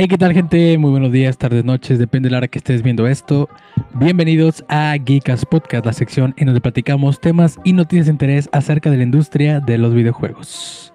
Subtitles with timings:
[0.00, 0.78] Hey, ¿qué tal, gente?
[0.78, 3.48] Muy buenos días, tardes, noches, depende de la hora que estés viendo esto.
[3.94, 8.92] Bienvenidos a Geekas Podcast, la sección en donde platicamos temas y noticias de interés acerca
[8.92, 10.92] de la industria de los videojuegos.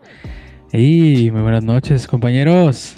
[0.72, 2.96] Hey, muy buenas noches, compañeros.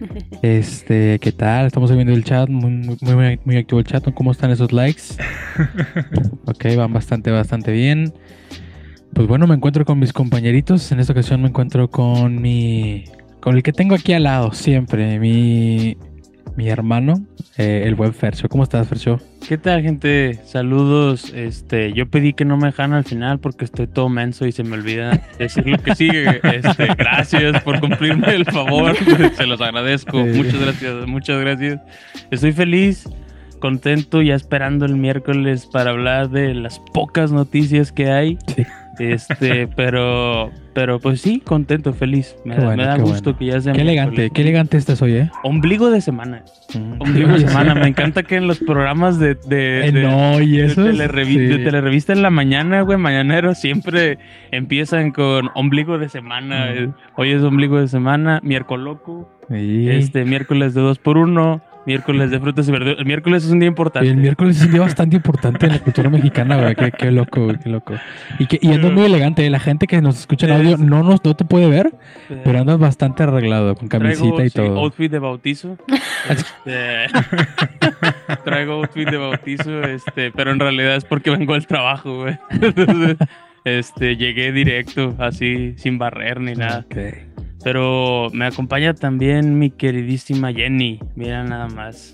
[0.42, 1.66] Este, ¿qué tal?
[1.66, 4.04] Estamos viendo el chat, muy, muy, muy, muy activo el chat.
[4.12, 5.14] ¿Cómo están esos likes?
[6.44, 8.12] Ok, van bastante, bastante bien.
[9.14, 10.92] Pues bueno, me encuentro con mis compañeritos.
[10.92, 13.06] En esta ocasión me encuentro con mi.
[13.48, 15.96] Con el que tengo aquí al lado siempre, mi.
[16.54, 17.14] mi hermano,
[17.56, 18.46] eh, el buen Fercho.
[18.46, 19.22] ¿Cómo estás, Fercho?
[19.48, 20.38] ¿Qué tal, gente?
[20.44, 21.32] Saludos.
[21.34, 24.64] Este, yo pedí que no me dejaran al final porque estoy todo menso y se
[24.64, 26.42] me olvida decir lo que sigue.
[26.42, 28.94] Este, gracias por cumplirme el favor.
[29.38, 30.22] Se los agradezco.
[30.24, 30.30] Sí.
[30.36, 31.80] Muchas gracias, muchas gracias.
[32.30, 33.08] Estoy feliz,
[33.60, 38.38] contento, ya esperando el miércoles para hablar de las pocas noticias que hay.
[38.54, 38.66] Sí.
[39.00, 42.36] Este, pero, pero pues sí, contento, feliz.
[42.44, 43.38] Me, da- bueno, me da gusto bueno.
[43.38, 45.30] que ya sea Qué elegante, qué elegante estás hoy, ¿eh?
[45.42, 46.42] Ombligo de semana.
[46.98, 47.74] Ombligo de semana.
[47.76, 50.86] Me encanta que en los programas de, de- Eh, de- no, y de, eso.
[50.88, 51.38] es- telerevi- sí.
[51.38, 54.18] de telerevista en la mañana, güey, mañanero, siempre
[54.50, 56.72] empiezan con ombligo de semana.
[56.72, 59.88] Eh, Hoy es ombligo de semana, miércoles loco, Sí.
[59.90, 62.96] este, miércoles de 2 por 1 miércoles de frutas y verduras.
[62.98, 64.08] El miércoles es un día importante.
[64.08, 66.74] El miércoles es un día bastante importante en la cultura mexicana, güey.
[66.76, 67.94] Qué, qué loco, güey, qué loco.
[68.38, 69.48] Y, que, y andas muy elegante.
[69.50, 71.94] La gente que nos escucha en audio no nos no te puede ver,
[72.30, 74.78] Eh, pero andas bastante arreglado, con camisita traigo, y sí, todo.
[74.78, 75.76] outfit de bautizo.
[76.28, 77.06] Este,
[78.44, 82.38] traigo outfit de bautizo, este, pero en realidad es porque vengo al trabajo, güey.
[82.50, 83.16] Entonces,
[83.64, 86.84] este, llegué directo, así, sin barrer ni nada.
[86.90, 86.96] Ok.
[87.64, 91.00] Pero me acompaña también mi queridísima Jenny.
[91.16, 92.12] Mira nada más.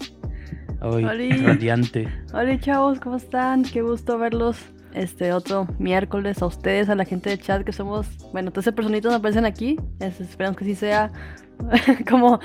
[0.80, 2.08] Hoy, radiante.
[2.32, 3.62] Hola chavos, ¿cómo están?
[3.62, 4.58] Qué gusto verlos
[4.92, 9.12] este otro miércoles a ustedes, a la gente de chat que somos, bueno, 13 personitas
[9.12, 9.76] aparecen aquí.
[9.98, 11.10] Es- esperamos que sí sea
[12.08, 12.38] como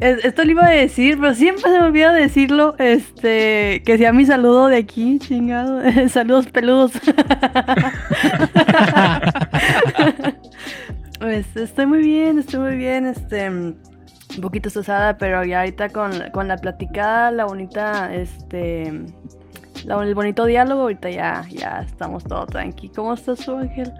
[0.00, 4.12] es- esto le iba a decir, pero siempre se me olvida decirlo, este, que sea
[4.12, 5.80] mi saludo de aquí, chingado.
[6.08, 6.92] Saludos peludos.
[11.18, 13.50] Pues, estoy muy bien, estoy muy bien, este
[14.36, 20.44] un poquito estresada, pero ya ahorita con, con la platicada, la bonita, este, el bonito
[20.44, 22.90] diálogo, ahorita ya, ya estamos todo tranqui.
[22.90, 23.92] ¿Cómo estás tú, Ángel?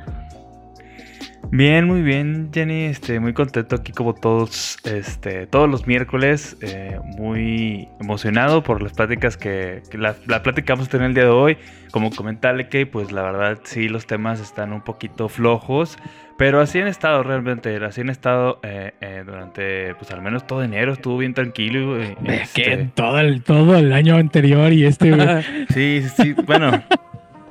[1.50, 2.86] Bien, muy bien, Jenny.
[2.86, 6.56] Este, muy contento aquí como todos, este, todos los miércoles.
[6.60, 11.30] eh, muy emocionado por las pláticas que, que la, vamos a tener el día de
[11.30, 11.56] hoy.
[11.92, 15.96] Como comentarle que, pues la verdad, sí, los temas están un poquito flojos.
[16.38, 20.62] Pero así han estado realmente, así han estado eh, eh, durante, pues al menos todo
[20.62, 21.98] enero, estuvo bien tranquilo.
[21.98, 25.12] eh, Es que este, todo el, todo el año anterior y este.
[25.72, 26.82] Sí, sí, sí, bueno,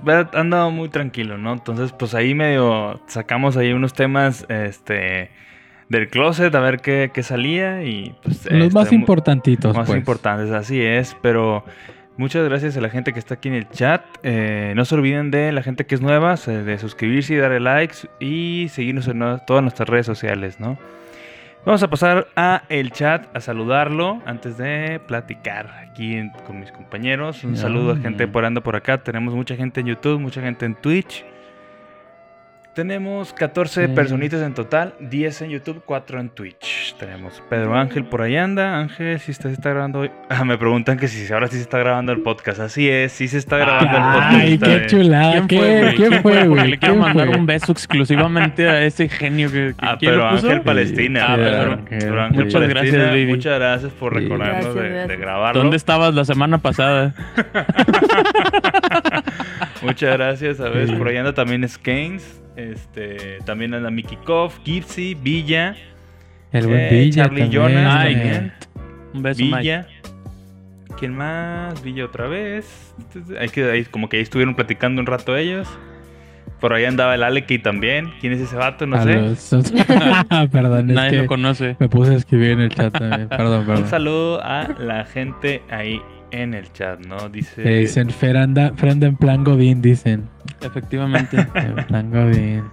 [0.07, 1.53] ha andado muy tranquilo, ¿no?
[1.53, 5.31] Entonces, pues ahí medio sacamos ahí unos temas, este,
[5.90, 8.47] del closet a ver qué, qué salía y pues...
[8.51, 9.97] Los más este, mu- importantitos, Más pues.
[9.97, 11.63] importantes, así es, pero
[12.18, 14.03] muchas gracias a la gente que está aquí en el chat.
[14.24, 18.08] Eh, no se olviden de la gente que es nueva, de suscribirse y darle likes
[18.20, 20.78] y seguirnos en todas nuestras redes sociales, ¿no?
[21.66, 26.72] Vamos a pasar a el chat a saludarlo antes de platicar aquí en- con mis
[26.72, 27.44] compañeros.
[27.44, 29.00] Un saludo a gente por anda por acá.
[29.00, 31.25] Tenemos mucha gente en YouTube, mucha gente en Twitch.
[32.75, 33.94] Tenemos 14 Sí.
[33.94, 36.94] personitas en total, 10 en YouTube, 4 en Twitch.
[37.00, 38.78] Tenemos Pedro Ángel por ahí anda.
[38.80, 40.12] Ángel, si está, se está grabando hoy.
[40.30, 42.59] Ah, me preguntan que si ahora sí se está grabando el podcast.
[42.59, 44.34] Así es, sí se está grabando el podcast.
[44.34, 45.31] Ay, qué chulada.
[45.31, 45.96] ¿Quién ¿Qué, fue, güey?
[45.96, 46.68] ¿Quién fue, Porque güey?
[46.72, 47.38] le quiero ¿Quién mandar fue?
[47.38, 50.47] un beso exclusivamente a ese genio que, que Ah, ¿quién pero lo puso?
[50.47, 51.25] Ángel Palestina.
[51.30, 51.52] Ah, Pedro.
[51.53, 51.72] Pedro.
[51.72, 53.25] Ángel, Pedro Ángel Muchas Palestina, gracias, baby.
[53.28, 54.19] Muchas gracias por Sí.
[54.19, 55.62] recordarnos Gracias, de, grabarlo.
[55.62, 57.13] ¿Dónde estabas la semana pasada?
[59.81, 60.96] Muchas gracias, a ver, Sí.
[60.96, 65.76] por ahí anda también Skanes, este, también anda Mickey Koff, Gipsy, Villa,
[66.52, 67.52] El buen eh, Villa Charlie también.
[67.64, 68.54] Jonas Ay, también,
[69.14, 69.58] Un beso, Mike.
[69.60, 69.88] Villa.
[70.98, 71.84] ¿Quién más?
[71.84, 72.96] Villa otra vez.
[73.00, 75.68] Entonces, Hay que, ahí, como que ahí estuvieron platicando un rato ellos.
[76.62, 78.12] Por ahí andaba el Aleki también.
[78.22, 78.88] ¿Quién es ese vato?
[78.88, 79.14] No A sé.
[79.16, 79.74] los-
[80.52, 81.75] Perdón, es Nadie que lo conoce.
[81.80, 83.28] me puse a escribir en el chat también.
[83.28, 83.88] Perdón, Un perdón.
[83.88, 86.01] saludo a la gente ahí
[86.42, 87.30] en el chat, ¿no?
[87.30, 87.62] Dice.
[87.64, 90.30] Eh, dicen Feranda, Feranda en plan Godín, dicen.
[90.62, 92.64] Efectivamente, En plan Godín.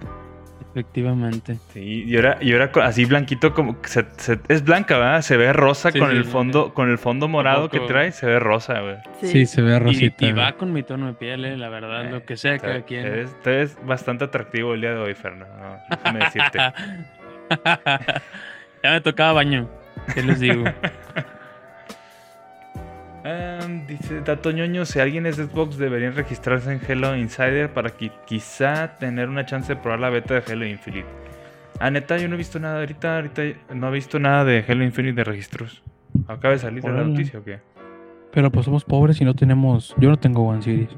[0.71, 1.57] efectivamente.
[1.73, 5.21] Sí, y ahora, y ahora así blanquito como se- se- es blanca, ¿verdad?
[5.21, 6.31] Se ve rosa Sí, con sí, el sí.
[6.31, 8.95] fondo, con el fondo morado que trae, se ve rosa, güey.
[9.21, 10.25] Sí, se ve rosita.
[10.25, 12.83] y va con mi tono de piel, eh, la verdad, lo que sea cada Te-
[12.85, 13.27] quien.
[13.43, 15.55] Te ves bastante atractivo el día de hoy, Fernando.
[15.57, 16.57] No, déjame decirte.
[18.83, 19.69] ya me tocaba baño.
[20.13, 20.63] ¿Qué les digo?
[23.23, 27.91] Em, dice Dato ñoño, si alguien es de Xbox deberían registrarse en Hello Insider para
[27.91, 31.07] que quizá tener una chance de probar la beta de Halo Infinite.
[31.79, 33.41] Ah, neta, yo no he visto nada ahorita, ahorita
[33.73, 35.83] no he visto nada de Halo Infinite de registros.
[36.27, 37.59] Acaba de salir de la noticia o qué?
[38.31, 39.95] Pero pues somos pobres y no tenemos.
[39.97, 40.89] Yo no tengo One Series.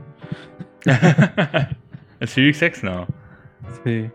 [2.20, 3.08] El Series X no.
[3.84, 4.10] Sí.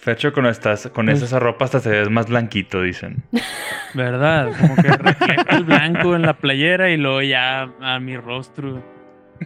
[0.00, 3.22] Fecho con estas, con Pues- esa ropa hasta se ve más blanquito, dicen.
[3.94, 4.52] ¿Verdad?
[4.58, 8.82] Como que refleja el blanco en la playera y luego ya a mi rostro.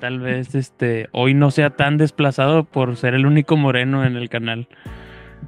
[0.01, 4.29] Tal vez este hoy no sea tan desplazado por ser el único moreno en el
[4.29, 4.69] canal.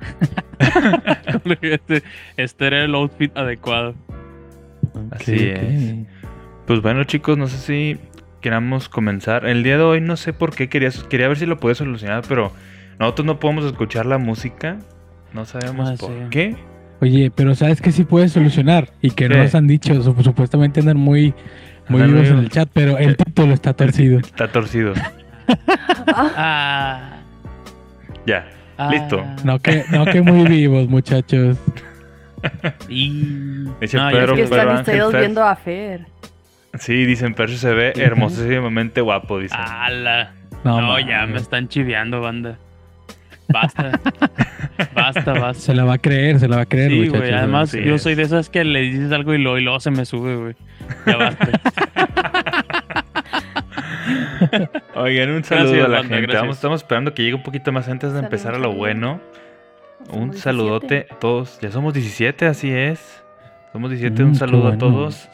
[1.62, 2.02] este,
[2.36, 3.94] este era el outfit adecuado.
[5.10, 6.06] Así es.
[6.66, 7.98] Pues bueno, chicos, no sé si
[8.40, 9.46] queramos comenzar.
[9.46, 12.22] El día de hoy no sé por qué quería, quería ver si lo podía solucionar,
[12.28, 12.52] pero
[12.98, 14.78] nosotros no podemos escuchar la música.
[15.34, 16.16] No sabemos Ah, por sí.
[16.30, 16.56] qué.
[17.00, 18.90] Oye, pero ¿sabes qué sí puedes solucionar?
[19.02, 19.42] Y que no ¿Qué?
[19.42, 19.92] nos han dicho.
[20.02, 21.34] Sup- Supuestamente andan muy,
[21.88, 24.18] muy Andan vivos en el chat, pero el título está torcido.
[24.20, 24.94] Está torcido.
[26.16, 27.18] Ah,
[28.26, 28.46] Ya.
[28.78, 29.22] ah, Listo.
[29.44, 31.58] No que, no que muy vivos, muchachos.
[32.88, 33.64] Y...
[33.80, 36.06] Dice No, Pedro, Es que están ustedes viendo a Fer.
[36.78, 39.58] Sí, dicen, Percio se ve hermosísimamente guapo, dicen.
[39.60, 40.32] ¡Ala!
[40.64, 42.56] No, No, ya me están chiveando, banda.
[43.48, 44.00] Basta.
[44.94, 45.54] basta, basta.
[45.54, 47.32] Se la va a creer, se la va a creer, Sí, güey.
[47.32, 48.02] Además, yo es.
[48.02, 50.54] soy de esas que le dices algo y luego, y luego se me sube, güey.
[51.06, 51.48] Ya basta.
[54.96, 56.36] Oigan, un saludo Gracias, a la banda, gente.
[56.36, 59.20] Vamos, estamos esperando que llegue un poquito más antes de Salud, empezar a lo bueno.
[60.10, 60.38] Un 17.
[60.38, 61.58] saludote a todos.
[61.60, 63.22] Ya somos 17, así es.
[63.72, 65.28] Somos 17, Mm, un saludo a todos.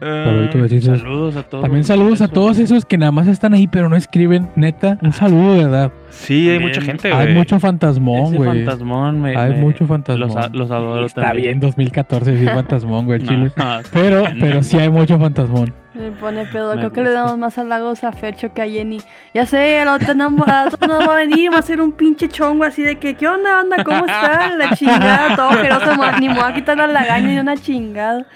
[0.00, 0.78] Eh.
[0.80, 1.62] Saludos a todos.
[1.62, 4.48] También saludos a todos esos que nada más están ahí, pero no escriben.
[4.56, 5.92] Neta, un saludo, de verdad.
[6.10, 8.64] sí, hay mucha gente, Hay mucho fantasmón, güey.
[8.64, 9.36] fantasmón me.
[9.36, 10.28] Hay me- mucho fantasmón.
[10.28, 11.44] Los, a- los adoro Está también.
[11.58, 13.52] bien 2014 sí fantasmón, güey, No, chile.
[13.56, 14.36] no, Pero, no.
[14.40, 15.74] pero sí hay mucho fantasmón.
[15.94, 16.74] Me pone pedo.
[16.74, 19.00] Me Creo que le damos más halagos a Fercho que a Jenny.
[19.34, 21.90] Ya sé, el otro no, al otro no va a venir, va a ser un
[21.90, 23.82] pinche chongo así de que, ¿qué onda, banda?
[23.82, 24.58] ¿Cómo están?
[24.58, 25.90] La chingada, todo ojeroso,
[26.20, 28.26] ni me voy a quitar la lagaña ni una chingada.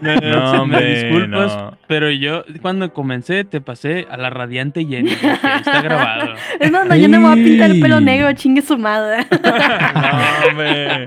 [0.00, 0.20] Me, No,
[0.52, 1.78] me hombre, disculpas, no.
[1.86, 5.10] pero yo cuando comencé te pasé a la radiante Jenny.
[5.12, 6.34] está grabado.
[6.58, 9.26] Es más, yo no me voy a pintar el pelo negro, chingue su madre.
[9.30, 11.06] No, hombre.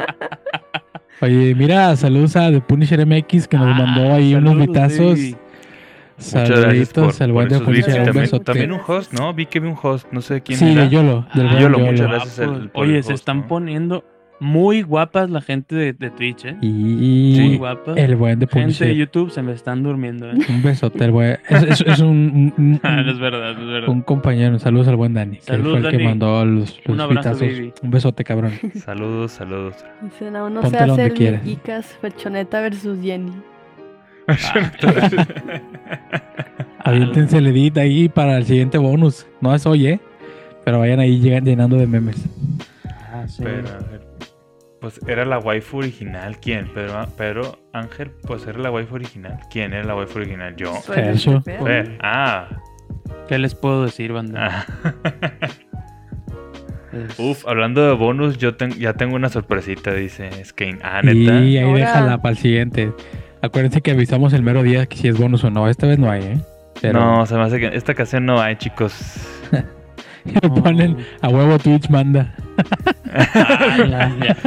[1.21, 5.19] Oye, mira, saludos a The Punisher MX que nos Ah, mandó ahí unos saludos, vitazos.
[5.19, 5.35] sí.
[6.17, 7.61] Saluditos por, al buen bits.
[7.61, 8.45] Punisher, también, besote.
[8.45, 9.33] también un host, ¿no?
[9.33, 10.83] Vi que vi un host, no sé quién Sí, era.
[10.83, 11.91] de Yolo, del Ah, Yolo, Yolo.
[11.91, 13.47] muchas gracias el- por el Oye, se están ¿no?
[13.47, 14.05] poniendo
[14.39, 16.57] muy guapas la gente de, de Twitch, ¿eh?
[16.61, 17.95] Y Muy guapas.
[17.95, 18.95] el buen The gente de.
[18.95, 20.35] YouTube se me están durmiendo, ¿eh?
[20.49, 21.37] Un besote, el buen.
[21.49, 23.89] Es, es- es un, un- Ah, es verdad, es verdad.
[23.89, 24.59] un compañero.
[24.59, 27.41] Saludos al buen Dani, que Saludos, fue el que mandó los, los Un abrazo, vitazos.
[27.57, 27.73] baby.
[27.83, 28.51] Un besote, cabrón.
[28.83, 29.75] Saludos, saludos.
[30.01, 31.43] Dicen, aún no Póntelo se hace el quieras.
[31.43, 33.31] Mexicas, Ferchoneta versus Jenny.
[36.79, 39.25] Aviéntense el edit ahí para el siguiente bonus.
[39.41, 39.99] No es hoy, ¿eh?
[40.65, 42.17] Pero vayan ahí llegan llenando de memes.
[43.11, 43.41] Ah, sí.
[43.43, 43.63] Pero,
[44.83, 46.37] pues era la waifu original.
[46.41, 46.69] ¿Quién?
[46.73, 49.39] Pero, pero Ángel, pues era la waifu original.
[49.49, 50.53] ¿Quién era la waifu original?
[50.57, 50.73] Yo.
[50.85, 51.41] Pedo.
[51.41, 51.97] Fer.
[52.01, 52.49] Ah.
[53.29, 54.65] ¿Qué les puedo decir, banda?
[54.83, 54.93] ah.
[56.91, 60.79] Es- Uf, hablando de bonus, yo ten- ya tengo una sorpresita, dice Skane.
[60.83, 61.39] Ah, neta.
[61.39, 62.91] Y ahí déjala para el siguiente.
[63.41, 65.67] Acuérdense que avisamos el mero día que si es bonus o no.
[65.69, 66.37] Esta vez no hay, ¿eh?
[66.81, 68.93] Pero No, se me hace que esta ocasión no hay, chicos.
[70.41, 72.33] me ponen a huevo Twitch manda.
[73.13, 74.37] Ya, ya.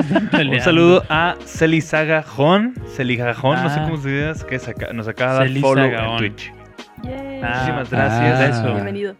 [0.43, 2.75] Un saludo a Celisaga Jon.
[2.97, 3.85] Celigajón, no sé Ah.
[3.88, 6.16] cómo se dice, que saca- nos acaba de dar follow en.
[6.18, 6.52] Twitch.
[7.04, 7.40] Yay.
[7.42, 8.40] Muchísimas gracias.
[8.40, 8.47] Ah.
[8.49, 8.73] Eso.
[8.75, 9.14] Bienvenido.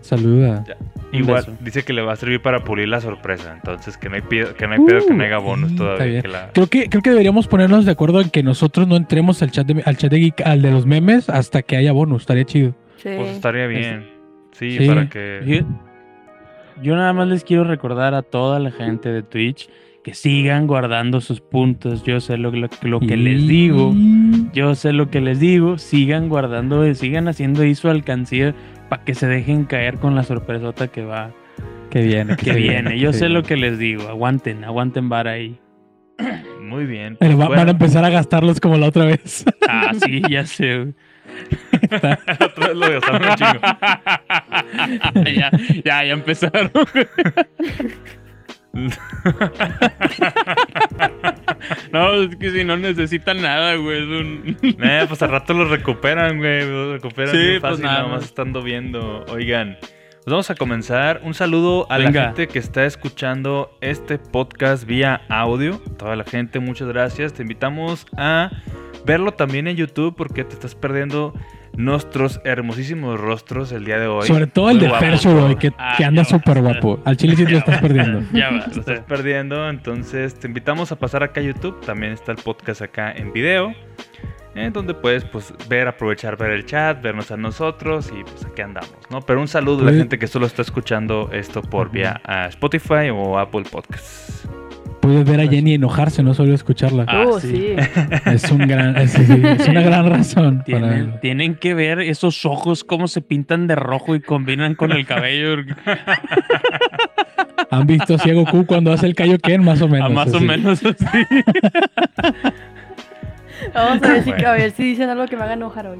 [0.00, 0.64] Saluda.
[1.12, 3.52] Un Igual dice que le va a servir para pulir la sorpresa.
[3.54, 6.22] Entonces, que no hay pedo que no, hay, pedo que no haya bonus Uh, todavía.
[6.22, 9.42] que la- Creo que, creo que deberíamos ponernos de acuerdo en que nosotros no entremos
[9.42, 12.22] al chat de, al chat de Geek, al de los memes, hasta que haya bonus.
[12.22, 12.74] Estaría chido.
[12.96, 13.10] Sí.
[13.16, 14.06] Pues estaría bien.
[14.52, 14.86] Sí, Sí.
[14.86, 15.40] para que.
[15.46, 15.66] Yo,
[16.82, 19.68] yo nada más les quiero recordar a toda la gente de Twitch
[20.04, 22.02] que sigan guardando sus puntos.
[22.04, 23.94] Yo sé lo, lo- lo que les digo.
[24.52, 25.78] Yo sé lo que les digo.
[25.78, 28.54] Sigan guardando, sigan haciendo ahí su alcancía
[28.88, 31.30] para que se dejen caer con la sorpresota que va,
[31.90, 32.36] Que viene.
[32.36, 32.98] que viene.
[32.98, 34.08] Yo sé lo que les digo.
[34.08, 35.58] Aguanten, aguanten vara ahí.
[36.60, 37.16] Muy bien.
[37.20, 39.44] Pero va- Bueno, Van a empezar a gastarlos como la otra vez.
[39.68, 40.94] Ah, sí, ya sé.
[41.88, 42.12] Güey.
[42.40, 43.60] otra vez lo gastaron un chingo.
[45.34, 45.50] ya,
[45.84, 46.70] ya, ya empezaron.
[51.92, 54.02] no, es que si no necesitan nada, güey.
[54.02, 54.56] Es un.
[54.62, 56.66] Eh, pues al rato lo recuperan, güey.
[56.66, 59.24] Lo recuperan Sí, pues fácil, nada más estando viendo.
[59.28, 61.20] Oigan, pues vamos a comenzar.
[61.22, 65.78] Un saludo a la gente que está escuchando este podcast vía audio.
[65.98, 67.34] Toda la gente, muchas gracias.
[67.34, 68.50] Te invitamos a
[69.04, 71.34] verlo también en YouTube porque te estás perdiendo
[71.76, 74.26] nuestros hermosísimos rostros el día de hoy.
[74.26, 77.00] Sobre todo el Muy de güey, que, Ah, que anda súper guapo.
[77.04, 78.22] Al chile sí te lo estás perdiendo.
[78.32, 81.80] Ya Lo estás perdiendo, entonces te invitamos a pasar acá a YouTube.
[81.80, 83.74] También está el podcast acá en video.
[84.54, 88.60] En donde puedes pues ver, aprovechar, ver el chat, vernos a nosotros y pues aquí
[88.60, 89.22] andamos, ¿no?
[89.22, 93.08] Pero un saludo a la gente que solo está escuchando esto por vía a Spotify
[93.10, 94.46] o Apple Podcasts.
[95.02, 97.04] Puedes ver a Jenny enojarse, no solo escucharla.
[97.08, 97.48] Ah, uh, sí.
[97.48, 97.76] sí.
[98.30, 100.62] Es un gran, es, sí, es una gran razón.
[100.64, 104.92] Tienen, para- tienen que ver esos ojos cómo se pintan de rojo y combinan con
[104.92, 105.56] el cabello.
[107.70, 109.64] ¿Han visto a Goku cuando hace el Kaioken?
[109.64, 110.06] Más o menos.
[110.06, 111.04] a más o menos así.
[113.74, 114.48] Vamos a ver, si, Bueno.
[114.48, 115.98] a ver si dicen algo que me haga enojar hoy.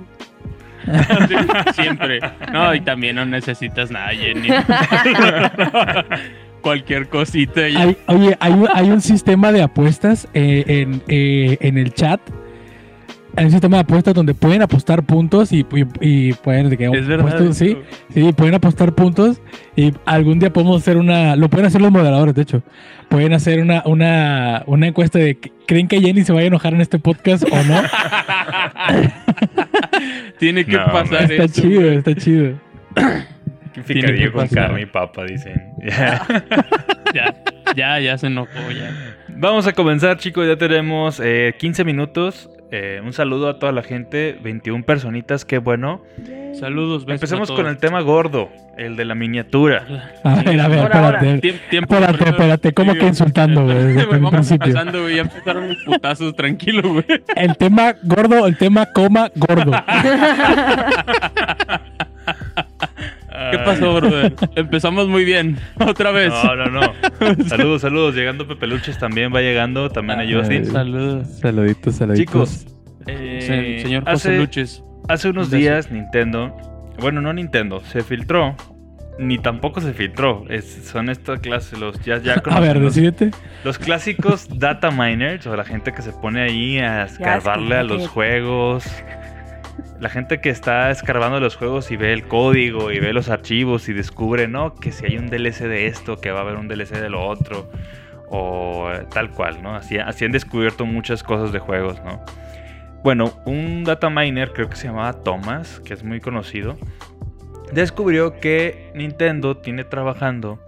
[1.75, 2.21] Siempre.
[2.53, 4.49] No, y también no necesitas nada, Jenny.
[6.63, 7.69] Cualquier cosita.
[7.69, 11.93] y- Hay- oye, hay, un- hay un sistema de apuestas eh, en, eh, en el
[11.93, 12.21] chat.
[13.35, 15.61] Hay un sistema de apuestas donde pueden apostar puntos y,
[16.01, 16.69] y- y pueden...
[16.69, 17.79] de que, es sí,
[18.13, 19.41] sí, pueden apostar puntos
[19.75, 21.35] y algún día podemos hacer una...
[21.35, 22.63] Lo pueden hacer los moderadores, de hecho.
[23.09, 25.39] Pueden hacer una, una, una encuesta de...
[25.67, 27.83] ¿Creen que Jenny se vaya a enojar en este podcast o no?
[30.39, 32.61] Tiene que No, pasar está chido, está chido.
[33.73, 35.73] Que Picadillo con carne y papa, dicen.
[37.15, 37.35] Ya,
[37.77, 38.91] ya, ya se enojó, ya.
[39.29, 40.47] Vamos a comenzar, chicos.
[40.49, 42.49] Ya tenemos eh, 15 minutos.
[42.71, 44.39] Eh, un saludo a toda la gente.
[44.43, 46.03] 21 personitas, qué bueno.
[46.59, 48.49] Saludos, Empecemos con el tema gordo,
[48.79, 49.85] el de la miniatura.
[50.25, 51.19] A ver, a ver, Ahora, ahora.
[51.19, 51.41] espérate.
[51.41, 52.37] Tiempo, tiempo Espérate, primero.
[52.43, 53.95] espérate, ¿cómo Sí, que insultando, güey?
[54.11, 54.67] Vamos principio.
[54.69, 55.17] empezando, güey.
[55.17, 57.05] Ya empezaron los putazos, tranquilo, güey.
[57.37, 59.73] El tema gordo, el tema coma gordo.
[63.51, 64.35] ¿Qué pasó, brother?
[64.57, 65.59] Empezamos muy bien.
[65.87, 66.31] Otra vez.
[66.45, 66.81] No, no, no.
[67.49, 68.15] Saludos, saludos.
[68.15, 69.91] Llegando Pepeluches también va llegando.
[69.91, 70.67] También a Justin.
[70.67, 71.29] Saludos.
[71.41, 72.61] Saluditos, saluditos.
[72.65, 72.67] Chicos,
[73.07, 74.83] Se- eh, señor José hace, Luches.
[75.09, 76.57] hace unos días Nintendo,
[77.01, 78.55] bueno, no Nintendo, se filtró,
[79.19, 80.45] ni tampoco se filtró.
[80.49, 82.97] Es- son esta clase, los ya, ya A ver, los-.
[83.65, 88.09] Los clásicos data miners o la gente que se pone ahí a escarbarle a los
[88.09, 88.85] juegos.
[90.01, 93.89] La gente que está escarbando los juegos y ve el código y ve los archivos
[93.89, 94.75] y descubre, ¿no?
[94.75, 97.27] Que si hay un DLC de esto, que va a haber un DLC de lo
[97.27, 97.71] otro.
[98.29, 99.75] O eh, tal cual, ¿no?
[99.77, 102.25] Así, así han descubierto muchas cosas de juegos, ¿no?
[103.03, 106.79] Bueno, un data miner, creo que se llamaba Thomas, que es muy conocido,
[107.73, 110.61] descubrió que Nintendo tiene trabajando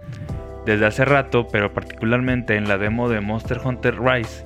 [0.65, 4.45] desde hace rato, pero particularmente en la demo de Monster Hunter Rise,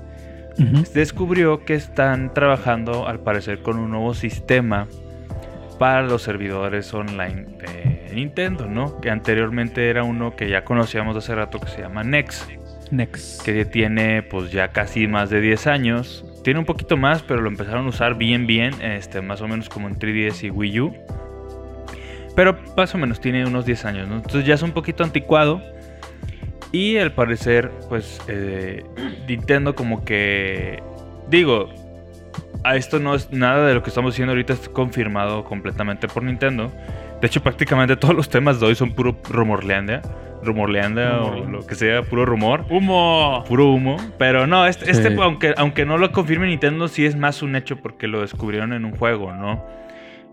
[0.93, 4.87] Descubrió que están trabajando al parecer con un nuevo sistema
[5.77, 8.99] para los servidores online de Nintendo, ¿no?
[8.99, 12.47] Que anteriormente era uno que ya conocíamos hace rato que se llama Nex,
[12.91, 13.43] Next.
[13.43, 16.25] que tiene pues ya casi más de 10 años.
[16.43, 19.69] Tiene un poquito más, pero lo empezaron a usar bien bien, este, más o menos
[19.69, 20.93] como en 3DS y Wii U.
[22.35, 24.15] Pero más o menos tiene unos 10 años, ¿no?
[24.15, 25.61] Entonces ya es un poquito anticuado.
[26.71, 28.83] Y al parecer, pues eh,
[29.27, 30.83] Nintendo como que...
[31.29, 31.69] Digo,
[32.63, 36.23] a esto no es nada de lo que estamos diciendo ahorita es confirmado completamente por
[36.23, 36.71] Nintendo.
[37.21, 40.01] De hecho, prácticamente todos los temas de hoy son puro rumorleanda.
[40.41, 41.51] Rumorleanda o Rumorleanda.
[41.51, 43.43] lo que sea, puro rumor ¡Humo!
[43.45, 43.97] puro humo.
[44.17, 47.77] Pero no, este, este, aunque, aunque no lo confirme Nintendo, sí es más un hecho
[47.77, 49.65] porque lo descubrieron en un juego, ¿no?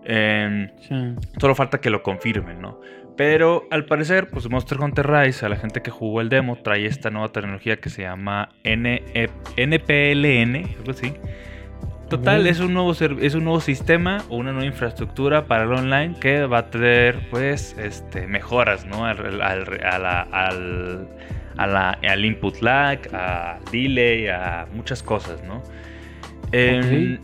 [0.05, 1.15] Sí.
[1.37, 2.79] solo falta que lo confirmen, ¿no?
[3.17, 6.85] Pero al parecer, pues Monster Hunter Rise, a la gente que jugó el demo, trae
[6.85, 9.01] esta nueva tecnología que se llama NE
[9.57, 11.13] NPLN, algo así.
[12.09, 16.15] Total, es un, nuevo es un nuevo sistema o una nueva infraestructura para el online
[16.21, 19.05] que va a tener, pues, este, mejoras, ¿no?
[19.05, 21.07] Al, al- a la- al-
[21.57, 25.63] a la- al input lag, al delay, a muchas cosas, ¿no?
[26.53, 27.17] Em,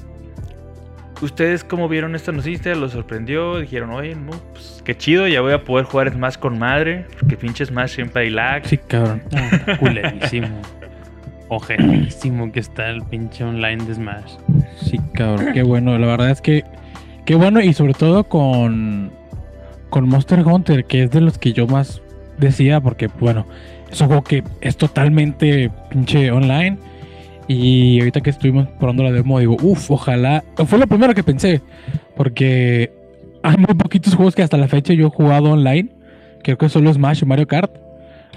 [1.24, 2.75] ¿Ustedes cómo vieron esta noticia?
[2.75, 3.60] ¿Los sorprendió?
[3.60, 7.38] Dijeron, oye, no, pues, qué chido, ya voy a poder jugar Smash con madre, porque
[7.38, 8.65] pinche Smash siempre hay lag.
[8.65, 9.24] Sí, cabrón.
[9.34, 10.50] Ah, culerísimo.
[11.48, 14.34] Ojetísimo que está el pinche online de Smash.
[14.82, 15.53] Sí, cabrón.
[15.53, 15.98] Qué bueno.
[15.98, 16.65] La verdad es que.
[17.25, 17.62] Qué bueno.
[17.62, 19.12] Y sobre todo con.
[19.89, 22.01] Con Monster Hunter, que es de los que yo más
[22.38, 22.82] decía.
[22.82, 23.46] Porque, bueno,
[23.92, 26.77] es un juego que es totalmente pinche online.
[27.48, 30.44] Y ahorita que estuvimos probando la demo, digo, uff, ojalá.
[30.66, 31.62] Fue lo primero que pensé.
[32.16, 32.92] Porque
[33.44, 35.90] hay muy poquitos juegos que hasta la fecha yo he jugado online.
[36.44, 37.72] Creo que solo Smash y Mario Kart.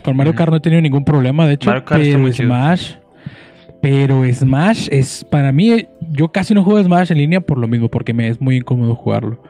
[0.05, 0.35] Con Mario.
[0.35, 1.71] Kart no he tenido ningún problema, de hecho.
[1.71, 2.33] Mario Kart está pero.
[2.33, 2.93] Smash.
[3.81, 7.89] Pero Smash es, para mí, yo casi no juego Smash en línea por lo mismo,
[7.89, 9.41] porque me es muy incómodo jugarlo.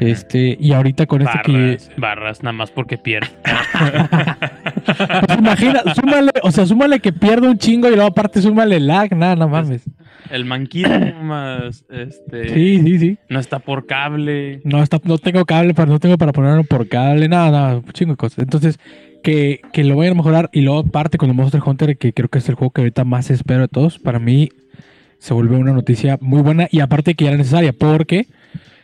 [0.00, 1.52] Este, y ahorita con esto que.
[1.52, 3.28] Barras, barras, nada más porque pierde.
[4.86, 9.14] Pues imagina, súmale, o sea, súmale que pierdo un chingo y luego aparte súmale lag,
[9.16, 9.82] nada, no mames.
[10.30, 10.88] el manquito
[11.22, 13.18] más este Sí, sí, sí.
[13.28, 14.60] no está por cable.
[14.64, 17.92] No, está, no tengo cable, para, no tengo para ponerlo por cable, nada, nada, un
[17.92, 18.38] chingo de cosas.
[18.40, 18.78] Entonces,
[19.22, 20.50] que, que lo vayan a mejorar.
[20.52, 23.04] Y luego, aparte, con el Monster Hunter, que creo que es el juego que ahorita
[23.04, 24.50] más espero de todos, para mí
[25.18, 28.26] se volvió una noticia muy buena y aparte que ya era necesaria, porque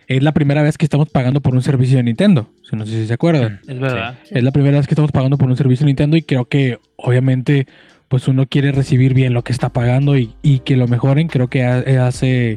[0.09, 2.51] es la primera vez que estamos pagando por un servicio de Nintendo.
[2.69, 3.61] Si no sé si se acuerdan.
[3.67, 4.19] Es verdad.
[4.25, 4.35] Sí.
[4.37, 6.79] Es la primera vez que estamos pagando por un servicio de Nintendo y creo que
[6.97, 7.67] obviamente
[8.09, 11.29] pues uno quiere recibir bien lo que está pagando y, y que lo mejoren.
[11.29, 12.57] Creo que ha- hace,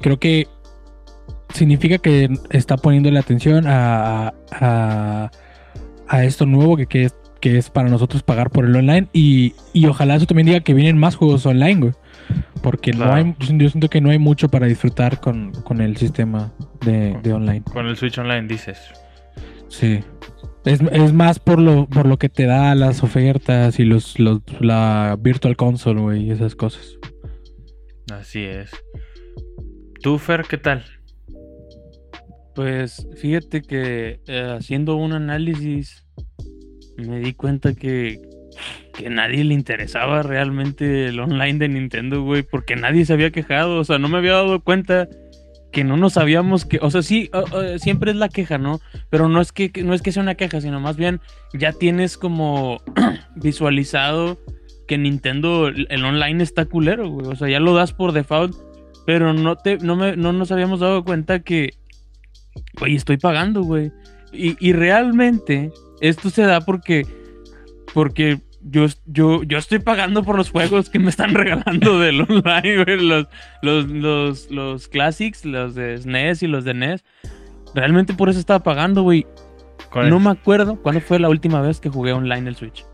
[0.00, 0.46] creo que
[1.54, 5.30] significa que está poniéndole atención a, a,
[6.08, 9.54] a esto nuevo que, que, es, que es para nosotros pagar por el online y,
[9.72, 11.92] y ojalá eso también diga que vienen más juegos online, güey.
[12.62, 16.52] Porque no hay, yo siento que no hay mucho para disfrutar con, con el sistema
[16.84, 17.62] de, de online.
[17.72, 18.78] Con el Switch Online dices.
[19.68, 20.00] Sí.
[20.64, 24.40] Es, es más por lo, por lo que te da las ofertas y los, los
[24.60, 26.98] la Virtual Console, güey, y esas cosas.
[28.12, 28.70] Así es.
[30.02, 30.84] ¿Tú, Fer, qué tal?
[32.54, 36.06] Pues fíjate que eh, haciendo un análisis
[36.96, 38.20] me di cuenta que,
[38.96, 43.78] que nadie le interesaba realmente el online de Nintendo, güey, porque nadie se había quejado,
[43.78, 45.08] o sea, no me había dado cuenta
[45.72, 47.30] que no nos sabíamos que, o sea, sí,
[47.78, 48.80] siempre es la queja, ¿no?
[49.08, 51.20] Pero no es que no es que sea una queja, sino más bien
[51.54, 52.82] ya tienes como
[53.36, 54.38] visualizado
[54.86, 58.54] que Nintendo el el online está culero, güey, o sea, ya lo das por default,
[59.06, 61.70] pero no te no me no nos habíamos dado cuenta que
[62.78, 63.92] Güey, estoy pagando, güey.
[64.32, 67.06] Y, y realmente esto se da porque,
[67.92, 72.84] porque yo, yo, yo estoy pagando por los juegos que me están regalando del online,
[72.84, 73.00] güey.
[73.00, 73.26] Los,
[73.62, 77.04] los, los, los Classics, los de SNES y los de NES.
[77.74, 79.26] Realmente por eso estaba pagando, güey.
[80.08, 82.84] No me acuerdo cuándo fue la última vez que jugué online el Switch.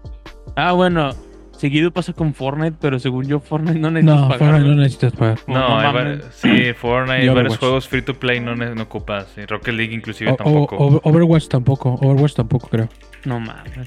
[0.56, 1.10] Ah, bueno,
[1.52, 4.50] seguido pasa con Fortnite, pero según yo Fortnite no necesitas No, pagar.
[4.50, 5.38] Fortnite no necesitas pagar.
[5.46, 9.32] No, No, var- sí, Fortnite, varios juegos free to play no, no ocupas.
[9.48, 10.76] Rocket League inclusive o- tampoco.
[10.76, 11.94] o- Overwatch tampoco.
[12.00, 12.88] Overwatch tampoco, creo.
[13.24, 13.86] No mames.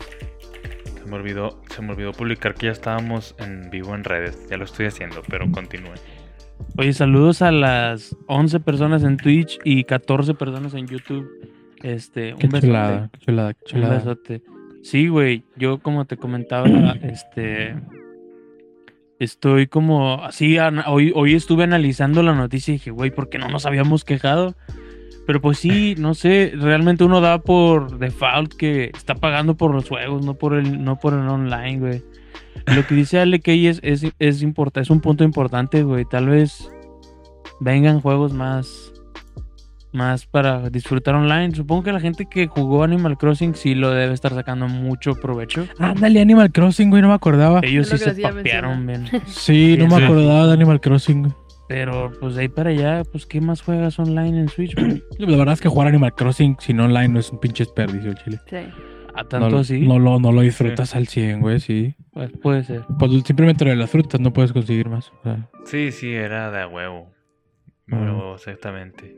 [1.12, 4.48] Se me olvidó, se me olvidó publicar que ya estábamos en vivo en redes.
[4.50, 5.91] Ya lo estoy haciendo, pero continúe.
[6.77, 11.30] Oye, saludos a las 11 personas en Twitch y 14 personas en YouTube.
[11.84, 12.67] Este, Qué un besote.
[12.67, 13.95] chulada, chulada, qué Un chulada.
[13.97, 14.41] besote.
[14.84, 16.65] Sí, güey, yo como te comentaba,
[17.04, 17.76] este
[19.19, 23.50] estoy como así hoy hoy estuve analizando la noticia y dije, güey, ¿por qué no
[23.50, 24.56] nos habíamos quejado?
[25.25, 29.88] Pero pues sí, no sé, realmente uno da por default que está pagando por los
[29.88, 32.03] juegos, no por el no por el online, güey.
[32.75, 36.05] Lo que dice Ale Key es es es, es un punto importante, güey.
[36.05, 36.71] Tal vez
[37.60, 38.91] vengan juegos más
[39.93, 41.53] más para disfrutar online.
[41.53, 45.67] Supongo que la gente que jugó Animal Crossing sí lo debe estar sacando mucho provecho.
[45.79, 47.60] Ándale, Animal Crossing, güey, no me acordaba.
[47.63, 49.07] Ellos sí que se papearon, bien.
[49.27, 51.34] Sí, no me acordaba de Animal Crossing.
[51.71, 54.75] Pero pues de ahí para allá, pues ¿qué más juegas online en Switch?
[54.75, 55.01] güey?
[55.19, 58.17] La verdad es que jugar Animal Crossing sin online no es un pinche desperdicio, el
[58.17, 58.39] chile.
[58.49, 58.57] Sí.
[59.15, 59.88] ¿A tanto no, así?
[59.88, 61.95] No lo, no lo disfrutas al 100, güey, sí.
[62.12, 62.81] Pues, puede ser.
[62.99, 65.13] Pues simplemente lo de las frutas no puedes conseguir más.
[65.21, 65.49] o sea.
[65.63, 67.10] Sí, sí, era de a huevo.
[67.89, 68.01] Ah.
[68.01, 69.15] Huevo, exactamente.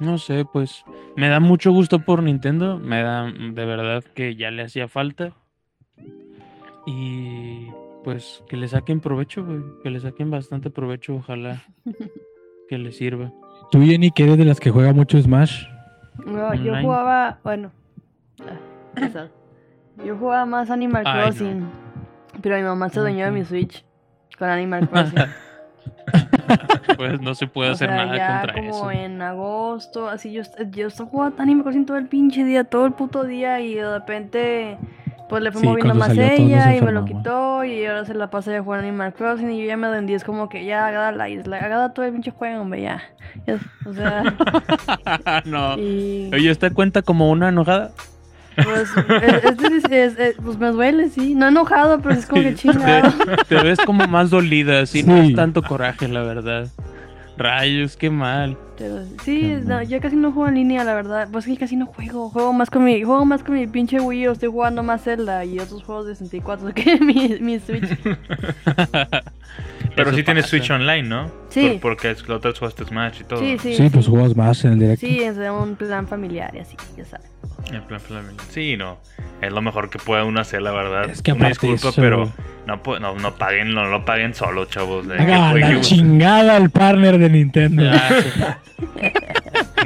[0.00, 2.80] No sé, pues me da mucho gusto por Nintendo.
[2.80, 5.32] Me da de verdad que ya le hacía falta.
[6.86, 7.68] Y
[8.04, 9.60] pues que le saquen provecho, güey.
[9.82, 11.64] Que le saquen bastante provecho, ojalá
[12.68, 13.32] que le sirva.
[13.70, 15.64] ¿Tú, Jenny, que eres de las que juega mucho Smash?
[16.24, 17.72] No, yo jugaba, bueno,
[18.40, 19.26] ah,
[20.04, 21.22] yo jugaba más Animal Ay, no.
[21.24, 21.66] Crossing,
[22.40, 23.84] pero mi mamá se dueñó de mi Switch
[24.38, 25.18] con Animal Crossing.
[26.96, 28.90] Pues no se puede o hacer sea, nada ya contra como eso.
[28.92, 32.92] en agosto, así yo, yo estaba jugando Animal Crossing todo el pinche día, todo el
[32.92, 34.78] puto día y de repente
[35.34, 38.30] pues le fue Sí, moviendo más ella y me lo quitó y ahora se la
[38.30, 41.12] pasa ya jugando Animal Crossing y yo ya me vendí, es como que ya agarra
[41.12, 43.02] la isla, agarra todo el pinche juego, hombre, ya.
[43.46, 44.22] Ya, O sea,
[45.44, 45.76] no.
[45.78, 46.30] y...
[46.32, 47.90] Oye, ¿esta cuenta como una enojada?
[48.56, 48.88] Pues,
[49.22, 51.34] es, es- es- es- es- pues me duele, sí.
[51.34, 53.12] No enojado, pero es como que chingado.
[53.48, 55.08] Te ves como más dolida, así Sí.
[55.08, 56.68] no es tanto coraje, la verdad.
[57.36, 58.56] Rayos, qué mal.
[58.76, 61.28] Pero sí, no, yo casi no juego en línea, la verdad.
[61.30, 62.30] Pues que casi no juego.
[62.30, 64.28] Juego más con mi, juego más con mi pinche Wii.
[64.28, 67.88] O estoy jugando más Zelda y otros juegos de 64 que mi, mi Switch.
[69.96, 70.46] Pero Eso sí tienes.
[70.46, 71.43] Switch Online, ¿no?
[71.54, 71.78] Sí.
[71.80, 73.38] Por- porque la otra vez jugaste Smash y todo.
[73.40, 73.74] Sí, sí.
[73.76, 75.06] Sí, pues juegas más en el directo.
[75.06, 77.26] Sí, es de un plan familiar y así, ya sabes.
[77.72, 78.32] En plan familiar.
[78.50, 78.98] Sí, no.
[79.40, 81.08] Es lo mejor que puede uno hacer, la verdad.
[81.10, 82.32] Es que Una aparte disculpa, eso- pero
[82.66, 85.06] no, no, no paguen, no lo paguen solo, chavos.
[85.06, 87.82] De que Haga la chingada al partner de Nintendo.
[87.82, 88.40] Sí.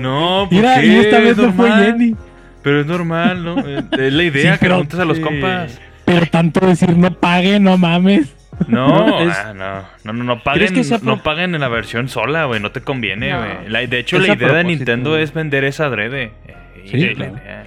[0.00, 0.86] No, ¿por Mira, qué?
[0.86, 1.84] y esta vez Es no fue normal.
[1.86, 2.16] Jenny.
[2.62, 3.58] Pero es normal, ¿no?
[3.58, 5.78] Es la idea Sí, que preguntes a los compas.
[6.04, 8.34] Pero tanto decir no pague, no mames.
[8.66, 12.44] No, Es- ah, no, no, no, no ¿Crees paguen, no paguen en la versión sola,
[12.46, 13.86] güey, no te conviene, güey.
[13.86, 16.32] De hecho, Es la idea de Nintendo es vender esa adrede.
[16.46, 16.54] eh,
[16.86, 17.32] Sí, claro.
[17.34, 17.66] idea-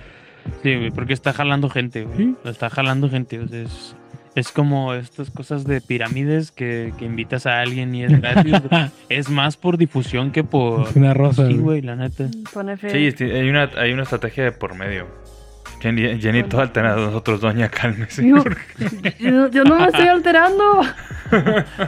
[0.64, 2.18] Sí, güey, porque está jalando gente, güey.
[2.18, 2.36] Sí.
[2.46, 3.40] Está jalando gente.
[3.40, 3.96] o sea, es,
[4.36, 8.54] es como estas cosas de pirámides que, que invitas a alguien y es gratis.
[9.10, 10.88] es más por difusión que por.
[10.90, 11.48] Es una rosa.
[11.48, 11.82] Sí, güey.
[11.82, 12.26] la neta.
[12.54, 12.90] Pone fe.
[12.90, 15.08] Sí, sí, hay una, hay una estrategia de por medio.
[15.82, 18.28] Jenny, Jenny toda alterada, nosotros, doña, cálmese.
[18.28, 18.44] Yo,
[19.20, 20.64] yo- yo no me estoy alterando.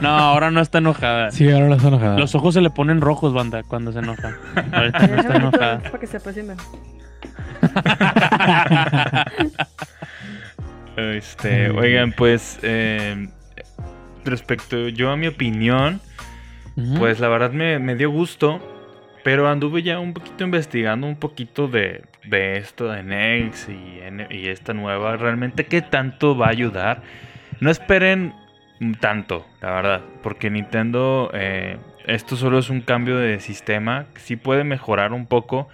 [0.00, 1.30] No, ahora no está enojada.
[1.30, 2.18] Sí, ahora la está enojada.
[2.18, 4.34] Los ojos se le ponen rojos, banda, cuando se enoja.
[4.72, 5.78] Ahorita no está enojada.
[5.80, 6.64] Para que se aprecie mejor.
[10.96, 13.28] Este, oigan, pues, eh,
[14.24, 16.00] respecto yo a mi opinión,
[16.98, 18.60] pues la verdad me, me dio gusto,
[19.24, 24.72] pero anduve ya un poquito investigando un poquito de, de esto de Nex y, esta
[24.74, 27.02] nueva, realmente qué tanto va a ayudar.
[27.60, 28.34] No esperen
[29.00, 34.64] tanto, la verdad, porque Nintendo, eh, esto solo es un cambio de sistema, sí puede
[34.64, 35.68] mejorar un poco,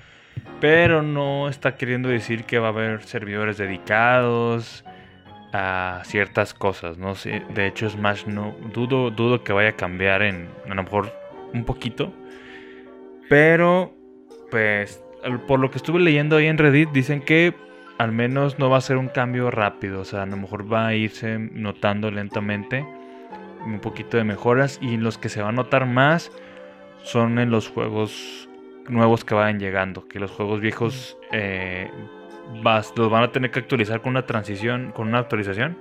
[0.60, 4.84] pero no está queriendo decir que va a haber servidores dedicados
[5.52, 10.48] a ciertas cosas, no de hecho Smash no dudo dudo que vaya a cambiar en
[10.64, 11.12] a lo mejor
[11.52, 12.12] un poquito,
[13.28, 13.92] pero
[14.50, 15.02] pues
[15.46, 17.54] por lo que estuve leyendo ahí en Reddit dicen que
[17.98, 20.86] al menos no va a ser un cambio rápido, o sea, a lo mejor va
[20.86, 22.86] a irse notando lentamente
[23.66, 26.32] un poquito de mejoras y los que se va a notar más
[27.02, 28.48] son en los juegos
[28.88, 31.90] nuevos que vayan llegando, que los juegos viejos eh,
[32.62, 35.76] vas- los van a tener que actualizar con una transición, con una actualización.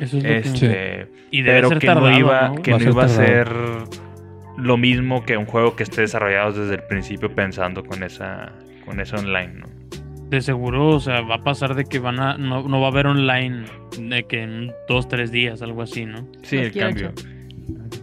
[0.00, 2.54] Eso es lo que- Este, Y debe pero ser que tardado, no iba, ¿no?
[2.56, 3.48] que Va no iba a ser
[4.56, 8.52] lo mismo que un juego que esté desarrollado desde el principio pensando con esa
[8.92, 9.66] con eso online, ¿no?
[10.28, 12.36] De seguro, o sea, va a pasar de que van a.
[12.36, 13.64] No, no va a haber online
[13.98, 16.26] de que en dos, tres días, algo así, ¿no?
[16.42, 17.12] Sí, Los el cambio.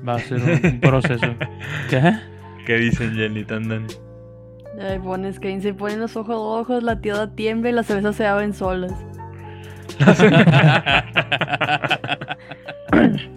[0.08, 1.28] Va a ser un, un proceso.
[1.90, 2.14] ¿Qué?
[2.66, 3.86] ¿Qué dicen Jenny Tandan?
[4.82, 8.26] Ay, pones que se ponen los ojos rojos, la tierra tiembla y las cervezas se
[8.26, 8.94] abren solas.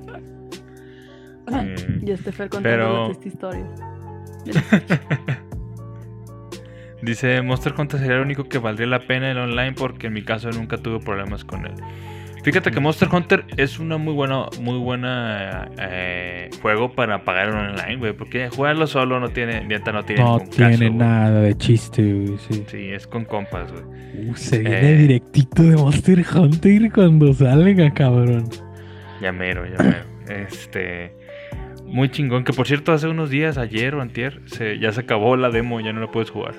[1.52, 2.08] Mm.
[2.08, 3.66] Y este fue el contando Pero- la triste historia.
[7.02, 10.22] Dice Monster Hunter sería el único que valdría la pena el online porque en mi
[10.22, 11.72] caso nunca tuve problemas con él.
[12.44, 17.96] Fíjate que Monster Hunter es una muy buena, muy buena eh, juego para pagar online,
[17.96, 22.02] güey, porque jugarlo solo no tiene, neta no tiene No tiene caso, nada de chiste,
[22.02, 22.38] güey.
[22.38, 22.64] Sí.
[22.68, 23.84] Sí, es con compas, güey.
[24.28, 24.96] Uh, se viene Eh.
[24.96, 28.48] directito de Monster Hunter cuando salga, cabrón.
[29.20, 30.04] Ya mero, ya mero.
[30.28, 31.14] Este.
[31.84, 32.42] Muy chingón.
[32.42, 35.80] Que por cierto, hace unos días, ayer o antier, se, ya se acabó la demo,
[35.80, 36.54] ya no la puedes jugar.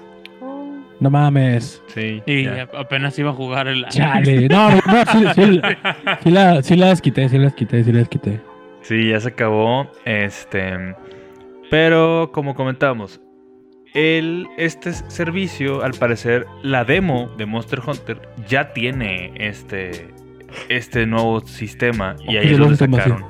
[1.04, 1.84] No mames.
[1.88, 2.24] Sí.
[2.26, 2.70] Y ya.
[2.78, 3.86] apenas iba a jugar el.
[3.90, 4.48] Chale.
[4.48, 5.62] No, no, no, sí, sí,
[6.24, 8.40] sí la- sí las quité, sí las quité, sí las quité.
[8.84, 9.92] Sí, ya se acabó.
[10.06, 10.96] Este.
[11.70, 13.20] Pero, como comentábamos,
[13.94, 20.08] el, este servicio, al parecer, la demo de Monster Hunter ya tiene este,
[20.70, 22.16] este nuevo sistema.
[22.26, 23.26] Y ahí es lo donde sacaron.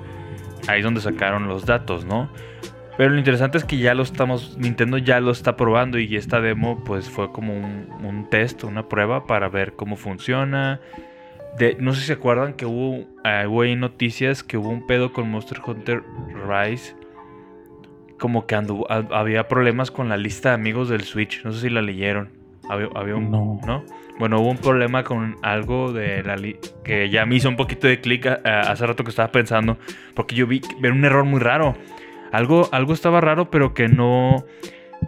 [0.68, 2.30] Ahí es donde sacaron los datos, ¿no?
[2.98, 4.58] Pero lo interesante es que ya lo estamos.
[4.58, 5.98] Nintendo ya lo está probando.
[6.00, 10.80] Y esta demo, pues, fue como un, un test, una prueba para ver cómo funciona.
[11.58, 14.86] De, no sé si se acuerdan que hubo, eh, hubo ahí noticias que hubo un
[14.88, 16.04] pedo con Monster Hunter
[16.48, 16.96] Rise.
[18.20, 18.56] Como que
[19.12, 21.44] había problemas con la lista de amigos del Switch.
[21.44, 22.30] No sé si la leyeron.
[22.70, 23.30] Había, había un,
[23.66, 23.84] No.
[24.20, 27.88] Bueno, hubo un problema con algo de la li- que ya me hizo un poquito
[27.88, 29.78] de clic hace rato que estaba pensando.
[30.14, 31.76] Porque yo vi era un error muy raro.
[32.34, 34.44] Algo, algo estaba raro, pero que no.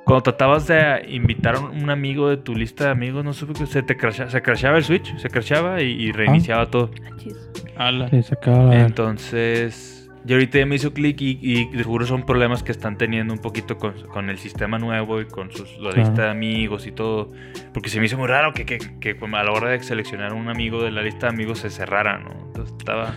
[0.06, 3.66] Cuando tratabas de invitar a un amigo de tu lista de amigos, no supe que
[3.66, 6.92] se te crasha- se crashaba el Switch, se crashaba y, y reiniciaba todo.
[7.14, 7.36] achis.
[7.78, 8.10] Ala.
[8.10, 12.06] Sí, se acaba la- Entonces, yo ahorita ya me hizo clic y, y de seguro
[12.06, 15.72] son problemas que están teniendo un poquito con, con el sistema nuevo y con sus,
[15.80, 15.98] la Claro.
[15.98, 17.30] lista de amigos y todo.
[17.74, 20.50] Porque se me hizo muy raro que, que, que a la hora de seleccionar un
[20.50, 22.32] amigo de la lista de amigos se cerrara, ¿no?
[22.48, 23.14] Entonces estaba...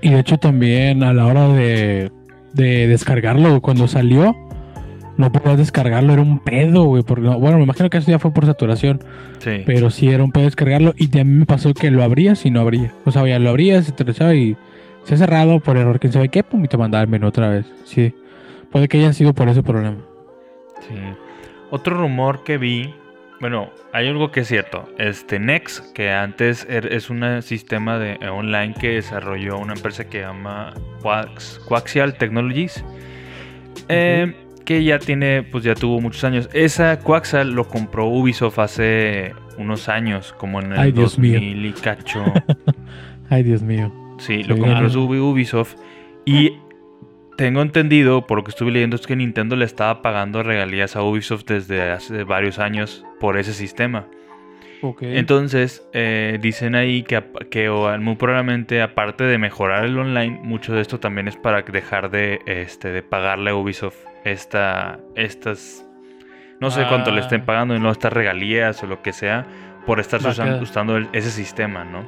[0.00, 2.10] Y de hecho también a la hora de,
[2.56, 4.34] de descargarlo, cuando salió,
[5.16, 7.02] no podías descargarlo, era un pedo, güey.
[7.06, 9.00] Bueno, me imagino que eso ya fue por saturación,
[9.38, 9.62] Sí.
[9.64, 10.92] pero sí era un pedo descargarlo.
[10.96, 12.92] Y a mí me pasó que lo abrías y no abría.
[13.04, 14.56] O sea, ya lo abrías, se echaba y
[15.04, 17.48] se ha cerrado por error, quién sabe qué, pum, y te mandaba el menú otra
[17.48, 17.66] vez.
[17.84, 18.12] Sí,
[18.70, 19.98] puede que haya sido por ese problema.
[20.80, 20.94] Sí.
[21.70, 22.94] Otro rumor que vi,
[23.40, 24.88] bueno, hay algo que es cierto.
[24.98, 30.04] Este Nex, que antes er- es un sistema de eh, online que desarrolló una empresa
[30.04, 32.84] que se llama Quax- Quaxial Technologies,
[33.88, 36.48] eh, que ya tiene, pues ya tuvo muchos años.
[36.52, 41.34] Esa Quaxial lo compró Ubisoft hace unos años, como en el Ay, Dios mío.
[41.34, 42.24] 2000 y cacho.
[43.30, 43.92] Ay, Dios mío.
[44.18, 45.76] Sí, lo compró Ubisoft.
[46.24, 46.52] Y
[47.36, 51.02] tengo entendido, por lo que estuve leyendo, es que Nintendo le estaba pagando regalías a
[51.02, 54.06] Ubisoft desde hace varios años por ese sistema.
[54.82, 55.02] Ok.
[55.02, 60.74] Entonces, eh, dicen ahí que, que o, muy probablemente, aparte de mejorar el online, mucho
[60.74, 65.86] de esto también es para dejar de, este, de pagarle a Ubisoft esta, estas,
[66.60, 67.46] no sé cuánto le estén Ah.
[67.46, 69.46] pagando, no estas regalías o lo que sea,
[69.86, 70.20] por estar
[70.60, 72.06] usando el- ese sistema, ¿no?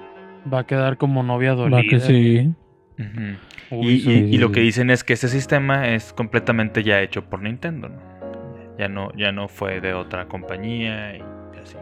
[0.53, 1.79] Va a quedar como novia dolida.
[1.79, 2.51] Va que sí.
[2.99, 4.13] Y, Ubisoft.
[4.13, 7.89] y- y lo que dicen es que este sistema es completamente ya hecho por Nintendo,
[7.89, 7.97] ¿no?
[8.79, 11.21] Ya no, ya no fue de otra compañía y
[11.63, 11.77] así.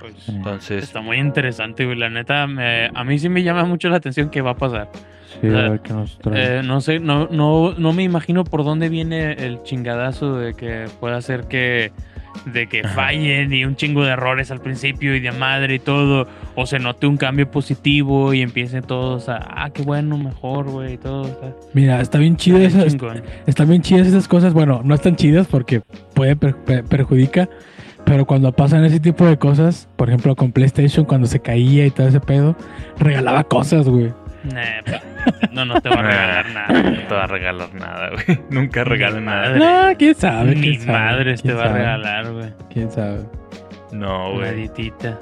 [0.00, 0.28] Pues.
[0.28, 1.98] Entonces, Está muy interesante, güey.
[1.98, 4.88] La neta, me- a mí sí me llama mucho la atención qué va a pasar.
[5.40, 6.58] Sí, O sea, a ver qué nos trae.
[6.58, 10.86] Eh, no sé, no, no, no me imagino por dónde viene el chingadazo de que
[11.00, 11.92] pueda ser que
[12.46, 16.26] de que fallen y un chingo de errores al principio y de madre y todo,
[16.54, 20.94] o se note un cambio positivo y empiecen todos a, ah, qué bueno, mejor, güey,
[20.94, 21.26] y todo.
[21.26, 22.88] Está, Mira, está bien chido está eso.
[22.90, 23.22] chingón.
[23.46, 24.52] Están bien chidas esas cosas.
[24.54, 25.82] Bueno, no están chidas porque
[26.14, 27.48] puede per- per- perjudica.
[28.04, 31.90] Pero cuando pasan ese tipo de cosas, por ejemplo con PlayStation, cuando se caía y
[31.90, 32.56] todo ese pedo,
[32.98, 34.12] regalaba cosas, güey.
[34.44, 35.02] Nah, pa-
[35.52, 36.82] no, no te va a regalar nada.
[36.90, 38.40] no te va a regalar nada, güey.
[38.50, 39.56] Nunca Ni regalan nada.
[39.90, 40.54] No, quién sabe.
[40.54, 42.52] Ni quién sabe, madres te va a regalar, güey.
[42.72, 43.20] Quién sabe.
[43.92, 44.50] No, güey.
[44.50, 45.18] Naditita.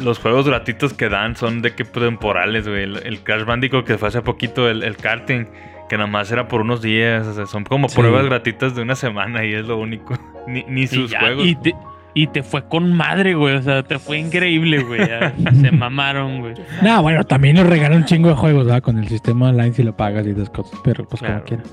[0.00, 2.84] Los juegos gratuitos que dan son de qué temporales, güey.
[2.84, 5.44] El, el Crash Bandicoot que fue hace poquito, el, el karting,
[5.90, 7.26] que nada más era por unos días.
[7.26, 7.96] O sea, son como Sí.
[7.98, 10.14] pruebas gratuitas de una semana y es lo único.
[10.48, 11.44] Ni, ni Y, sus ya, juegos.
[11.46, 11.74] y te,
[12.22, 13.54] y te fue con madre, güey.
[13.56, 15.00] O sea, te fue increíble, güey.
[15.06, 15.32] ya.
[15.60, 16.54] Se mamaron, güey.
[16.82, 18.82] No, bueno, también nos regalan un chingo de juegos, ¿verdad?
[18.82, 20.78] Con el sistema online si lo pagas y esas cosas.
[20.84, 21.44] Pero pues Claro.
[21.44, 21.66] como quieran.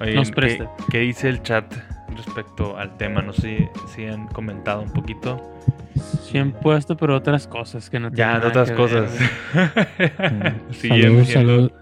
[0.00, 0.70] Oye, nos ¿qué- presta.
[0.90, 1.64] ¿qué, dice el chat
[2.16, 3.20] respecto al tema?
[3.22, 5.42] No sé si han comentado un poquito.
[6.22, 9.10] Sí han puesto, pero otras cosas que no Ya, de otras que cosas.
[10.70, 11.72] Sí, saludos, saludos.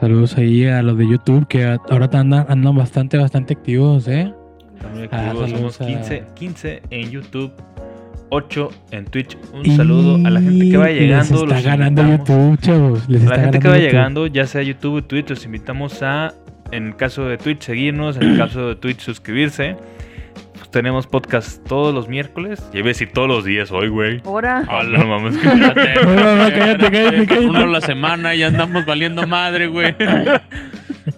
[0.00, 4.32] Saludos ahí a los de YouTube que ahora andan, andan bastante, bastante activos, ¿eh?
[4.82, 4.86] Ah,
[5.30, 7.52] activos, saludos Somos a- 15, 15 en YouTube,
[8.30, 9.36] 8 en Twitch.
[9.52, 11.16] Un saludo a la gente que va llegando.
[11.16, 13.08] Les está los ganando invitamos- YouTube, chavos.
[13.08, 13.90] Les A la gente que va YouTube.
[13.92, 16.34] llegando, ya sea YouTube o Twitch, los invitamos a,
[16.72, 19.76] en el caso de Twitch, seguirnos, en el caso de Twitch, suscribirse.
[20.54, 22.62] Pues tenemos podcast todos los miércoles.
[22.72, 24.20] Ya iba a decir todos los días hoy, güey.
[24.24, 25.36] Ahora, Ah, no mames.
[25.38, 27.46] Cállate, No, no, no, cállate, cállate, cállate.
[27.46, 29.94] Uno a la semana y andamos valiendo madre, güey.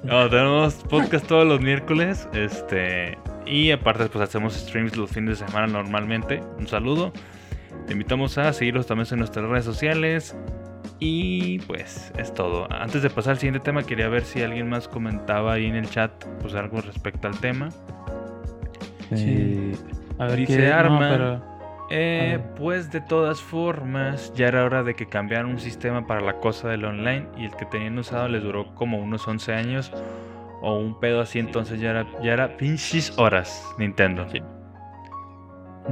[0.05, 2.29] No, tenemos podcast todos los miércoles.
[2.33, 3.19] Este.
[3.47, 6.41] Y aparte, pues hacemos streams los fines de semana normalmente.
[6.59, 7.13] Un saludo.
[7.87, 10.37] Te invitamos a seguirnos también en nuestras redes sociales.
[11.01, 12.67] Y pues es todo.
[12.73, 15.89] Antes de pasar al siguiente tema, quería ver si alguien más comentaba ahí en el
[15.89, 17.69] chat pues algo respecto al tema.
[19.15, 19.73] Sí.
[20.19, 21.09] A ver, Dice qué- no, Arma.
[21.11, 21.58] pero-
[21.91, 26.35] Eh, pues de todas formas, ya era hora de que cambiaran un sistema para la
[26.35, 29.91] cosa del online y el que tenían usado les duró como unos 11 años
[30.61, 34.27] o un pedo así, entonces ya era, ya era pinches horas Nintendo.
[34.31, 34.43] Sí.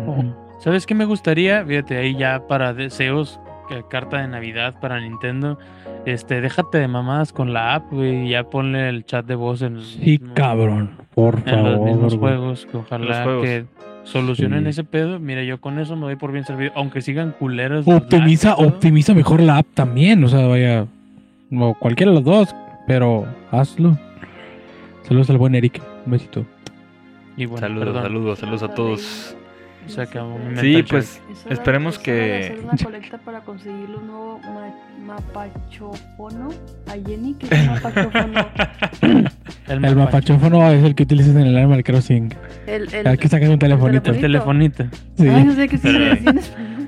[0.06, 0.34] Ujú.
[0.58, 1.64] ¿Sabes qué me gustaría?
[1.64, 3.40] Fíjate, ahí ya para deseos,
[3.88, 5.58] carta de Navidad para Nintendo.
[6.04, 9.62] Este, déjate de mamadas con la app, güey, y ya ponle el chat de voz
[9.62, 10.90] en, Sí, cabrón.
[11.14, 12.18] Por en los mismos favor.
[12.18, 12.36] güey.
[12.38, 13.44] juegos, que ojalá Los juegos.
[13.44, 13.66] que
[14.06, 14.70] solucionen Sí.
[14.70, 15.18] ese pedo.
[15.18, 17.86] Mira, yo con eso me doy por bien servido, aunque sigan culeros.
[17.86, 20.24] Optimiza, lags optimiza mejor la app también.
[20.24, 20.86] O sea, vaya.
[21.52, 22.54] O cualquiera de los dos.
[22.86, 23.98] Pero hazlo.
[25.02, 25.80] Saludos al buen Eric.
[26.06, 26.46] Un besito.
[27.36, 29.35] Y bueno, saludos, perdón, saludos, saludos a todos.
[29.86, 32.40] Se acabó mi Sí, mental pues es esperemos que...
[32.52, 34.74] hacer una colecta para conseguirle un nuevo ma-
[35.06, 36.48] mapachofono
[36.88, 37.34] a Jenny.
[37.34, 38.46] ¿Qué es un mapachofono?
[39.00, 39.32] check.
[39.68, 42.32] El mapachófono es el que utilizas en el Animal Crossing.
[42.68, 44.12] El, el, Hay que sacar un telefonito.
[44.12, 44.84] El telefonito.
[45.18, 45.26] Sí.
[45.28, 46.85] Ay, no sé qué se dice en español.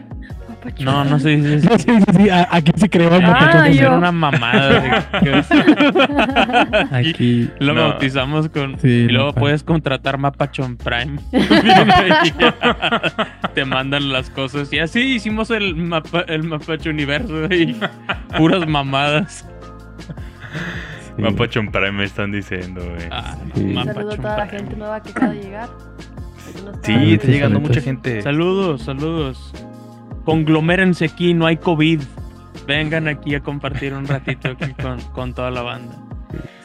[0.81, 1.79] No, no se dice eso.
[1.79, 3.97] Sí, sí, sí, a- Aquí se creó el Ah, yo.
[3.97, 5.09] una mamada.
[6.93, 7.51] Aquí.
[7.59, 7.89] Lo No.
[7.89, 8.79] bautizamos con.
[8.79, 9.41] Sí, y luego Mapa.
[9.41, 11.19] puedes contratar Mapachon Prime.
[13.55, 14.73] Te mandan las cosas.
[14.73, 17.47] Y así hicimos el, mapa, el Mapacho Universo.
[17.53, 17.77] Y
[18.37, 19.47] puras mamadas.
[21.17, 21.23] Sí.
[21.23, 23.09] Mapachon Prime me están diciendo, güey.
[23.11, 23.63] Ah, Sí.
[23.65, 25.69] Un saludo a toda la gente nueva que acaba de llegar.
[26.83, 28.23] Sí, está llegando mucha gente.
[28.23, 29.53] Saludos, saludos.
[30.29, 32.01] Conglomérense aquí, no hay COVID.
[32.67, 35.95] Vengan aquí a compartir un ratito aquí con, con toda la banda.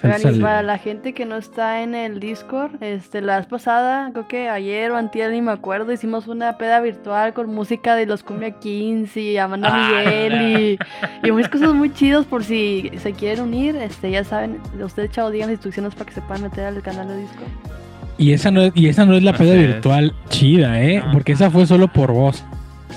[0.03, 3.45] Oigan, y Sal- para la gente que no está en el Discord, este, la vez
[3.45, 7.95] pasada, creo que ayer o antier, ni me acuerdo, hicimos una peda virtual con música
[7.95, 10.77] de los Cumbia Kings y Amanda Ah, Miguel
[11.23, 15.11] y, y muchas cosas muy chidas por si se quieren unir, este, ya saben, ustedes
[15.11, 17.47] chavos digan las instrucciones para que se puedan meter al canal de Discord.
[18.17, 19.67] Y esa no es, y esa no es la Así peda es.
[19.67, 21.01] virtual chida, ¿eh?
[21.13, 22.43] Porque esa fue solo por voz.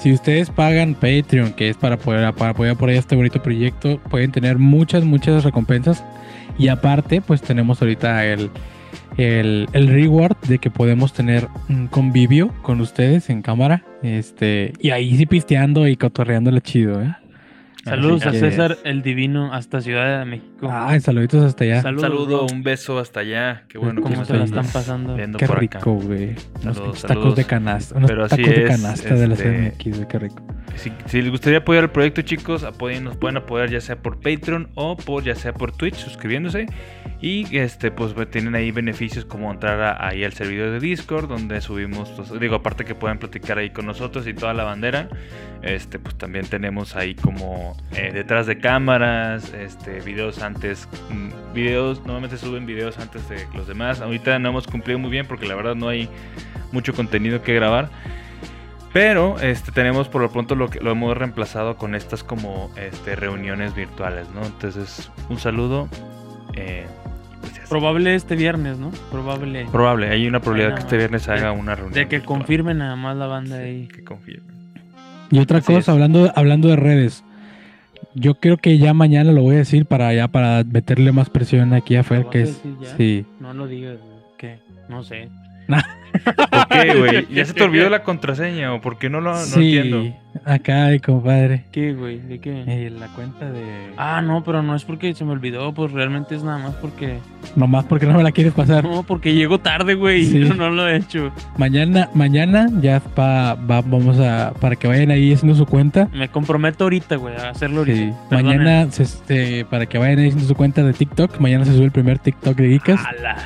[0.01, 4.31] Si ustedes pagan Patreon, que es para poder apoyar por ahí este bonito proyecto, pueden
[4.31, 6.05] tener muchas, muchas recompensas.
[6.59, 8.51] Y aparte, pues tenemos ahorita el,
[9.17, 13.85] el, el reward de que podemos tener un convivio con ustedes en cámara.
[14.03, 17.15] Este, y ahí sí pisteando y cotorreándole chido, ¿eh?
[17.87, 20.69] Saludos Así a César el Divino hasta Ciudad de México.
[20.71, 21.77] Ay, saluditos hasta allá.
[21.77, 23.65] Un Saludos, saludo, un beso hasta allá.
[23.69, 25.15] Qué bueno ¿Cómo que se la están pasando?
[25.15, 26.31] viendo Qué por rico, güey.
[26.63, 27.37] Unos Saludos, tacos saludos.
[27.37, 27.97] de canasta.
[27.97, 30.47] Unos Pero así tacos de es, canasta de la este- CMX, güey, qué rico.
[30.75, 34.21] Si, si les gustaría apoyar el proyecto, chicos, apoyen, nos pueden apoyar ya sea por
[34.21, 36.67] Patreon o por ya sea por Twitch, suscribiéndose.
[37.21, 42.11] Y este, pues tienen ahí beneficios como entrar ahí al servidor de Discord, donde subimos,
[42.11, 45.09] pues, digo, aparte que pueden platicar ahí con nosotros y toda la bandera.
[45.63, 52.01] Este, pues también tenemos ahí como eh, detrás de cámaras, este, videos antes, mm, videos,
[52.01, 54.03] normalmente suben videos antes de los demás.
[54.03, 56.11] Ahorita no hemos cumplido muy bien porque la verdad no hay
[56.71, 57.89] mucho contenido que grabar.
[58.93, 63.17] Pero este, tenemos por lo pronto lo que lo hemos reemplazado con estas como este,
[63.17, 64.45] reuniones virtuales, ¿no?
[64.45, 65.89] Entonces, un saludo.
[66.55, 66.87] eh.
[67.69, 68.91] Probable este viernes, ¿no?
[69.11, 69.67] Probable.
[69.73, 71.95] Probable, hay una probabilidad que este viernes haga una reunión.
[71.95, 72.39] De que virtual.
[72.39, 73.89] confirme nada más la banda ahí.
[73.89, 74.55] Que confirmen.
[75.31, 75.89] Y otra Así cosa, es.
[75.89, 77.25] hablando, hablando de redes.
[78.15, 81.75] Yo creo que ya mañana lo voy a decir para ya para meterle más presión
[81.75, 82.63] aquí a Fer, que es.
[82.97, 83.27] Sí.
[83.41, 83.99] No lo digas.
[84.39, 84.59] ¿Qué?
[84.89, 85.29] No sé.
[86.25, 87.27] ¿Por qué, güey?
[87.35, 90.15] ¿Ya se te olvidó la contraseña o por qué no lo no sí, entiendo?
[90.45, 91.65] acá, compadre.
[91.73, 92.19] ¿Qué, güey?
[92.19, 92.65] ¿De qué?
[92.67, 93.63] Eh, la cuenta de.
[93.97, 97.19] Ah, no, pero no es porque se me olvidó, pues realmente es nada más porque...
[97.55, 98.85] Nomás porque no me la quieres pasar.
[98.85, 100.39] No, porque llego tarde, güey, Sí.
[100.41, 101.33] no, no lo he hecho.
[101.57, 104.53] Mañana, mañana ya pa- va- vamos a.
[104.61, 106.09] Para que vayan ahí haciendo su cuenta.
[106.13, 107.99] Me comprometo ahorita, güey, a hacerlo ahorita.
[107.99, 108.13] Sí.
[108.31, 111.39] Mañana, se- este, para que vayan ahí haciendo su cuenta de TikTok.
[111.41, 113.01] Mañana se sube el primer TikTok de Geekas.
[113.07, 113.37] ¡Hala!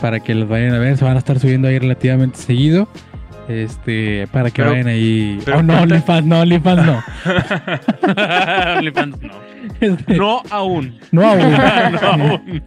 [0.00, 0.96] Para que los vayan a ver.
[0.96, 2.88] Se van a estar subiendo ahí relativamente seguido.
[3.48, 5.38] Este, para que Pero- vayan ahí.
[5.44, 7.02] pero oh, no, OnlyFans, no, OnlyFans no.
[8.78, 9.48] OnlyFans, no.
[9.80, 10.98] Este, No aún.
[11.12, 11.52] no aún.
[11.92, 12.62] no aún.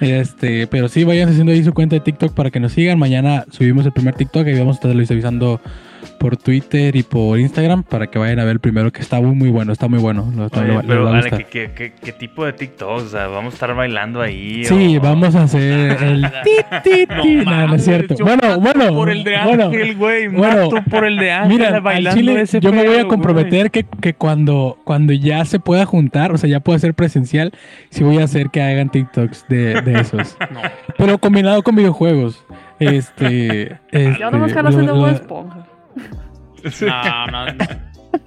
[0.00, 2.98] Este, pero sí, vayan haciendo ahí su cuenta de TikTok para que nos sigan.
[2.98, 5.60] Mañana subimos el primer TikTok y vamos a estarles avisando
[6.18, 9.34] por Twitter y por Instagram para que vayan a ver el primero que está muy
[9.34, 10.30] muy bueno, está muy bueno.
[10.34, 11.36] Lo- Oye, lo- les pero.
[11.38, 12.88] ¿qué, qué, qué, qué tipo de TikTok?
[12.88, 14.64] O sea, ¿vamos a estar bailando ahí?
[14.64, 15.62] Sí, o- vamos a hacer
[16.02, 17.10] el tit, tit,
[17.44, 17.50] No.
[17.50, 18.14] No, no es cierto.
[18.14, 18.94] yo Bueno, bueno.
[18.94, 20.28] Por el de bueno, Ángel, güey.
[20.28, 20.70] bueno.
[20.70, 23.84] mato por el de Ángel Mira, bailando chile, ese yo me voy a comprometer que,
[24.00, 27.52] que cuando, cuando ya se pueda juntar, o sea, ya pueda ser presencial,
[27.90, 30.36] sí voy a hacer que hagan TikToks de, de esos.
[30.98, 32.44] Pero combinado con videojuegos.
[32.78, 33.78] Este.
[33.90, 35.66] este Yo nomás quiero hacer de Bob Esponja.
[36.80, 37.64] No, no, no.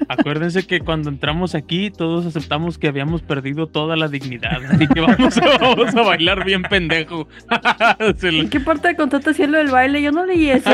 [0.08, 4.60] Acuérdense que cuando entramos aquí todos aceptamos que habíamos perdido toda la dignidad.
[4.70, 7.28] Así que vamos a, vamos a bailar bien pendejo.
[8.24, 10.02] ¿En qué parte del contrato decía lo del baile?
[10.02, 10.72] Yo no leí eso.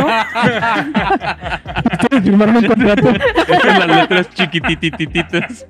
[2.02, 3.14] Ustedes firmaron un contrato.
[3.64, 5.68] Las letras chiquititititas.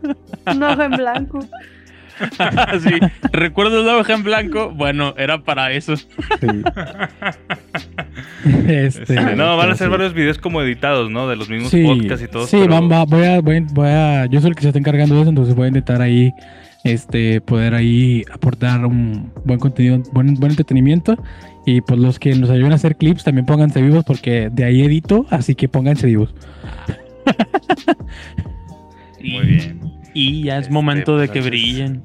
[0.48, 1.40] Un ojo en blanco.
[2.80, 2.98] Sí.
[3.34, 4.72] ¿Recuerdas la hoja en blanco?
[4.72, 5.98] Bueno, era para eso.
[5.98, 6.08] Sí.
[8.68, 9.92] Este, Este, no, van a ser sí.
[9.92, 11.28] varios videos como editados, ¿no?
[11.28, 12.46] De los mismos Sí, podcasts y todo.
[12.48, 14.80] sí, van- va- voy, a, voy, a- voy a- yo soy el que se está
[14.80, 16.32] encargando de eso, entonces voy a intentar ahí,
[16.84, 21.18] este, poder ahí aportar un buen contenido, buen, buen entretenimiento.
[21.66, 24.84] Y pues los que nos ayuden a hacer clips también pónganse vivos porque de ahí
[24.84, 26.32] edito, así que pónganse vivos.
[29.24, 29.82] Muy bien.
[30.14, 32.04] Y ya es Este, momento de pues, que entonces- brillen.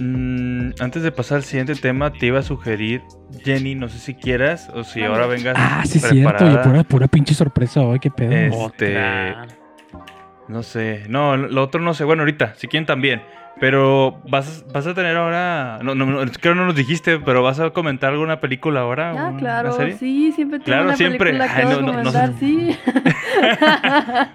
[0.00, 3.02] Mm, antes de pasar al siguiente tema, te iba a sugerir,
[3.44, 6.60] Jenny, no sé si quieras o si ahora vengas Ah, sí, es cierto, preparada.
[6.60, 8.32] oye, pura, pura pinche sorpresa, ay, qué pedo.
[8.32, 9.46] Es- Otra.
[10.48, 12.04] No sé, no, lo otro no sé.
[12.04, 13.22] Bueno, ahorita, si quieren también.
[13.60, 15.78] Pero vas, vas a tener ahora.
[15.82, 19.10] No, no, no, creo que no nos dijiste, pero vas a comentar alguna película ahora.
[19.10, 19.96] Ah, una claro, serie?
[19.96, 21.30] sí, siempre tengo Claro, una siempre.
[21.30, 22.38] película que Ay, no, no, no comentar, sé.
[22.40, 22.76] sí.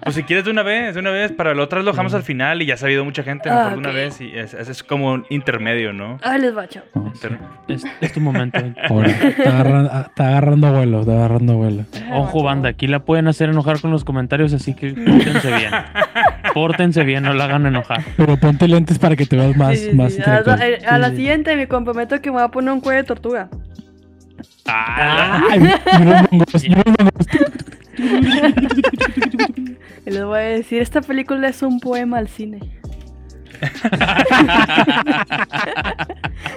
[0.04, 1.32] Pues si quieres de una vez, de una vez.
[1.32, 3.72] Para la otra lo dejamos al final y ya ha sabido mucha gente, Ah, mejor
[3.74, 4.20] de una vez.
[4.22, 6.18] Y es, es- es como un intermedio, ¿no?
[6.24, 6.84] Ay, les va, chao.
[6.96, 8.58] Inter- Es, es tu momento.
[8.80, 11.86] Está, agarrando, está agarrando vuelo, está agarrando vuelo.
[12.14, 15.72] Ojo, banda, aquí la pueden hacer enojar con los comentarios, así que pórtense bien.
[16.54, 18.04] Pórtense bien, no la hagan enojar.
[18.18, 20.22] Pero ponte lentes para que te veas más, Sí, sí, más sí.
[20.26, 21.16] A, la Sí.
[21.18, 23.50] siguiente me comprometo que me voy a poner un cuello de tortuga.
[24.68, 25.60] Ah, Ay.
[30.06, 32.60] Y les voy a decir, esta película es un poema al cine.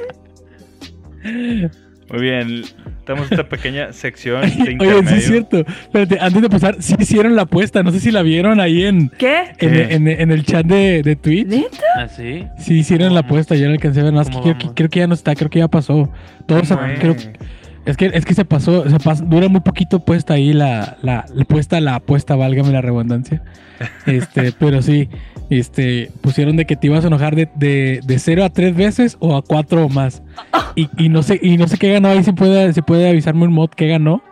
[2.12, 2.62] Muy bien.
[2.98, 5.58] Estamos en esta pequeña sección de Oye, sí es cierto.
[5.66, 7.82] Espérate, antes de pasar, sí hicieron la apuesta.
[7.82, 9.38] No sé si la vieron ahí en, ¿Qué?
[9.58, 9.94] en, ¿Qué?
[9.94, 11.46] en- en el chat de, de Twitch.
[11.48, 11.82] ¿Neta?
[11.96, 12.46] ¿Así?
[12.58, 13.54] Sí hicieron la apuesta.
[13.56, 14.12] Yo la alcancé a ver.
[14.12, 15.34] Más que ¿Cómo creo, que creo que ya no está.
[15.34, 16.10] Creo que ya pasó.
[16.46, 17.16] Todos, ¿Cómo a- creo,
[17.84, 17.96] es?
[17.96, 21.44] Que, es que se pasó, se pasó, dura muy poquito puesta ahí la, la, la
[21.44, 23.42] puesta la apuesta, válgame la redundancia.
[24.06, 25.08] Este, pero sí,
[25.50, 29.16] este, pusieron de que te ibas a enojar de, de, de 0 a 3 veces
[29.20, 30.22] o a 4 o más.
[30.74, 33.44] Y, y no sé, y no sé qué ganó, ahí se puede, se puede avisarme
[33.44, 34.22] un mod que ganó.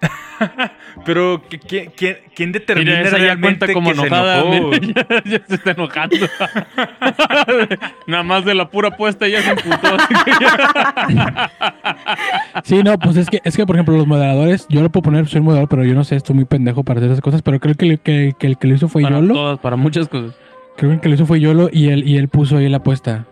[1.04, 4.40] Pero, ¿qui- qui- ¿quién, quién determina Mira, esa ya realmente cuenta como que se enojada.
[4.40, 4.68] enojó?
[4.70, 6.16] mira, ya, ya se está enojando.
[8.06, 11.50] Nada más de la pura apuesta ya se ya-
[12.64, 15.26] Sí, no, pues es que, es que por ejemplo, los moderadores, yo lo puedo poner,
[15.28, 17.74] soy moderador, pero yo no sé, estoy muy pendejo para hacer esas cosas, pero creo
[17.74, 19.34] que, el- que, que el que lo hizo fue para Yolo.
[19.34, 20.34] todas, para muchas cosas.
[20.76, 22.78] Creo que el que lo hizo fue Yolo y él, y él puso ahí la
[22.78, 23.26] apuesta.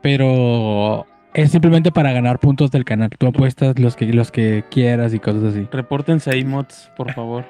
[0.00, 3.10] Pero es simplemente para ganar puntos del canal.
[3.18, 5.68] Tú apuestas los que, los que quieras y cosas así.
[5.72, 7.44] Repórtense ahí, mods, por favor.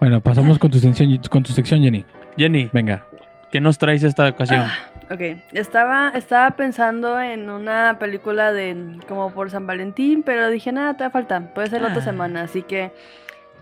[0.00, 2.04] Bueno, pasamos con tu sección, con tu sección Jenny.
[2.36, 3.04] Jenny, Venga.
[3.50, 4.64] ¿qué nos traes esta ocasión?
[5.10, 5.20] Ok,
[5.52, 11.08] estaba, estaba pensando en una película de como por San Valentín, pero dije, nada, te
[11.10, 12.04] falta, puede ser la otra Ah.
[12.04, 12.92] semana, así que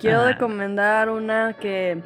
[0.01, 0.27] quiero Ah.
[0.33, 2.03] recomendar una que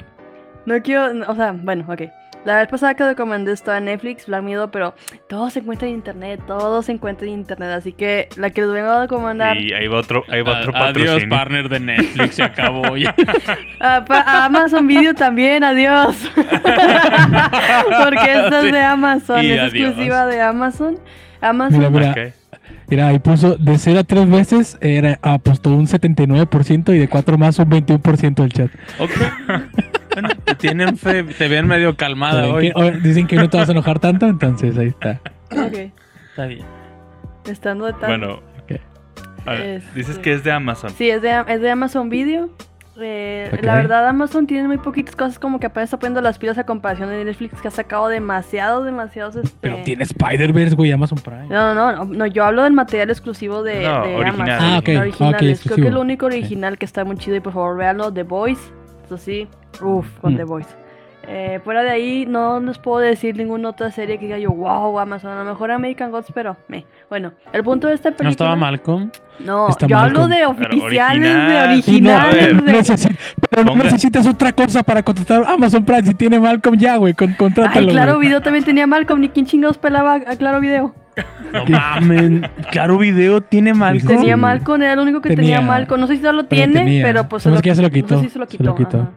[0.67, 2.03] no quiero, o sea, bueno, ok.
[2.43, 4.95] La vez pasada que recomendé estaba en Netflix, Black Mirror, pero
[5.29, 8.71] todo se encuentra en internet, todo se encuentra en internet, así que la que les
[8.71, 11.29] vengo a recomendar Y ahí va otro, ahí va otro A- Adiós, patrocinio.
[11.37, 13.13] partner de Netflix, se acabó ya.
[13.79, 16.15] Ah, pa- a Amazon Video también, adiós.
[16.35, 18.67] Porque esta Sí.
[18.67, 19.73] es de Amazon, Y es adiós.
[19.73, 20.99] exclusiva de Amazon.
[21.41, 22.33] Amazon Mira, mira, Ok.
[22.87, 27.37] mira, ahí puso de 0 a 3 veces, era, apostó un 79% y de 4
[27.37, 28.71] más un 21% del chat.
[28.99, 29.11] Ok.
[30.55, 32.71] Te tienen fe, te ven medio calmada Dicen hoy.
[32.71, 35.19] que, o- dicen que no te vas a enojar tanto, entonces ahí está.
[35.51, 35.91] Ok,
[36.29, 36.65] Está bien.
[37.45, 38.09] estando de tal.
[38.19, 38.33] Bueno,
[38.63, 38.79] Ok.
[39.45, 40.89] a ver, Este- dices que es de Amazon.
[40.91, 42.49] Sí, es de, es de Amazon Video.
[43.03, 43.49] Eh.
[43.63, 46.65] La verdad, Amazon tiene muy poquitas cosas como que apenas está poniendo las pilas a
[46.65, 49.37] comparación de Netflix, que ha sacado demasiados, demasiados.
[49.37, 49.57] Este...
[49.61, 51.47] Pero tiene Spider-Verse, güey, Amazon Prime.
[51.47, 54.49] No, no, no, no, yo hablo del material exclusivo de, No, de original.
[54.51, 54.67] Amazon.
[54.73, 55.59] Ah, ok, Originales.
[55.59, 58.13] ok, Creo que es lo único original que está muy chido y por favor véanlo,
[58.13, 58.61] The Voice.
[59.05, 59.47] Eso sí,
[59.81, 60.37] uff, con Mm.
[60.37, 60.69] The Voice.
[61.27, 64.97] Eh, fuera de ahí, no les puedo decir ninguna otra serie que diga yo, wow,
[64.99, 65.31] Amazon.
[65.31, 66.83] A lo mejor American Gods, pero me.
[67.11, 68.25] Bueno, el punto de esta película.
[68.25, 69.11] ¿No estaba Malcolm?
[69.39, 71.75] No, Está yo hablo de oficiales, original.
[71.75, 73.03] de Sí, no, originales.
[73.03, 73.15] de-
[73.51, 76.03] pero no Ponga- necesitas otra cosa para contratar Amazon Prime.
[76.03, 77.87] Si tiene Malcolm ya, güey, con, contrátalo.
[77.87, 78.17] Ay, Claro.
[78.17, 80.95] Video también tenía Malcolm, ni quién chingados pelaba a Claro Video.
[81.53, 82.49] No mames.
[82.71, 84.07] Claro Video tiene Malcolm.
[84.07, 84.37] Tenía.
[84.37, 85.61] Malcolm, era el único que tenía, Tenía.
[85.61, 86.01] Malcolm.
[86.01, 87.03] No sé si ya lo tiene, tenía.
[87.05, 87.43] pero pues.
[87.43, 88.63] Se hace que ya se lo quitó, No sé si se lo se quitó.
[88.63, 89.09] lo quitó.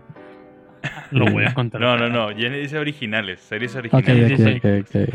[1.15, 1.25] Ajá.
[1.25, 1.81] Lo voy a contar.
[1.81, 2.29] No, no, no.
[2.37, 4.41] Jenny dice originales, series originales.
[4.61, 5.15] ok, ok, ok.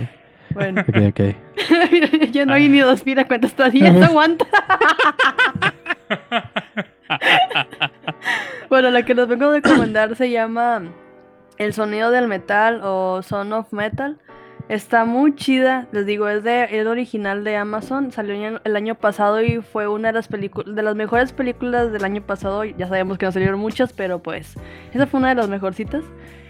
[0.52, 1.20] Bueno, Ok, ok.
[2.32, 4.46] ya no hay ni dos mira cuántas todavía se aguanta.
[8.70, 10.84] bueno, la que les vengo a recomendar se llama
[11.58, 14.18] El sonido del metal o Son of Metal.
[14.70, 19.42] Está muy chida, les digo, es de es original de Amazon, salió el año pasado
[19.42, 22.64] y fue una de las películas de las mejores películas del año pasado.
[22.64, 24.54] Ya sabemos que no salieron muchas, pero pues
[24.94, 26.04] esa fue una de las mejorcitas.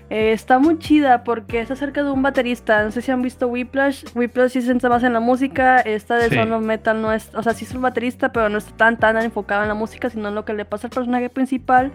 [0.09, 2.83] Eh, está muy chida porque es acerca de un baterista.
[2.83, 4.05] No sé si han visto Whiplash.
[4.15, 5.79] Whiplash sí se centra más en la música.
[5.79, 6.35] Esta de Sí.
[6.35, 7.29] Son of Metal no es.
[7.35, 10.09] O sea, sí es un baterista, pero no está tan, tan enfocado en la música,
[10.09, 11.91] sino en lo que le pasa al personaje principal.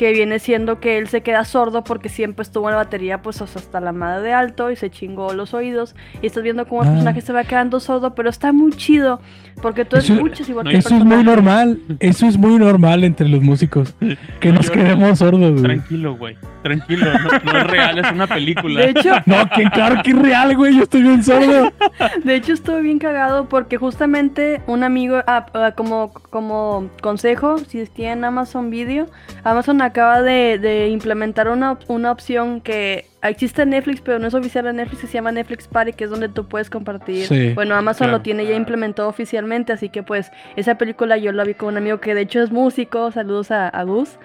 [0.00, 3.42] Que viene siendo que él se queda sordo porque siempre estuvo en la batería, pues
[3.42, 5.94] o sea, hasta la madre de alto y se chingó los oídos.
[6.22, 6.92] Y estás viendo cómo el Ah.
[6.92, 9.20] personaje se va quedando sordo, pero está muy chido
[9.60, 11.80] porque tú Eso- escuchas igual no, que Eso es muy normal.
[11.98, 13.94] Eso es muy normal entre los músicos.
[14.40, 15.62] Que nos Yo- quedemos sordos, güey.
[15.64, 16.38] Tranquilo, güey.
[16.62, 17.06] Tranquilo.
[17.18, 18.80] No, no es real, es una película.
[18.80, 20.76] De hecho, No, que claro que es real, güey.
[20.76, 21.72] Yo estoy bien sordo.
[22.24, 27.84] De hecho, estuve bien cagado porque justamente un amigo, ah, ah, como, como consejo, si
[27.86, 29.06] tienen Amazon Video,
[29.44, 34.34] Amazon acaba de, de implementar una, una opción que existe en Netflix, pero no es
[34.34, 37.26] oficial en Netflix, que se llama Netflix Party, que es donde tú puedes compartir.
[37.26, 38.18] Sí, bueno, Amazon claro.
[38.18, 41.76] lo tiene ya implementado oficialmente, así que pues esa película yo la vi con un
[41.76, 44.18] amigo que de hecho es músico, saludos a, a Gus.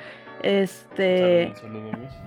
[0.44, 1.54] Este...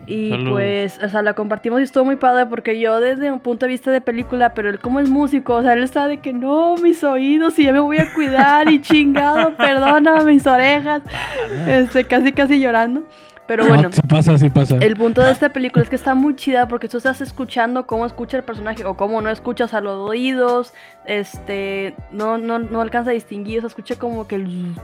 [0.06, 0.52] Y Saludos.
[0.52, 3.72] pues, o sea, la compartimos y estuvo muy padre porque yo desde un punto de
[3.72, 6.76] vista de película, pero él como es músico, o sea, él está de que no,
[6.76, 11.02] mis oídos y ya me voy a cuidar y chingado, perdona mis orejas,
[11.68, 13.02] este, casi casi llorando.
[13.48, 14.76] Pero No, bueno, sí pasa, sí pasa.
[14.76, 18.04] el punto de esta película es que está muy chida porque tú estás escuchando cómo
[18.06, 20.74] escucha el personaje o cómo no escuchas a los oídos,
[21.06, 24.74] este, no, no, no alcanza a distinguir, o sea, escucha como que el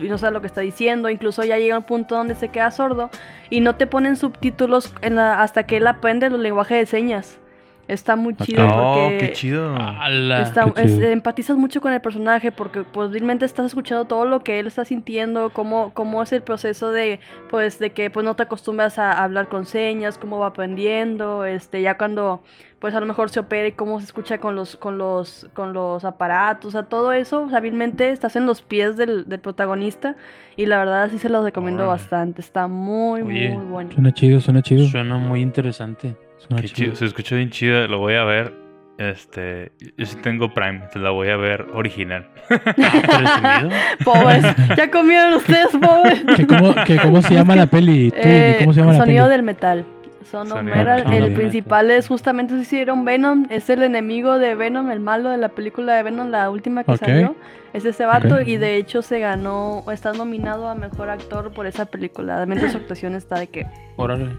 [0.00, 2.70] y no sabe lo que está diciendo, incluso ya llega un punto donde se queda
[2.70, 3.08] sordo
[3.50, 7.38] y no te ponen subtítulos en la- hasta que él aprende el lenguaje de señas.
[7.88, 9.76] Está muy chido Oh, porque qué chido.
[9.76, 10.42] ¡Hala!
[10.42, 11.08] está- Qué es- chido.
[11.08, 14.84] empatizas mucho con el personaje porque pues realmente estás escuchando todo lo que él está
[14.84, 19.22] sintiendo, cómo, cómo es el proceso de pues de que pues no te acostumbras a
[19.22, 22.42] hablar con señas, cómo va aprendiendo, este ya cuando
[22.80, 25.72] pues a lo mejor se opera y cómo se escucha con los con los con
[25.72, 30.16] los aparatos, o sea, todo eso, hábilmente estás en los pies del, del protagonista
[30.56, 33.50] y la verdad sí se los recomiendo bastante, está muy Oye.
[33.50, 33.92] muy bueno.
[33.92, 34.86] Suena chido, suena chido.
[34.88, 36.16] Suena muy interesante.
[36.48, 36.94] Suena Qué chido.
[36.96, 37.86] Se escucha bien chido.
[37.88, 38.52] Lo voy a ver.
[38.98, 39.72] Este.
[39.98, 40.82] Yo sí tengo Prime.
[40.92, 42.26] Te la voy a ver original.
[42.48, 43.70] Presumido.
[44.04, 44.44] Pobres,
[44.76, 46.24] ya comieron ustedes, pobres.
[46.36, 48.10] ¿Qué cómo, que cómo se llama la peli?
[48.10, 49.32] Tú, Eh, ¿Cómo se llama la sonido peli?
[49.36, 49.84] del metal.
[50.30, 54.90] Son Sonido Metal, el principal es justamente se hicieron Venom, es el enemigo de Venom,
[54.90, 57.36] el malo de la película de Venom, la última que salió.
[57.72, 61.86] Es ese vato y de hecho se ganó, está nominado a mejor actor por esa
[61.86, 62.36] película.
[62.36, 64.30] Realmente su actuación está de que Órale.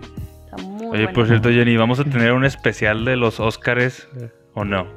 [0.49, 1.11] Está muy Oye, buena.
[1.13, 4.07] por cierto, Jenny, ¿vamos a tener un especial de los Oscars
[4.53, 4.87] o no?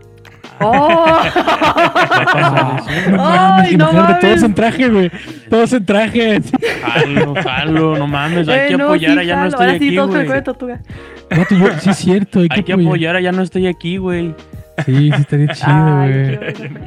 [0.62, 1.16] ¡Oh!
[1.22, 5.10] Ah, no Ay, mames, no todos en traje, güey.
[5.48, 6.40] Todos en traje.
[6.82, 8.46] Jalo, jalo, no mames.
[8.48, 10.26] Hay Eh, que apoyar, allá no estoy aquí, güey.
[11.80, 12.40] sí, es cierto.
[12.40, 14.34] Hay que, Hay que apoyar, allá no estoy aquí, güey.
[14.84, 16.38] Sí, sí, estaría chido, güey.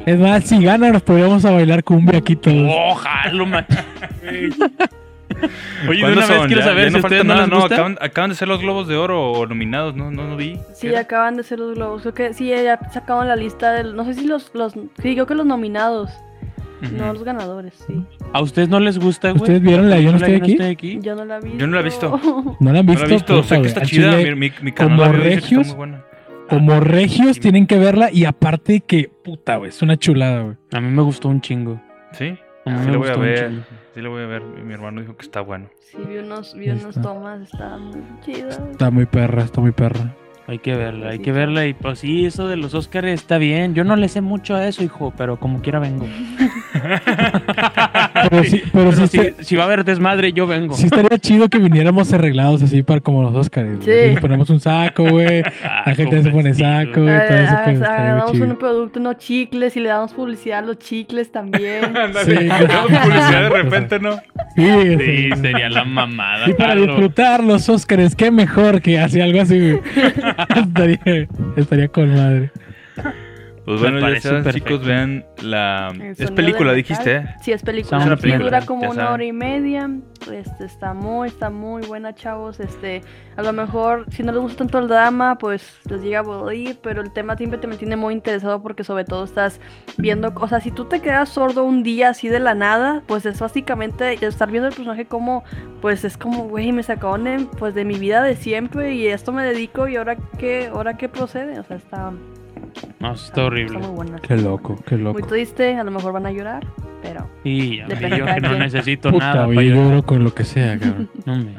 [0.06, 2.68] Es más, si gana, nos podríamos a bailar cumbia aquí todos.
[2.70, 3.78] Oh, jalo, macho.
[5.90, 6.48] Oye, de ¿Cuándo una vez son?
[6.48, 7.76] quiero Ya- saber ya si no ustedes no nada, les no, gusta.
[7.76, 10.60] acaban, acaban de ser los Globos de Oro o nominados, no, no, no vi.
[10.76, 12.02] Sí, acaban de ser los globos.
[12.02, 13.96] Creo que sí, ya sacaron la lista del.
[13.96, 14.52] No sé si los.
[14.54, 16.10] los sí, creo que los nominados.
[16.92, 18.04] No los ganadores, sí.
[18.34, 19.42] ¿A ustedes no les gusta, güey?
[19.44, 21.00] ¿Ustedes vieron la Yo no ¿La estoy aquí?
[21.02, 21.56] Yo no la vi.
[21.58, 22.20] Yo no la he visto.
[22.60, 23.06] ¿No la han No visto?
[23.06, 24.18] la he visto, Puta, sé que está chida.
[24.18, 26.04] chile, Mi, mi, mi canal como regios, muy buena.
[26.50, 30.56] Como regios tienen que verla y aparte que, puta, güey, es una chulada, güey.
[30.74, 31.80] A mí me gustó un chingo.
[32.12, 32.38] ¿Sí?
[32.66, 33.64] A mí Sí la voy a ver.
[33.94, 34.44] Sí la voy a ver.
[34.44, 35.70] Mi hermano dijo que está bueno.
[35.80, 37.02] Sí, vi unos, vi está.
[37.02, 38.50] tomas, está muy chido.
[38.50, 40.16] Está muy perra, está muy perra.
[40.46, 41.66] Hay que verla, hay que verla.
[41.68, 43.74] Y pues sí, eso de los Oscars está bien.
[43.76, 46.06] Yo no le sé mucho a eso, hijo, pero como quiera vengo.
[48.30, 50.76] Pero sí, pero Pero sí, si, está- si va a haber desmadre, yo vengo.
[50.76, 53.84] sí estaría chido que viniéramos arreglados así para como los Oscars.
[53.86, 54.16] güey.
[54.16, 54.20] Sí.
[54.22, 55.44] Ponemos un saco, güey.
[55.64, 57.28] Ah, La gente se pone saco, güey.
[57.28, 58.46] Todo eso que chido.
[58.46, 61.82] un producto, unos chicles y le damos publicidad a los chicles también.
[62.26, 62.88] Sí, Sí, claro.
[62.88, 64.16] publicidad de repente, ¿no?
[64.56, 65.42] Sí, Sí, sí.
[65.42, 66.50] sería la mamada.
[66.50, 69.80] Y para disfrutar los Oscars, qué mejor que hacer algo así, güey.
[70.56, 72.52] estaría, estaría con madre.
[73.66, 75.94] Pues bueno, ya saben, chicos, vean la...
[76.18, 77.16] Es película, dijiste.
[77.16, 77.26] ¿eh?
[77.42, 77.98] Sí, es película.
[78.00, 79.14] Es una Sí, película, dura como ya una saben.
[79.14, 79.90] hora y media.
[80.30, 82.60] Este, está muy, está muy buena, chavos.
[82.60, 83.02] Este,
[83.38, 86.78] a lo mejor, si no les gusta tanto el drama, pues les llega a aburrir,
[86.84, 89.62] pero el tema siempre te mantiene muy interesado porque sobre todo estás
[89.98, 93.26] viendo, o sea, si tú te quedas sordo un día así de la nada, pues
[93.26, 95.46] es básicamente estar viendo el personaje como,
[95.82, 99.32] pues es como, güey, me sacaron de, pues de mi vida de siempre y esto
[99.32, 102.12] me dedico y ahora qué, ahora qué procede, o sea, está,
[103.00, 103.76] No, está horrible.
[103.78, 104.20] está muy buena.
[104.20, 105.28] Qué loco, qué Muy loco.
[105.28, 106.66] triste, a lo mejor van a llorar,
[107.02, 109.86] pero Y a mí Depende yo que no necesito Puta, nada para yo llorar.
[109.90, 111.10] lloro con lo que sea, cabrón.
[111.26, 111.54] No, me-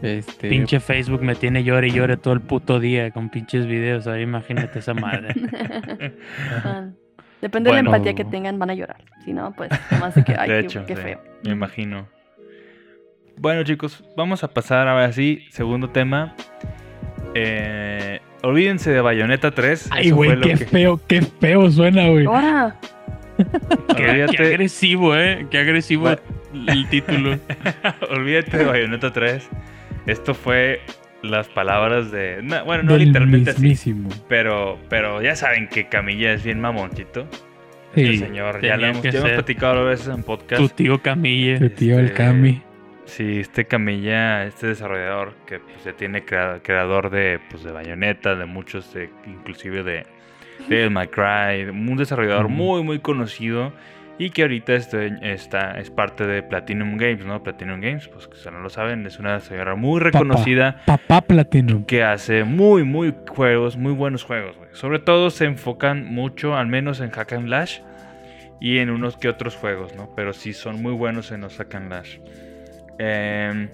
[0.00, 4.06] Este, Pinche Facebook me tiene llore y llore todo el puto día con pinches videos.
[4.06, 5.34] Ahí imagínate esa madre.
[6.64, 6.86] Ah,
[7.40, 9.04] Depende de la empatía que tengan, van a llorar.
[9.24, 11.20] Si no, pues nomás de que, ay, de qué, hecho, qué sí, feo.
[11.44, 12.08] me imagino.
[13.36, 16.34] Bueno, chicos, vamos a pasar ahora sí, segundo tema.
[17.34, 19.88] Eh, olvídense de Bayonetta 3.
[19.90, 22.26] Ay, güey, qué que- feo, qué feo suena, güey.
[22.26, 22.76] Ahora,
[23.96, 25.46] qué, agresivo, eh.
[25.50, 26.18] Qué agresivo Va-
[26.66, 27.38] el título.
[28.10, 29.48] olvídate de Bayonetta 3.
[30.06, 30.80] Esto fue
[31.22, 32.40] las palabras de.
[32.42, 33.60] no, bueno, no Del literalmente así.
[33.60, 34.08] mismísimo.
[34.28, 37.26] Pero, pero ya saben que Camilla es bien mamoncito.
[37.94, 40.60] Sí, El señor, ya, lo hemos, ya hemos platicado a veces en podcast.
[40.62, 41.58] Tu tío Camille.
[41.58, 42.62] tu tío el este, Cami.
[43.08, 48.34] Sí, este Camilla, este desarrollador que pues, ya tiene crea- creador de, pues, de Bayonetta,
[48.36, 50.06] de muchos, de- inclusive de
[50.68, 53.72] Devil May Cry, de un desarrollador muy, muy conocido
[54.18, 57.42] y que ahorita este- está, es parte de Platinum Games, ¿no?
[57.42, 61.84] Platinum Games, pues que si no lo saben, es una desarrolladora muy reconocida Papá Platinum.
[61.84, 64.68] que hace muy, muy juegos, muy buenos juegos, güey.
[64.72, 67.78] Sobre todo se enfocan mucho, al menos en Hack and Slash
[68.60, 70.10] y en unos que otros juegos, ¿no?
[70.16, 72.18] Pero sí son muy buenos en los Hack and Slash.
[72.98, 73.68] Em,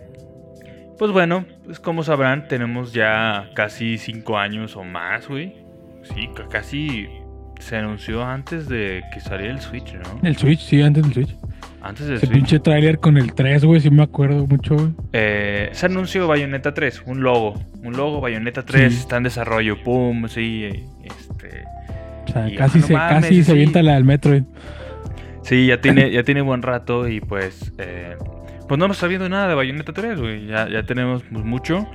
[0.99, 5.55] pues bueno, pues como sabrán, tenemos ya casi 5 años o más, güey.
[6.03, 7.09] Sí, ca- casi
[7.59, 10.21] se anunció antes de que saliera el Switch, ¿no?
[10.23, 11.37] El Switch, sí, antes del Switch.
[11.81, 12.39] Antes del Ese Switch.
[12.39, 14.91] pinche tráiler con el 3, güey, sí me acuerdo mucho, güey.
[15.13, 17.55] Eh, se anunció Bayonetta 3, un logo.
[17.83, 19.01] Un logo Bayonetta 3 Sí.
[19.01, 19.83] está en desarrollo.
[19.83, 20.65] Pum, sí.
[21.03, 21.65] Este,
[22.27, 23.51] O sea, Y, casi, ah, no se, mames, casi se sí.
[23.53, 24.45] avienta la del Metroid.
[25.43, 27.73] sí, ya tiene, ya tiene buen rato y pues.
[27.79, 28.17] eh,
[28.69, 30.47] pues no hemos sabido nada de Bayonetta 3, güey.
[30.47, 31.87] Ya, ya tenemos pues, mucho.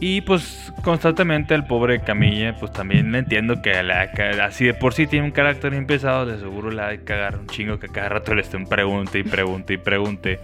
[0.00, 4.08] Y pues constantemente el pobre Camilla, pues también entiendo que la,
[4.44, 7.36] así de por sí tiene un carácter bien pesado, de seguro le ha de cagar
[7.36, 10.38] un chingo que cada rato le estén pregunte y pregunte y pregunte.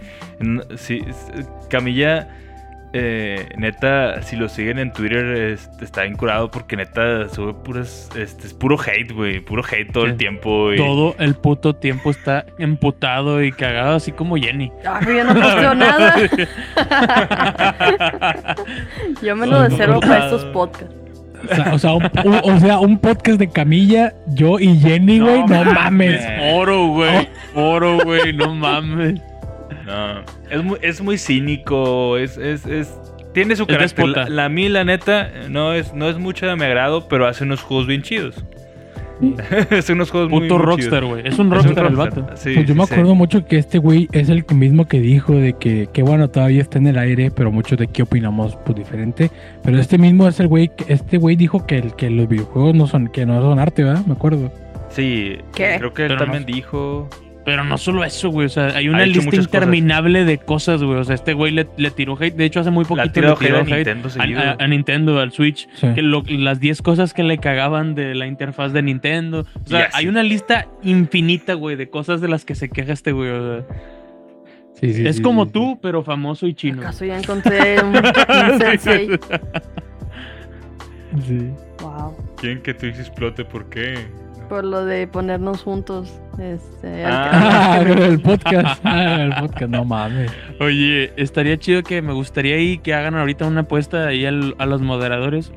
[1.69, 2.44] Camilla
[2.97, 8.53] eh, neta, si lo siguen en Twitter, está incurado porque neta sube puras, este, es
[8.53, 10.69] puro hate, güey, puro hate todo el tiempo.
[10.77, 14.71] Todo el puto tiempo está emputado y cagado, así como Jenny.
[14.85, 16.15] Ay, yo no posteo nada.
[19.21, 20.95] yo me lo deservo para estos podcasts.
[21.73, 21.79] O
[22.59, 26.25] sea, un, podcast de Camilla, yo y Jenny, güey, no, mames.
[26.53, 27.27] Oro, güey.
[27.55, 29.19] Oro, güey, no mames.
[29.85, 32.93] No, es muy, es muy cínico, es, es, es
[33.33, 34.07] tiene su carácter.
[34.07, 37.43] La, la, mí, la neta, no es, no es mucho de mi agrado, pero hace
[37.43, 38.43] unos juegos bien chidos.
[39.71, 41.27] hace unos juegos muy, Puto rockstar, güey.
[41.27, 42.25] Es un rockstar, el vato.
[42.25, 45.89] pues yo me acuerdo mucho que este güey es el mismo que dijo de que,
[45.91, 49.31] que, bueno, todavía está en el aire, pero muchos de qué opinamos pues diferente.
[49.63, 52.87] Pero este mismo es el güey, este güey dijo que, el, que los videojuegos no
[52.87, 54.05] son, que no son arte, ¿verdad?
[54.05, 54.51] Me acuerdo.
[54.89, 57.09] Sí, creo que él también dijo.
[57.45, 58.47] Pero no solo eso, güey.
[58.47, 60.97] O sea, hay una lista interminable de cosas, güey.
[60.97, 62.35] O sea, este güey le, tiró hate.
[62.35, 64.09] De hecho, hace muy poquito le tiró hate, Nintendo
[64.59, 65.69] a, Nintendo, al Switch.
[65.79, 69.45] Que las 10 cosas que le cagaban de la interfaz de Nintendo.
[69.63, 73.11] O sea, hay una lista infinita, güey, de cosas de las que se queja este
[73.11, 73.29] güey.
[73.29, 73.65] O sea.
[74.73, 76.81] Sí, sí, es como tú, pero famoso y chino.
[76.81, 77.93] ¿Acaso ya encontré un,
[78.59, 79.07] sensei?
[81.25, 81.49] Sí.
[81.79, 82.13] Wow.
[82.35, 83.45] ¿Quién que tú dices explote?
[83.45, 83.95] ¿Por qué?
[84.49, 86.19] Por lo de ponernos juntos.
[86.39, 88.81] Este, ah, el podcast.
[88.85, 90.31] Ah, el podcast, no mames.
[90.59, 94.81] Oye, estaría chido que me gustaría ahí que hagan ahorita una apuesta ahí a los
[94.81, 95.51] moderadores.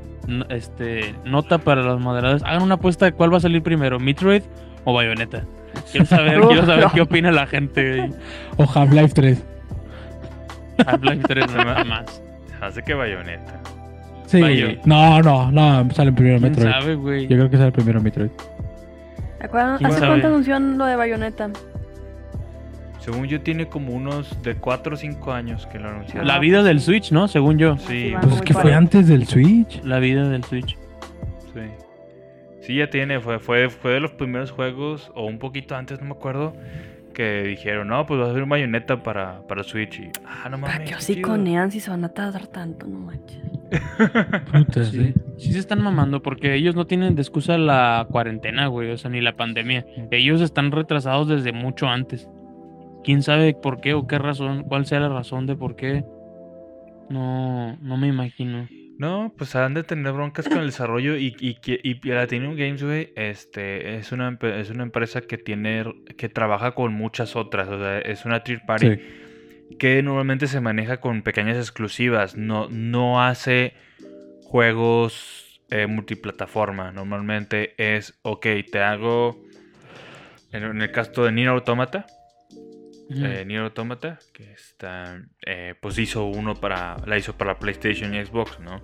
[0.48, 2.42] Este, nota para los moderadores.
[2.42, 4.42] Hagan una apuesta de cuál va a salir primero, Metroid
[4.84, 5.44] o Bayonetta.
[5.90, 8.10] Quiero saber, quiero saber qué opina la gente.
[8.56, 9.44] O Half-Life 3.
[10.86, 12.22] Half-Life 3 nada más.
[12.60, 13.60] Hace que Bayonetta.
[14.26, 14.42] Sí.
[14.84, 16.70] No, no, no, sale primero Metroid.
[16.70, 17.22] Sabe, güey?
[17.22, 18.30] Yo creo que sale primero Metroid.
[19.40, 21.50] ¿Hace cuánto anunció lo de Bayonetta?
[22.98, 26.26] Según yo tiene como unos de 4 o 5 años que lo anunciaron.
[26.26, 27.28] La vida del Switch, ¿no?
[27.28, 27.78] Según yo.
[27.78, 28.12] Sí.
[28.20, 29.82] pues es que fue antes del Switch.
[29.84, 30.76] La vida del Switch.
[31.54, 31.60] Sí.
[32.60, 36.06] Sí, ya tiene, fue, fue, fue de los primeros juegos, o un poquito antes, no
[36.06, 36.54] me acuerdo,
[37.18, 39.98] que dijeron, no, pues va a ser Bayonetta para, para Switch.
[39.98, 40.76] Y, ah, no mames.
[40.76, 42.86] ¿Para qué así con si se van a tardar tanto?
[42.86, 43.42] No manches.
[44.92, 45.14] sí.
[45.36, 45.52] sí.
[45.52, 49.20] se están mamando porque ellos no tienen de excusa la cuarentena, güey, o sea, ni
[49.20, 49.84] la pandemia.
[50.12, 52.28] Ellos están retrasados desde mucho antes.
[53.02, 56.04] ¿Quién sabe por qué o qué razón, cuál sea la razón de por qué?
[57.08, 58.68] No, no me imagino.
[58.98, 63.12] No, pues han de tener broncas con el desarrollo y, y, y Platinum Games, güey,
[63.14, 65.84] este, es una, es una empresa que tiene,
[66.16, 68.98] que trabaja con muchas otras, o sea, es una third party
[69.78, 73.74] que normalmente se maneja con pequeñas exclusivas, no, no hace
[74.42, 79.44] juegos eh, multiplataforma, normalmente es, ok, te hago,
[80.50, 82.06] en, el caso de Nier Automata,
[83.10, 88.24] eh, Nier Automata, que está, eh, pues hizo uno para, la hizo para PlayStation y
[88.24, 88.80] Xbox, ¿no?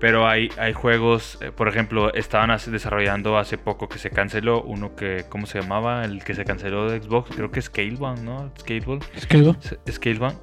[0.00, 4.96] Pero hay, hay juegos, eh, por ejemplo, estaban desarrollando hace poco que se canceló uno
[4.96, 6.04] que, ¿cómo se llamaba?
[6.04, 8.52] El que se canceló de Xbox, creo que Scalebound, ¿no?
[8.58, 9.04] Scalebound.
[9.16, 9.88] Scalebound.
[9.88, 10.38] Scalebound.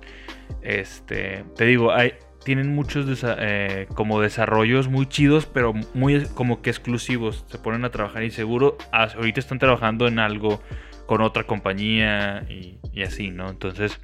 [0.62, 6.70] Este, te digo, hay, tienen muchos eh, como desarrollos muy chidos, pero muy como que
[6.70, 7.46] exclusivos.
[7.48, 10.62] Se ponen a trabajar y seguro ahorita están trabajando en algo
[11.10, 13.50] con otra compañía y, y así, ¿no?
[13.50, 14.00] Entonces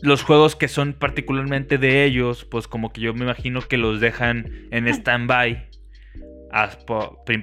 [0.00, 4.00] los juegos que son particularmente de ellos, pues como que yo me imagino que los
[4.00, 5.68] dejan en stand-by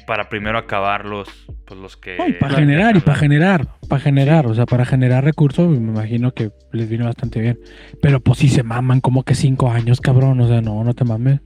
[0.08, 1.30] para primero acabarlos,
[1.68, 2.18] pues los que...
[2.40, 6.50] para generar y para generar, para generar, o sea, para generar recursos, me imagino que
[6.72, 7.60] les vino bastante bien.
[8.02, 11.04] Pero pues si se maman como que cinco años, cabrón, o sea, no, no te
[11.04, 11.42] mames.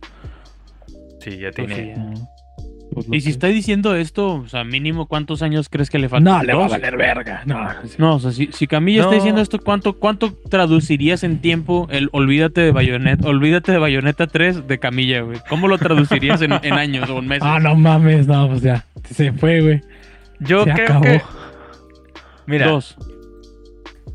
[1.20, 1.94] Sí, ya pues tiene...
[2.94, 6.34] Pues, y si está diciendo esto, o sea, mínimo cuántos años crees que le faltan.
[6.34, 7.44] No, le va a valer verga.
[7.46, 7.68] No,
[7.98, 12.10] no o sea, si, si Camilla está diciendo esto, ¿cuánto, ¿cuánto traducirías en tiempo el
[12.12, 15.40] olvídate de Bayonetta, olvídate de Bayonetta 3 de Camilla, güey?
[15.48, 17.44] ¿Cómo lo traducirías en, años o en meses?
[17.46, 19.82] Ah, no mames, no, pues ya, se fue, güey.
[20.40, 21.22] Yo creo que...
[22.48, 22.98] Mira, Dos.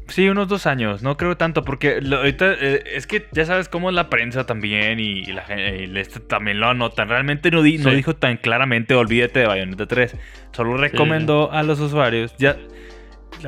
[0.08, 3.88] Sí, unos dos años, no creo tanto, porque ahorita eh, es que ya sabes cómo
[3.88, 7.08] es la prensa también y, la gente este también lo anotan.
[7.08, 10.16] Realmente no, no dijo tan claramente, olvídate de Bayonetta 3.
[10.52, 12.56] Solo recomendó a los usuarios, ya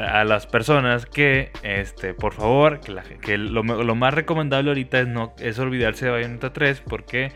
[0.01, 2.81] a las personas que, este, por favor,
[3.21, 7.33] que, lo, lo, más recomendable ahorita es, no, es olvidarse de Bayonetta 3 porque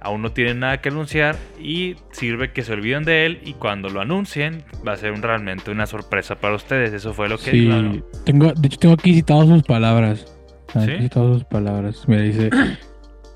[0.00, 3.88] aún no tienen nada que anunciar y sirve que se olviden de él y cuando
[3.88, 6.92] lo anuncien va a ser realmente una sorpresa para ustedes.
[6.92, 10.26] Eso fue lo que sí, tengo, de hecho tengo aquí citadas sus palabras.
[10.74, 12.04] Aquí citadas sus palabras.
[12.06, 12.50] Mira, dice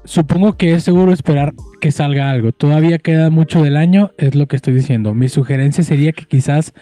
[0.04, 2.52] supongo que es seguro esperar que salga algo.
[2.52, 5.14] Todavía queda mucho del año, es lo que estoy diciendo.
[5.14, 6.72] Mi sugerencia sería que quizás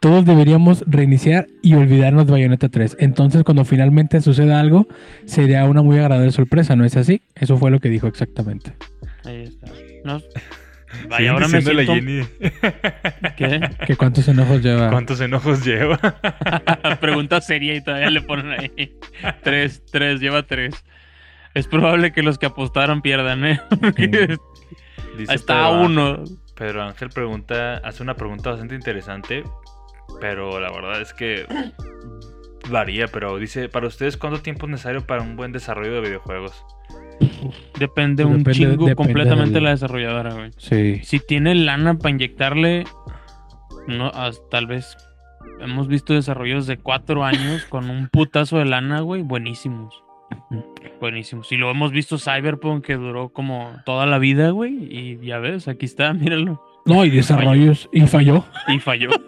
[0.00, 2.98] todos deberíamos reiniciar y olvidarnos de Bayonetta 3.
[3.00, 4.86] Entonces, cuando finalmente suceda algo,
[5.24, 7.22] sería una muy agradable sorpresa, ¿no es así?
[7.34, 8.74] Eso fue lo que dijo exactamente.
[9.28, 9.66] Ahí está.
[10.04, 10.22] No,
[11.08, 11.92] vaya, ahora me siento...
[11.92, 12.22] Jenny,
[13.36, 13.60] ¿Qué?
[13.86, 14.90] ¿Que cuántos enojos lleva?
[14.90, 15.98] ¿Cuántos enojos lleva?
[17.00, 18.98] Pregunta seria y todavía le ponen ahí.
[19.42, 20.82] Tres, tres, lleva tres.
[21.52, 23.60] Es probable que los que apostaron pierdan, ¿eh?
[25.18, 26.24] Dice está Pedro uno.
[26.54, 29.44] Pedro Ángel pregunta, hace una pregunta bastante interesante,
[30.20, 31.46] pero la verdad es que
[32.70, 36.64] varía, pero dice, para ustedes, ¿cuánto tiempo es necesario para un buen desarrollo de videojuegos?
[37.78, 40.50] Depende un chingo depende completamente de la desarrolladora, güey.
[40.56, 41.00] Sí.
[41.04, 42.84] Si tiene lana para inyectarle,
[43.86, 44.12] no,
[44.50, 44.96] tal vez
[45.60, 50.02] hemos visto desarrollos de cuatro años con un putazo de lana, güey, buenísimos.
[51.00, 51.50] Buenísimos.
[51.52, 54.88] Y lo hemos visto Cyberpunk que duró como toda la vida, güey.
[54.90, 56.62] Y ya ves, aquí está, míralo.
[56.84, 57.88] No, y desarrollos.
[57.92, 58.44] Y falló.
[58.66, 59.10] Y falló.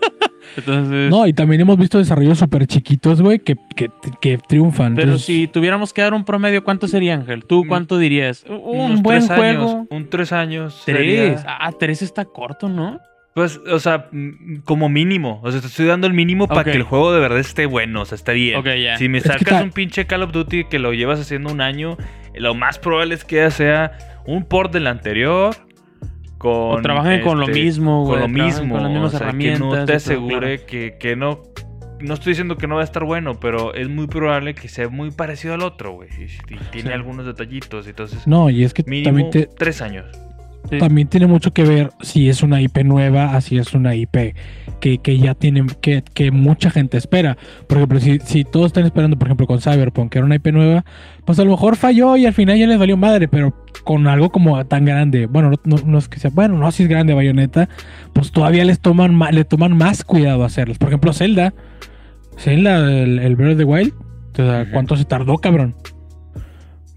[0.57, 3.91] Entonces, No, y también hemos visto desarrollos súper chiquitos, güey, que, que,
[4.21, 4.95] que triunfan.
[4.95, 7.45] pero Entonces, si tuviéramos que dar un promedio, ¿cuánto sería, Ángel?
[7.45, 8.45] ¿Tú Mm, cuánto dirías?
[8.49, 9.71] Un Unos buen tres juego.
[9.71, 10.83] años, un tres años.
[10.85, 10.97] Tres.
[10.99, 13.01] sería- Ah, tres está corto, ¿no?
[13.35, 15.41] Pues, o sea, mm, como mínimo.
[15.45, 18.03] O sea, te estoy dando el mínimo para que el juego de verdad esté bueno,
[18.03, 18.59] o sea, esté bien.
[18.59, 18.97] Ok, ya.
[18.99, 21.61] Si me Es que sacas un pinche Call of Duty que lo llevas haciendo un
[21.61, 21.97] año,
[22.35, 23.93] lo más probable es que ya sea
[24.27, 25.55] un port del anterior.
[26.41, 28.21] Con, o trabajen con lo este, mismo, güey.
[28.23, 28.75] con lo mismo.
[28.75, 29.61] Con las mismas o sea, herramientas.
[29.61, 30.67] que no te asegure claro.
[30.67, 31.43] que, que no.
[32.01, 34.89] No estoy diciendo que no va a estar bueno, pero es muy probable que sea
[34.89, 36.09] muy parecido al otro, güey.
[36.19, 36.95] Y, y tiene Sí.
[36.95, 38.27] algunos detallitos, entonces.
[38.27, 40.07] No, y es que mínimo también, te- tres años.
[40.69, 40.79] Sí.
[40.79, 44.35] también tiene mucho que ver si es una IP nueva, así es una IP
[44.79, 47.37] que, que ya tienen, que, que mucha gente espera.
[47.67, 50.49] Por ejemplo, si, si todos están esperando, por ejemplo, con Cyberpunk, que era una IP
[50.53, 50.85] nueva,
[51.25, 53.55] pues a lo mejor falló y al final ya les valió madre, pero
[53.85, 57.15] con algo como tan grande, bueno, no, es que sea, bueno, no si es grande
[57.15, 57.69] Bayonetta,
[58.13, 60.77] pues todavía les toman ma- le toman más cuidado a hacerlos.
[60.79, 61.53] Por ejemplo, Zelda,
[62.37, 63.93] Zelda, el, el Breath of the Wild,
[64.33, 64.73] o sea, Ujú.
[64.73, 65.75] ¿cuánto se tardó, cabrón?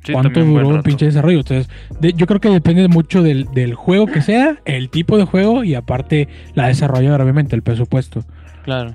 [0.04, 1.40] Sí, ¿Cuánto duró un pinche desarrollo?
[1.40, 5.24] Entonces, de- yo creo que depende mucho del, del juego que sea, el tipo de
[5.26, 8.26] juego y aparte la desarrolladora, obviamente, el presupuesto.
[8.64, 8.94] Claro.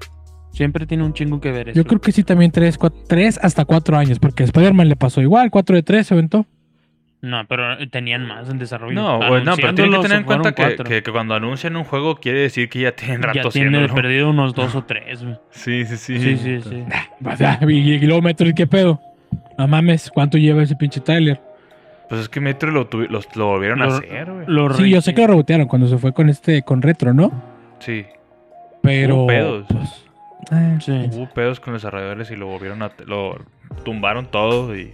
[0.53, 1.77] Siempre tiene un chingo que ver eso.
[1.77, 2.79] Yo creo que sí también 3,
[3.41, 6.47] hasta 4 años, porque a Spider-Man le pasó igual, 4 de 3 se aventó.
[7.21, 8.95] No, pero tenían más en desarrollo.
[8.95, 10.85] No, güey, no, pero tienen que tener en cuenta que, cuatro.
[10.85, 13.95] que- que cuando anuncian un juego quiere decir que ya tienen rato ya tiene haciéndolo.
[13.95, 15.37] perdido unos dos o tres, güey.
[15.51, 16.19] Sí, sí, sí.
[16.21, 16.85] Sí, sí, sí.
[17.37, 19.01] Sea, y, y luego Metroid, ¿qué pedo?
[19.59, 21.41] No mames, ¿cuánto lleva ese pinche trailer?
[22.09, 24.47] Pues es que Metro lo, los- lo volvieron a Lo- hacer, güey.
[24.47, 27.31] Lo Sí, yo sé que lo rebotearon cuando se fue con este, con Retro, ¿no?
[27.81, 28.07] Sí.
[28.83, 29.17] Pero.
[29.17, 29.67] Hubo pedos.
[29.69, 29.89] pues,
[30.53, 31.11] eh, Sí.
[31.13, 32.93] Hubo pedos con los desarrolladores y lo volvieron a...
[33.05, 33.37] Lo
[33.85, 34.93] tumbaron todo y...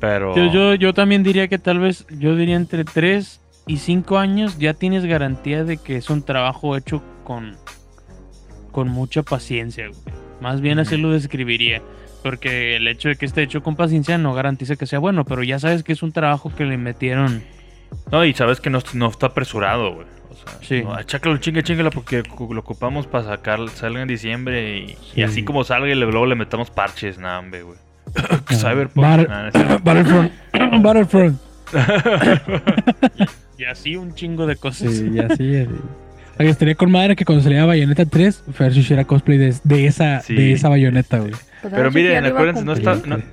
[0.00, 0.34] Pero...
[0.36, 4.58] Yo, yo, yo también diría que tal vez, yo diría entre 3 y 5 años
[4.58, 7.56] ya tienes garantía de que es un trabajo hecho con,
[8.72, 10.23] con mucha paciencia, güey.
[10.44, 11.80] Más bien así lo describiría.
[12.22, 15.42] Porque el hecho de que esté hecho con paciencia no garantiza que sea bueno, pero
[15.42, 17.42] ya sabes que es un trabajo que le metieron.
[18.12, 20.06] No, y sabes que no, no está apresurado, güey.
[20.30, 20.82] O sea, Sí.
[20.82, 25.22] no, chácalo, chingue, chingala porque lo ocupamos para sacar, salga en diciembre y, y Sí.
[25.22, 27.78] así como salga y le- luego le metamos parches, nah, hombre, güey.
[28.50, 29.78] Cyberpunk, nah, no.
[29.82, 30.32] Battlefront.
[30.82, 31.38] Battlefront.
[33.56, 34.92] Y así un chingo de cosas.
[34.92, 35.68] Sí, y así es.
[36.38, 40.20] Oye, estaría con madre que cuando saliera Bayonetta 3, Fercio hiciera cosplay de, de esa,
[40.20, 40.34] Sí.
[40.34, 41.30] de esa bayoneta, güey.
[41.30, 42.94] Pues Pero ya miren, acuérdense, no está...
[43.06, 43.24] No, sí,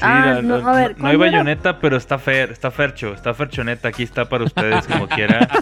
[0.00, 3.34] Ah, la- no, no- a ver, no hay bayoneta, pero está Fer, está Fercho, está
[3.34, 5.48] Ferchoneta, aquí está para ustedes como quiera.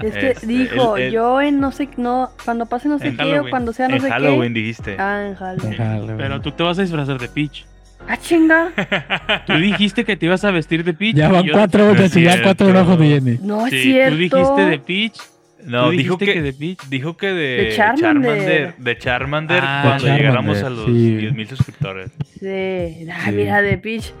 [0.00, 3.10] Es que Este, dijo, el- el- yo en no sé, no, cuando pase no sé
[3.16, 3.50] qué o Halloween.
[3.50, 4.60] cuando sea no en sé Halloween qué.
[4.60, 4.96] dijiste.
[4.98, 5.70] Ah, en Halloween.
[5.70, 7.66] Déjalo, Pero tú te vas a disfrazar de Peach.
[8.08, 8.68] Ah, chinga.
[9.46, 11.16] Tú dijiste que te ibas a vestir de Peach.
[11.16, 13.38] Ya van cuatro ya cuatro enojos de Jenny.
[13.42, 14.10] No es Sí, cierto.
[14.14, 15.18] tú dijiste de Peach.
[15.64, 16.78] No, dijo que, de Peach.
[16.88, 18.74] dijo que de, De Charmander.
[18.76, 21.16] de Charmander Ah, cuando de llegáramos a Charmander, los sí.
[21.18, 22.10] 10.000 suscriptores.
[22.38, 23.08] Sí.
[23.12, 23.32] Ah, Sí.
[23.32, 24.12] mira, de Peach.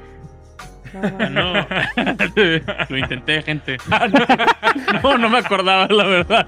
[0.92, 1.52] No, Ah, No,
[2.88, 3.76] lo intenté, gente.
[5.02, 6.46] No, no me acordaba, la verdad.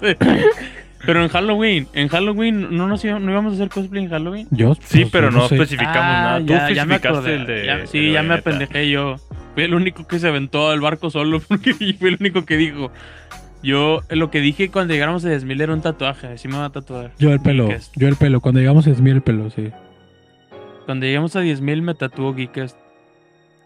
[1.05, 4.47] Pero en Halloween, en Halloween, ¿no, nos íbamos, no íbamos a hacer cosplay en Halloween?
[4.51, 5.57] Yo, Sí, pues, pero yo no sé.
[5.57, 6.39] especificamos Ah, nada.
[6.41, 7.35] Tú ya, ya me especificaste acordé.
[7.35, 7.67] el de.
[7.67, 9.17] Ya- sí, el ya me apendejé yo.
[9.55, 12.93] Fui el único que se aventó al barco solo porque fui el único que dijo.
[13.63, 16.29] Yo lo que dije cuando llegáramos a 10.000 era un tatuaje.
[16.29, 17.13] Así me va a tatuar.
[17.19, 17.95] Yo el pelo, Geekest.
[17.97, 18.41] yo el pelo.
[18.41, 19.71] Cuando llegamos es mío el pelo, sí.
[20.85, 22.77] Cuando llegamos a 10.000 me tatuó Geekest.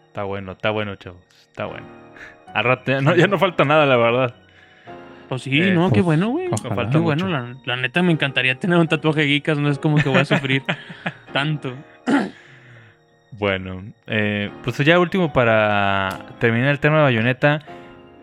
[0.07, 1.21] Está bueno, está bueno, chavos.
[1.47, 1.85] Está bueno.
[2.53, 4.35] Al rato, ya no, ya no falta nada, la verdad.
[5.29, 6.49] Pues sí, Eh, no, qué pues, bueno, güey.
[6.91, 9.57] Qué bueno, la, la neta me encantaría tener un tatuaje Geekas.
[9.57, 10.63] No es como que voy a sufrir
[11.33, 11.73] tanto.
[13.31, 17.59] Bueno, eh, pues ya último para terminar el tema de Bayonetta.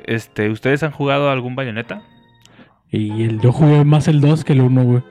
[0.07, 2.03] Este, ¿Ustedes han jugado algún Bayonetta?
[2.91, 5.03] Y el, yo jugué más el 2 que el 1, güey.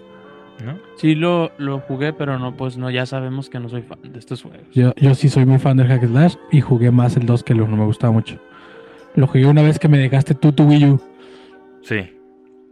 [0.64, 0.78] ¿No?
[0.98, 4.20] Sí, lo, lo jugué, pero no, pues no, ya sabemos que no soy fan de
[4.20, 4.62] estos juegos.
[4.74, 7.54] Yo, yo sí soy muy fan del Hack Slash y jugué más el 2 que
[7.54, 8.38] el 1, me gustaba mucho.
[9.16, 11.02] Lo jugué una vez que me dejaste tú tu Wii U.
[11.82, 12.10] Sí.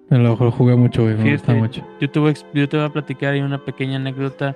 [0.10, 1.88] Me lo, lo jugué mucho, güey, me Fíjate, gustaba mucho.
[2.00, 4.56] Yo te, voy, yo te voy a platicar ahí una pequeña anécdota.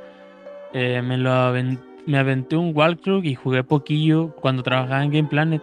[0.73, 5.27] Eh, me lo aven- me aventé un walkthrough y jugué poquillo cuando trabajaba en Game
[5.27, 5.61] Planet.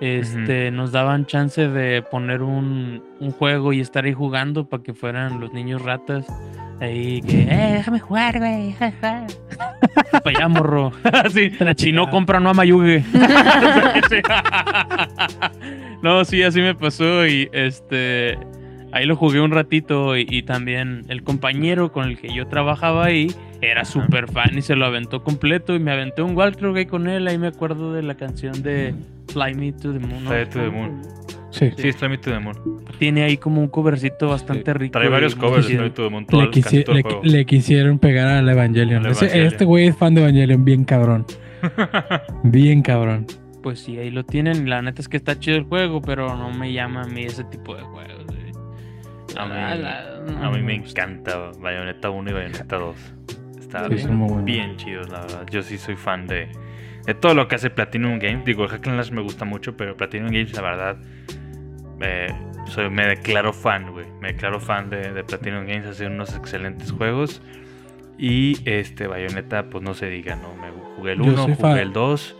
[0.00, 4.92] Este, Nos daban chance de poner un, un juego y estar ahí jugando para que
[4.92, 6.26] fueran los niños ratas.
[6.80, 8.72] Ahí que, eh, déjame jugar, güey.
[8.72, 9.26] ja, ja".
[10.24, 10.92] Para allá, morro.
[11.04, 13.04] Así, si no compra, no amayugue.
[16.02, 18.38] no, sí, así me pasó y este
[18.92, 23.06] ahí lo jugué un ratito y, y también el compañero con el que yo trabajaba
[23.06, 23.28] ahí
[23.60, 27.08] era súper fan y se lo aventó completo y me aventé un walkthrough ahí con
[27.08, 28.94] él, ahí me acuerdo de la canción de
[29.28, 30.24] Fly Me to the Moon.
[30.24, 30.30] ¿no?
[30.30, 31.02] Fly to the Moon.
[31.50, 31.70] Sí.
[31.76, 32.56] Sí, es Fly Me to the Moon.
[32.98, 34.92] Tiene ahí como un covercito bastante rico.
[34.92, 35.74] Trae varios covers de.
[35.74, 36.26] Fly me to the Moon.
[36.26, 37.22] todo Le, el- el juego.
[37.46, 39.04] quisieron pegar al Evangelion.
[39.06, 39.46] Al Ese- Evangelion.
[39.52, 41.26] este güey es fan de Evangelion, bien cabrón.
[42.42, 43.26] Bien cabrón.
[43.62, 44.68] Pues sí, ahí lo tienen.
[44.68, 47.44] La neta es que está chido el juego, pero no me llama a mí ese
[47.44, 48.24] tipo de juegos.
[49.36, 52.96] A mí- La- la- no A mí me encanta Bayonetta 1 y Bayonetta 2.
[53.58, 55.46] Está Sí, bien, bien chidos, la verdad.
[55.50, 56.48] Yo sí soy fan de,
[57.06, 58.44] de todo lo que hace Platinum Games.
[58.44, 60.96] Digo, Hack and Slash me gusta mucho, pero Platinum Games, la verdad,
[62.00, 62.34] eh,
[62.66, 64.06] soy, me declaro fan, güey.
[64.20, 65.86] Me declaro fan de, de Platinum Games.
[65.86, 67.42] Hacen unos excelentes juegos.
[68.18, 70.54] Y este Bayonetta, pues no se diga, ¿no?
[70.54, 71.78] Me jugué el Yo 1, soy jugué fan.
[71.78, 72.36] el 2.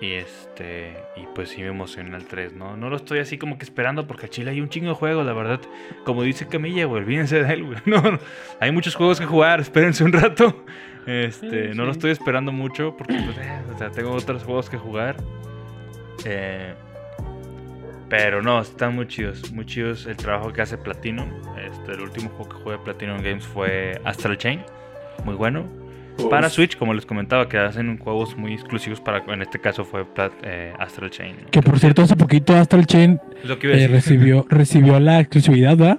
[0.00, 0.96] Y este.
[1.16, 2.76] Y pues sí me emocioné el 3, ¿no?
[2.76, 5.24] No lo estoy así como que esperando porque a Chile hay un chingo de juegos,
[5.24, 5.60] la verdad.
[6.04, 7.78] Como dice Camilla, güey, olvídense de él, güey.
[7.86, 8.18] No, no,
[8.60, 10.64] hay muchos juegos que jugar, espérense un rato.
[11.06, 11.98] Este, Sí, no lo sí.
[11.98, 15.16] estoy esperando mucho porque pues, eh, o sea, tengo otros juegos que jugar.
[16.24, 16.74] Eh,
[18.08, 21.28] pero no, están muy chidos, muy chidos el trabajo que hace Platinum.
[21.58, 24.60] Este, el último juego que jugué de Platinum Games fue Astral Chain,
[25.24, 25.64] muy bueno.
[26.30, 30.04] Para Switch, como les comentaba, que hacen juegos muy exclusivos para, en este caso fue
[30.04, 31.36] Plat- eh, Astral Chain.
[31.42, 31.50] ¿no?
[31.50, 35.98] Que por cierto, hace poquito Astral Chain lo que eh, recibió, recibió la exclusividad, ¿verdad?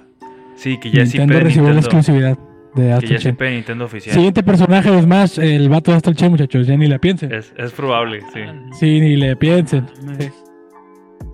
[0.54, 2.38] Sí, que ya es IP Nintendo de recibió la exclusividad
[2.76, 3.36] de ya Astral Chain.
[3.54, 4.14] Nintendo oficial.
[4.14, 7.32] Siguiente personaje de Smash, el vato de Astral Chain, muchachos, ya ni le piensen.
[7.32, 8.40] Es, es probable, sí.
[8.78, 9.86] Sí, ni le piensen.
[10.04, 10.32] Mames,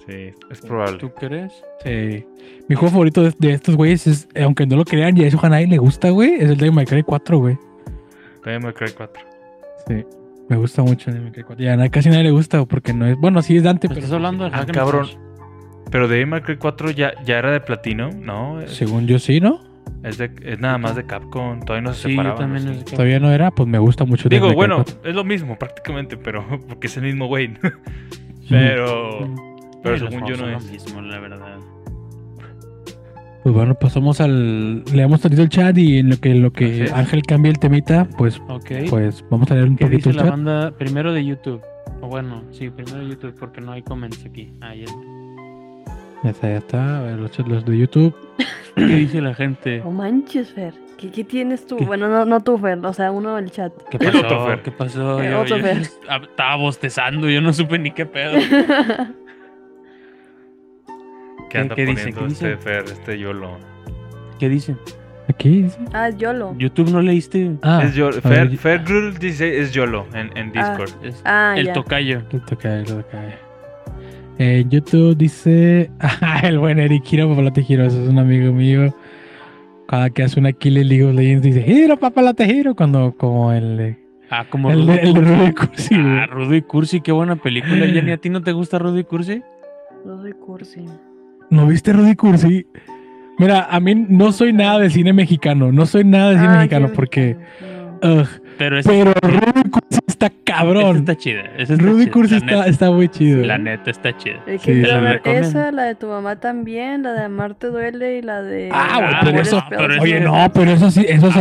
[0.07, 0.99] Sí, es probable.
[0.99, 1.53] ¿Tú crees?
[1.85, 2.25] Sí.
[2.69, 5.27] Mi juego favorito de, de estos güeyes es, eh, aunque no lo crean, y a
[5.29, 7.57] eso a nadie le gusta, güey, es el de My Cry 4, güey.
[8.45, 9.23] Devil May Cry 4.
[9.87, 10.05] Sí.
[10.49, 11.65] Me gusta mucho el de My Cry 4.
[11.65, 13.17] Y a na- casi nadie le gusta porque no es.
[13.17, 14.01] Bueno, sí es Dante, pero.
[14.01, 15.07] ¿Estás hablando del Ah, cabrón.
[15.91, 18.59] Pero Devil May Cry 4 ya, ya era de platino, ¿no?
[18.67, 19.61] Según yo sí, ¿no?
[20.03, 21.61] Es, de- es nada más de Capcom.
[21.61, 22.39] Todavía no se Sí, yo separaban.
[22.55, 22.85] también.
[22.85, 24.29] Todavía no era, pues me gusta mucho.
[24.29, 25.01] Digo, bueno, 4.
[25.11, 27.55] es lo mismo prácticamente, pero porque es el mismo güey.
[28.49, 29.29] pero,
[29.83, 30.65] pero Sí, los según yo no es.
[30.65, 31.59] lo mismo, la verdad.
[33.43, 34.85] Pues bueno, pasamos al.
[34.93, 36.93] Leamos tantito el chat y en lo que, lo Así que es.
[36.93, 38.41] Ángel cambie el temita, pues,
[38.89, 40.31] pues vamos a leer un ¿Qué poquito dice el la chat.
[40.31, 41.61] banda primero de YouTube?
[42.01, 44.53] O bueno, sí, primero de YouTube porque no hay comments aquí.
[44.61, 44.85] Ah, ya.
[46.23, 46.99] Ya está, ya está.
[46.99, 48.15] A ver, los, chats- los de YouTube.
[48.77, 49.79] ¿Qué dice la gente?
[49.85, 50.75] No manches, Fer.
[50.99, 51.77] ¿Qué, qué tienes tú?
[51.77, 51.85] ¿Qué?
[51.85, 52.79] Bueno, no, no tú, Fer.
[52.85, 53.73] O sea, uno del chat.
[53.91, 54.19] ¿Qué El pasó?
[54.27, 54.63] otro Fer.
[54.63, 55.21] ¿Qué pasó?
[55.23, 55.79] El Yo- otro yo Fer.
[56.23, 58.33] estaba bostezando, yo no supe ni qué pedo.
[61.51, 62.13] ¿Qué anda qué dice?
[62.13, 62.57] poniendo ¿Qué este dice?
[62.63, 63.59] Fer, este YOLO?
[64.39, 64.79] ¿Qué dicen?
[65.29, 65.79] Aquí dice.
[65.93, 66.55] ah, YOLO.
[66.59, 67.57] ¿YouTube no leíste?
[67.63, 68.21] Ah, es YOLO.
[68.23, 70.71] Fer, Fer dice es YOLO en, en Ah.
[70.77, 71.05] Discord.
[71.05, 71.73] Es Ah, el ya.
[71.75, 72.23] tocayo.
[72.33, 73.19] Lo toca, lo toca.
[74.43, 75.91] Eh, En YouTube dice.
[76.01, 78.95] Ah, el buen Eric Hiro, Papalote Hiro, ese es un amigo mío.
[79.89, 82.75] Cada que hace una kill en League of Legends dice Hiro, Papalote Hiro.
[82.75, 83.77] Cuando, como el.
[83.77, 85.95] de- Ah, como El Rudy el Cursi.
[85.95, 86.19] Rudy.
[86.19, 87.87] Ah, Rudy Cursi, qué buena película.
[87.87, 89.43] Jenny, ¿a ti no te gusta Rudy Cursi?
[90.05, 90.81] Soy cursi.
[91.51, 92.67] ¿No viste Rudy Cursi?
[93.39, 95.71] Mira, a mí no soy nada de cine mexicano.
[95.71, 97.37] No soy nada de cine Ah, mexicano porque.
[98.03, 98.27] Ugh,
[98.59, 100.97] Pero es, pero Rudy Cursi está esta cabrón.
[100.99, 101.43] está chida.
[101.59, 102.67] esa está Rudy chida, Cursi está, neta.
[102.67, 103.45] está muy chido.
[103.45, 104.41] La neta está chida.
[104.47, 108.43] Sí, que la esa, la de tu mamá también, la de Amarte Duele y la
[108.43, 108.69] de.
[108.73, 109.65] Ah, güey, Ah, pero eso.
[109.69, 111.35] Pero Oye, eso- no, pero eso sí, eso, esas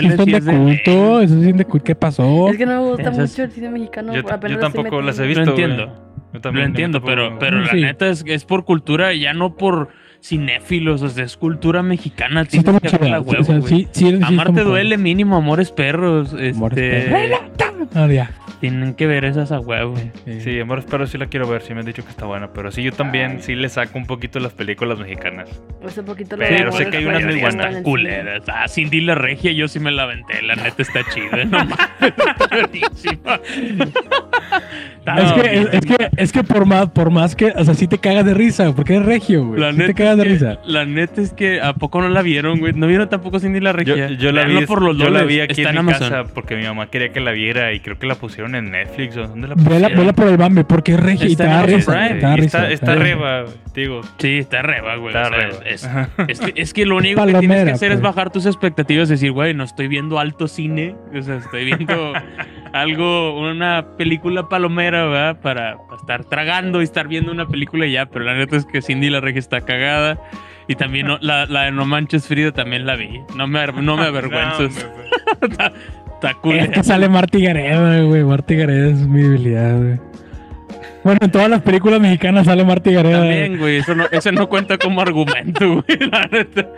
[0.00, 1.20] sí son de es de culto.
[1.20, 1.84] Eso sí es de culto.
[1.84, 2.48] ¿Qué pasó?
[2.50, 4.14] Es que no me gusta Esas- mucho el cine mexicano.
[4.14, 5.44] Yo, yo lo tampoco las he visto.
[5.44, 5.86] Lo entiendo.
[5.86, 9.56] Yo Lo también entiendo, tampoco- pero, pero la neta es, es por cultura, ya no
[9.56, 9.88] por
[10.22, 12.44] cinéfilos, o sea, es cultura mexicana.
[12.48, 13.20] Sí, tienes que chida.
[13.20, 13.68] huevo, O sea, güey.
[13.68, 16.32] sí, sí, Amarte duele mínimo, amores perros.
[16.32, 16.50] Este...
[16.50, 17.88] Amores perros.
[17.94, 18.30] Ah, ya.
[18.60, 19.94] Tienen que ver esas a huevo.
[20.40, 22.70] Sí, amor, espero sí la quiero ver, sí me han dicho que está buena, pero
[22.72, 25.48] sí, yo también sí le saco un poquito las películas mexicanas.
[25.80, 27.76] Pues un poquito Pero sé que hay unas muy buenas.
[27.82, 28.42] culeras.
[28.48, 30.40] Ah, Cindy la regia, yo sí me la aventé.
[30.42, 31.44] La neta está chida.
[31.44, 31.58] No
[32.50, 33.40] buenísima.
[35.06, 37.86] Es que, es, es que, es que por más, por más que, o sea, sí
[37.86, 39.60] te cagas de risa, porque eres regio, güey.
[39.60, 40.60] La Sí te neta, cagas de es que, risa.
[40.64, 42.72] la neta es que ¿a poco no la vieron, güey?
[42.72, 44.10] ¿No vieron tampoco Cindy la regia?
[44.10, 46.10] yo la vi, por los yo la vi aquí Está en en mi Amazon.
[46.10, 49.16] casa porque mi mamá quería que la viera y creo que la pusieron en Netflix
[49.16, 52.36] o dónde la Vela, vela por el Bambi, porque es regio y Está te da
[52.36, 52.70] risa.
[52.70, 53.44] Está, reba,
[53.74, 54.00] digo.
[54.18, 55.14] Sí, está reba, güey.
[55.14, 56.26] Está o sea, reba.
[56.28, 58.14] es, es que, es que lo único que tienes que hacer es pues.
[58.14, 60.94] bajar tus expectativas y decir, güey, no estoy viendo alto cine.
[61.16, 62.12] O sea, estoy viendo
[62.72, 65.40] algo, una película palomera, ¿verdad?
[65.40, 68.06] Para, estar tragando y estar viendo una película y ya.
[68.06, 70.18] Pero la neta es que Cindy la regia está cagada.
[70.68, 73.20] Y también no- la, la de No Manches Frida también la vi.
[73.36, 74.86] No me, no me avergüenzas.
[75.40, 75.70] No,
[76.16, 78.24] está, Es que sale Marty Gareda, güey.
[78.24, 80.00] Marty Gareda es mi debilidad, güey.
[81.04, 83.20] Bueno, en todas las películas mexicanas sale Marty Gareda.
[83.20, 86.68] También, güey, eso no, eso no cuenta como argumento, güey, la neta.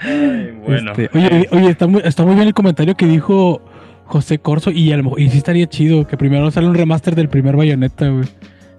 [0.00, 0.92] Ay, bueno.
[0.92, 3.62] Este, oye, oye, está muy, está muy bien el comentario que dijo
[4.06, 4.70] José Corso.
[4.70, 8.08] Y, a lo y sí estaría chido que primero sale un remaster del primer Bayonetta,
[8.08, 8.26] güey.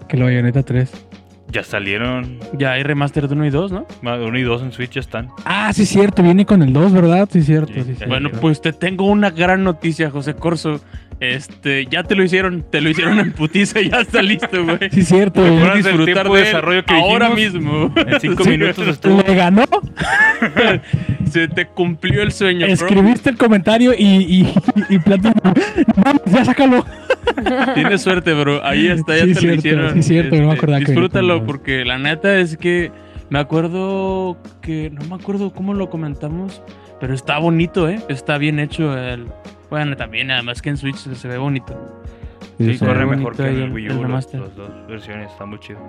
[0.08, 0.92] Que el Bayonetta 3.
[1.52, 2.38] Ya salieron.
[2.56, 3.86] Ya hay remaster de 1 y 2, ¿no?
[4.02, 5.28] Uno y dos en Switch ya están.
[5.44, 6.22] Ah, sí, cierto.
[6.22, 7.28] Viene con el 2, ¿verdad?
[7.32, 7.72] Sí, cierto.
[7.72, 7.94] Sí, Sí, sí.
[7.96, 8.06] cierto.
[8.08, 10.80] Bueno, pues te tengo una gran noticia, José Corso.
[11.20, 14.78] Este, ya te lo hicieron, te lo hicieron en putiza, ya está listo, güey.
[14.90, 15.42] Sí, cierto.
[15.42, 15.76] ¿Te güey.
[15.82, 17.60] Disfrutar de desarrollo que ahora dijimos?
[17.62, 17.94] mismo.
[17.96, 19.22] En cinco Sí, minutos estuvo.
[19.22, 19.64] Le ganó.
[21.30, 22.72] Se te cumplió el sueño, bro.
[22.72, 24.54] Escribiste el comentario y, y,
[24.88, 26.84] y Platinum, "No mames, ya sácalo.
[27.74, 28.64] Tienes suerte, bro.
[28.64, 29.86] Ahí está, ya Sí, te lo cierto, hicieron.
[29.88, 32.90] Este, sí, cierto, no me acordaba Disfrútalo, porque la neta es que
[33.28, 34.90] me acuerdo que.
[34.90, 36.62] No me acuerdo cómo lo comentamos,
[36.98, 38.00] pero está bonito, ¿eh?
[38.08, 39.26] Está bien hecho el.
[39.70, 41.74] Bueno, también, además que en Switch se ve bonito.
[42.58, 44.08] Sí, se corre mejor que en el Wii U.
[44.08, 45.80] Las dos versiones están muy chido.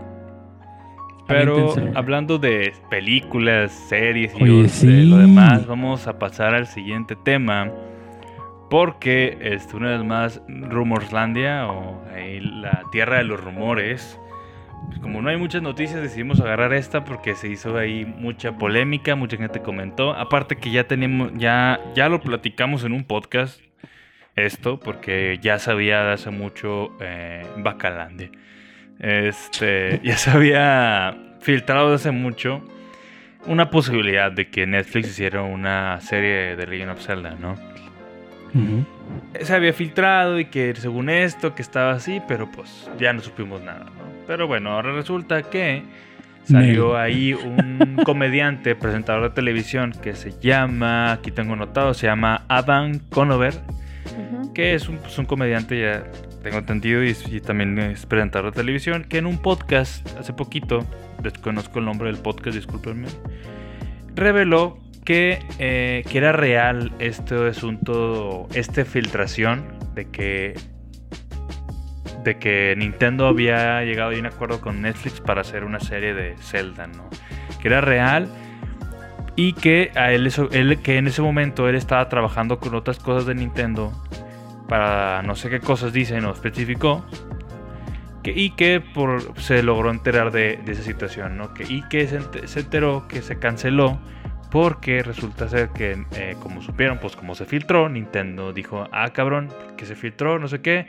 [1.28, 7.16] Pero hablando de películas, series y Oye, de lo demás, vamos a pasar al siguiente
[7.16, 7.72] tema.
[8.70, 14.18] Porque este, una vez más, Rumorslandia o ahí la tierra de los rumores.
[14.88, 19.16] pues, como no hay muchas noticias, decidimos agarrar esta porque se hizo ahí mucha polémica,
[19.16, 20.14] mucha gente comentó.
[20.14, 23.60] Aparte que ya tenemos, ya, ya lo platicamos en un podcast
[24.36, 27.46] esto, porque ya sabía de hace mucho eh.
[29.00, 32.64] Este, ya se había filtrado de hace mucho
[33.48, 37.56] una posibilidad de que Netflix hiciera una serie de Legend of Zelda, ¿no?
[39.40, 43.62] Se había filtrado y que según esto que estaba así, pero pues ya no supimos
[43.62, 44.12] nada, ¿no?
[44.28, 45.84] Pero bueno, ahora resulta que
[46.44, 52.44] salió ahí un comediante, presentador de televisión que se llama, aquí tengo notado, se llama
[52.50, 53.54] Adam Conover,
[54.54, 56.04] Que es un, pues, un comediante, ya
[56.44, 60.86] tengo entendido, y, y también es presentador de televisión, que en un podcast hace poquito,
[61.22, 63.08] desconozco el nombre del podcast, discúlpenme,
[64.16, 70.54] reveló que, eh, que era real este asunto, esta filtración de que
[72.24, 76.36] de que Nintendo había llegado a un acuerdo con Netflix para hacer una serie de
[76.38, 77.10] Zelda, ¿no?
[77.60, 78.28] Que era real
[79.36, 83.26] y que a él, él que en ese momento él estaba trabajando con otras cosas
[83.26, 83.92] de Nintendo
[84.68, 87.06] para no sé qué cosas dicen o especificó
[88.24, 91.54] que, y que por, se logró enterar de, esa situación, ¿no?
[91.54, 94.00] Que, y que se enteró que se canceló
[94.52, 99.48] porque resulta ser que, eh, como supieron, pues como se filtró, Nintendo dijo, ah, cabrón,
[99.78, 100.88] que se filtró, no sé qué.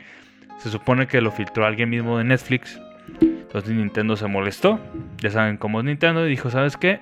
[0.59, 2.79] Se supone que lo filtró alguien mismo de Netflix.
[3.21, 4.79] Entonces Nintendo se molestó.
[5.17, 6.25] Ya saben cómo es Nintendo.
[6.27, 6.99] Y dijo, ¿sabes qué?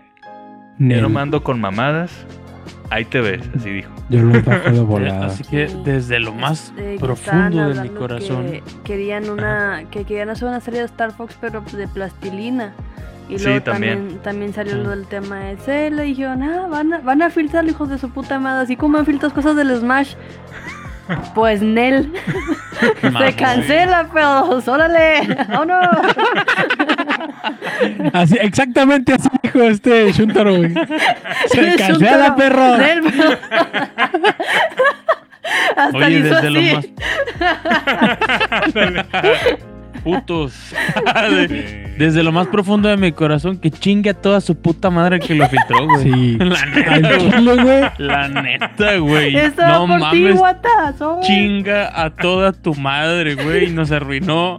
[0.79, 2.11] Yo no mando con mamadas.
[2.89, 3.89] Ahí te ves, así dijo.
[4.09, 5.27] Yo lo bajo de volada.
[5.27, 8.45] Así que desde lo más Este, profundo de mi corazón.
[8.51, 12.73] que querían una que querían hacer una serie de Star Fox pero de plastilina
[13.29, 13.97] y Sí, luego también.
[13.97, 17.29] también también salió lo del tema de Zelda y dijeron ah van a, van a
[17.29, 20.15] filtrar hijos de su puta madre así como han filtrado cosas del Smash
[21.33, 22.11] pues Nel
[23.01, 25.21] se cancela pedos órale
[25.57, 25.79] oh no
[28.13, 30.73] Así, exactamente así dijo este Shuntaro, güey.
[31.47, 32.63] Se cancela, perro.
[35.75, 36.75] Hasta Oye, hizo desde lo así.
[36.75, 36.85] más.
[40.03, 40.53] Putos.
[41.29, 45.19] De- Desde lo más profundo de mi corazón, que chingue a toda su puta madre
[45.19, 46.03] que lo filtró, güey.
[46.03, 46.37] Sí.
[46.39, 46.99] La neta,
[47.53, 47.81] güey.
[47.99, 49.35] La neta, güey.
[49.37, 50.41] Estaba No por ti, mames.
[51.01, 51.19] oh.
[51.21, 53.69] Chinga a toda tu madre, güey.
[53.69, 54.57] Nos arruinó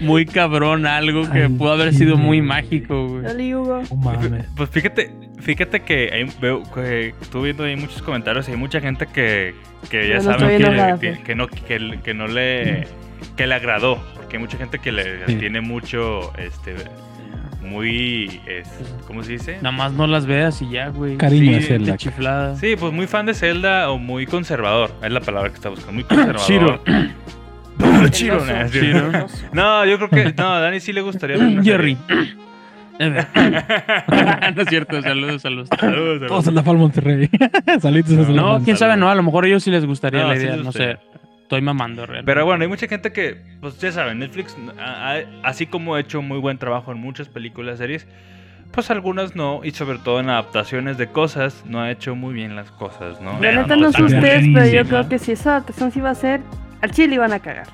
[0.00, 3.22] muy cabrón algo que pudo haber sido muy mágico, güey.
[3.22, 3.82] Dale, Hugo.
[3.90, 4.46] No mames.
[4.56, 8.80] Pues fíjate, Fíjate que hay- veo que estuve viendo ahí muchos comentarios y hay mucha
[8.80, 9.54] gente que,
[9.90, 11.18] que ya Yo no saben estoy que, enojada, que, pues.
[11.24, 12.88] que no que, le- que no le
[13.36, 15.36] que le agradó, porque hay mucha gente que le Sí.
[15.36, 16.74] tiene mucho este
[17.62, 18.68] muy es-
[19.06, 19.56] ¿cómo se dice?
[19.56, 21.16] Nada más no las veas y ya, güey.
[21.16, 21.96] Cariño sí, a Zelda.
[21.96, 22.56] chiflada.
[22.56, 25.92] Sí, pues muy fan de Zelda o muy conservador, es la palabra que está buscando,
[25.92, 26.40] muy conservador.
[26.46, 26.80] Chiro.
[28.10, 28.44] Chiro.
[28.44, 28.68] ¿no?
[28.70, 29.26] Chiro.
[29.52, 31.96] No, yo creo que no, a Dani sí le gustaría ver una Jerry.
[32.98, 35.68] no es cierto, saludos, saludos.
[35.78, 36.46] Saludos, Todos saludos.
[36.48, 37.30] en la Falma Monterrey.
[37.80, 38.64] Saludos a No, Falma.
[38.64, 40.72] quién sabe, no, a lo mejor a ellos sí les gustaría No, la idea, no
[40.72, 40.96] sé.
[41.42, 42.26] Estoy mamando realmente.
[42.26, 46.00] Pero bueno, hay mucha gente que, pues ya saben, Netflix, a- a- así como ha
[46.00, 48.06] hecho muy buen trabajo en muchas películas, series,
[48.72, 52.56] pues algunas no, y sobre todo en adaptaciones de cosas, no ha hecho muy bien
[52.56, 53.38] las cosas, ¿no?
[53.40, 56.10] La neta no, no sé ustedes, pero yo creo que si esa adaptación sí va
[56.10, 56.40] a ser,
[56.80, 57.66] al chile iban a cagar.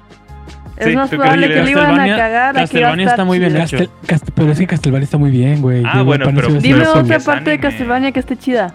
[0.77, 3.77] Es Sí, más ¿tú probable que le iban a cagar Castlevania está muy bien hecho.
[3.77, 5.83] Castel- Cast- pero es que Castlevania está muy bien, güey.
[5.87, 7.61] Ah, Yo bueno, pero- Dime Pero otra parte de anime.
[7.61, 8.75] Castlevania que esté chida.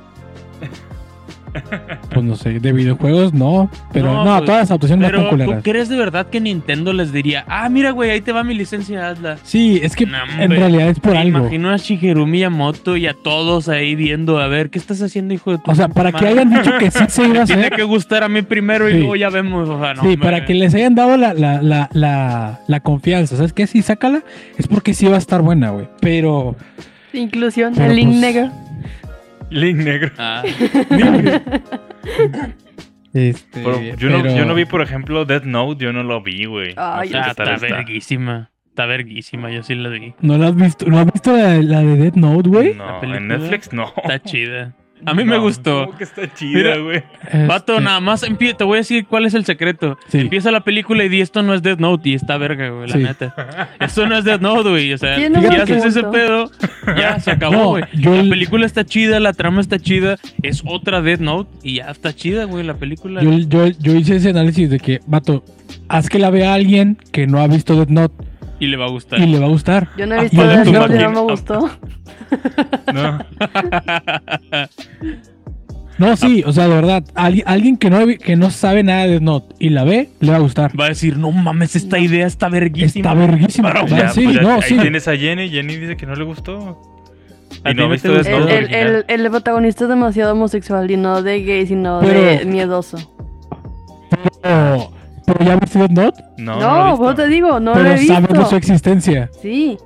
[2.13, 3.69] Pues no sé, de videojuegos no.
[3.93, 5.63] Pero No, no, pues, todas las adaptaciones no Pero están ¿tú culeras.
[5.63, 9.09] crees de verdad que Nintendo les diría, ah, mira, güey, ahí te va mi licencia,
[9.09, 9.37] hazla?
[9.43, 11.39] Sí, es que No, en realidad es por Me algo.
[11.39, 15.51] imagino a Shigeru Miyamoto y a todos ahí viendo, a ver, ¿qué estás haciendo, hijo
[15.51, 17.75] de tu O sea, para que hayan dicho que sí se iba a Tiene hacer.
[17.75, 19.67] que gustar a mí primero y luego ya vemos.
[19.69, 22.79] O sea, no, sí, me- para que les hayan dado la, la, la, la, la
[22.79, 23.35] confianza.
[23.35, 23.67] ¿Sabes qué?
[23.67, 24.23] Sí, sácala.
[24.57, 25.87] Es porque sí va a estar buena, güey.
[26.01, 26.55] Pero.
[27.13, 28.51] Inclusión, Pero el link pues- negro.
[29.49, 30.11] Link negro.
[30.17, 30.43] Ah,
[33.13, 36.45] Este, Pero yo, no, yo no vi, por ejemplo, Death Note, yo no lo vi,
[36.45, 36.75] güey.
[36.75, 38.51] No Ay, sé está, qué tal está verguísima.
[38.69, 40.13] Está verguísima, yo sí la vi.
[40.21, 40.85] ¿No la has visto?
[40.85, 42.75] ¿No has visto la, la de Death Note, güey?
[42.75, 43.91] No, en Netflix no.
[43.97, 44.75] Está chida.
[45.05, 45.85] A mí me gustó.
[45.85, 47.03] ¿Cómo que está chida, Mira, güey?
[47.47, 49.97] Vato, Este, nada más empie- te voy a decir cuál es el secreto.
[50.09, 50.19] Sí.
[50.19, 52.95] Empieza la película y di esto no es Death Note y está verga, güey, la
[52.97, 53.03] Sí.
[53.03, 53.69] neta.
[53.79, 54.91] Esto no es Death Note, güey.
[54.93, 56.51] O sea, ¿Quién si no haces ese pedo,
[56.97, 57.83] ya se acabó, No, güey.
[57.93, 61.75] yo la el- película está chida, la trama está chida, es otra Death Note y
[61.75, 63.21] ya está chida, güey, la película.
[63.21, 65.43] Yo, yo, yo hice ese análisis de que, vato,
[65.89, 68.15] haz que la vea alguien que no ha visto Death Note
[68.59, 69.19] Y le va a gustar.
[69.19, 69.89] y le va a gustar.
[69.97, 71.09] Yo no he Ah, visto y no máquina.
[71.09, 71.69] me gustó.
[72.93, 73.19] No.
[75.97, 79.19] No, sí, o sea, de verdad, alguien, alguien que, no, que no sabe nada de
[79.19, 80.79] Note y la ve, le va a gustar.
[80.79, 83.09] Va a decir, no mames, esta idea está verguísima.
[83.09, 83.73] Está verguísima.
[83.73, 84.77] Pero Ya, sí, pues no, ahí sí.
[84.77, 86.79] tienes a Jenny, Jenny dice que no le gustó.
[87.63, 88.13] ¿A Y no no ha visto?
[88.15, 92.97] El, el, el protagonista es demasiado homosexual y no de gay, sino Pero- de miedoso.
[94.43, 94.91] Pero,
[95.27, 97.89] pero ya viste Death Note, No, No, no, lo vos te digo, no lo pero
[97.91, 98.13] he visto.
[98.15, 99.77] sabes de su existencia Sí,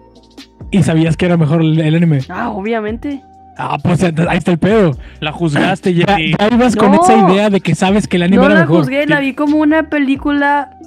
[0.69, 2.19] y sabías que era mejor el, el anime.
[2.29, 3.21] ah, obviamente.
[3.57, 4.91] Ah, pues ahí está el pedo.
[5.19, 7.03] La juzgaste, Ya, ya ibas con No.
[7.03, 8.77] esa idea de que sabes que el anime No era la mejor.
[8.79, 10.77] juzgué, la vi como una película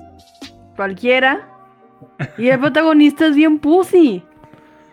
[0.77, 1.41] cualquiera.
[2.39, 4.23] Y el protagonista es bien pussy.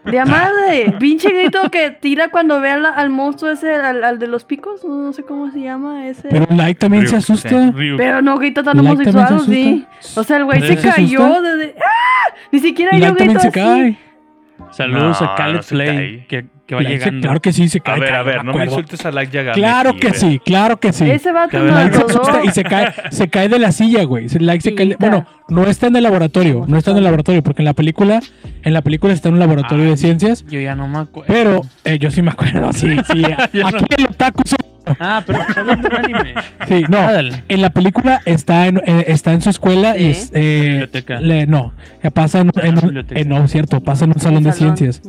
[0.05, 0.95] De a madre.
[0.99, 4.83] Pinche grito que tira cuando ve al, al monstruo ese, al, al de los picos.
[4.83, 6.27] No sé cómo se llama ese.
[6.29, 7.71] Pero Pero, Light también se asusta.
[7.71, 7.99] Ryuk.
[8.23, 9.85] no grita tan homosexual, se sí.
[10.15, 11.75] O sea, el güey se ¿Se cayó desde.
[11.79, 12.33] ¡Ah!
[12.51, 13.59] Ni siquiera yo Light también grito se así.
[13.59, 14.11] cae.
[14.72, 17.22] Saludos No, a Khaled no que, que va Light llegando.
[17.22, 17.95] claro que sí, se cae.
[17.97, 19.55] A ver, a ver, no me insultes a Like Yagami.
[19.55, 21.09] Claro aquí, que a sí, claro que sí.
[21.09, 24.28] Ese Que nos Light se asusta y se cae, se cae de la silla, güey.
[24.30, 24.95] Light se cae.
[24.99, 28.22] Bueno, no está en el laboratorio, no está en el laboratorio, porque en la película,
[28.63, 30.45] en la película está en un laboratorio Ah, de ciencias.
[30.47, 31.34] Yo ya no me acuerdo.
[31.34, 33.24] Pero eh, yo sí me acuerdo, sí, sí.
[33.65, 34.57] Aquí el otaku soy-
[34.99, 36.34] Ah, pero está hablando de anime.
[36.67, 36.97] Sí, no.
[36.97, 37.21] Ah.
[37.47, 40.32] En la película está en, eh, está en su escuela y es.
[40.34, 41.19] eh, Biblioteca.
[41.19, 41.73] le- no,
[42.13, 42.82] pasa en, en un.
[42.82, 43.19] Biblioteca.
[43.21, 45.01] eh, no, cierto, pasa en un salón de ciencias.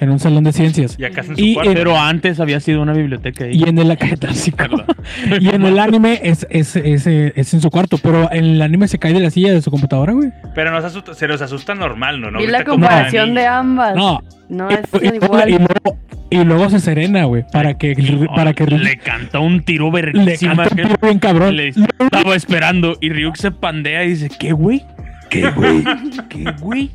[0.00, 0.96] En un salón de ciencias.
[0.98, 1.72] Y acá en su Y, cuarto.
[1.74, 3.52] Pero antes había sido una biblioteca ahí.
[3.56, 3.88] Y en el.
[5.40, 8.86] Y en el anime es, es, es, es en su cuarto, pero en el anime
[8.88, 10.30] se cae de la silla de su computadora, güey.
[10.54, 12.30] Pero nos asusta, se nos asusta normal, ¿no?
[12.30, 13.94] no Vi la comparación de ambas.
[13.96, 14.20] No.
[14.48, 15.50] No y, es y- y igual.
[15.50, 15.98] luego,
[16.30, 17.94] y luego se serena, güey, para que
[18.34, 20.56] para que le cantó un tiro le verguísima.
[20.56, 21.56] canta un que tiro bien cabrón.
[21.56, 24.82] le estaba esperando y Ryuk se pandea y dice, ¿qué, güey?
[25.30, 25.84] ¿Qué, güey?
[26.28, 26.90] ¿Qué, güey?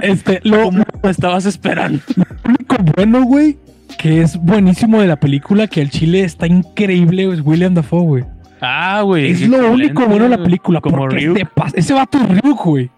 [0.00, 2.00] Este, lo ¿Cómo me estabas esperando?
[2.44, 3.58] único bueno, güey,
[3.98, 8.24] que es buenísimo de la película, que el chile está increíble, es William Dafoe, güey.
[8.60, 9.30] Ah, güey.
[9.30, 10.46] Es lo único bueno de la güey.
[10.46, 10.80] película.
[10.80, 11.38] Como Ryuk.
[11.38, 12.90] se pasa- ese vato es Ryuk, güey.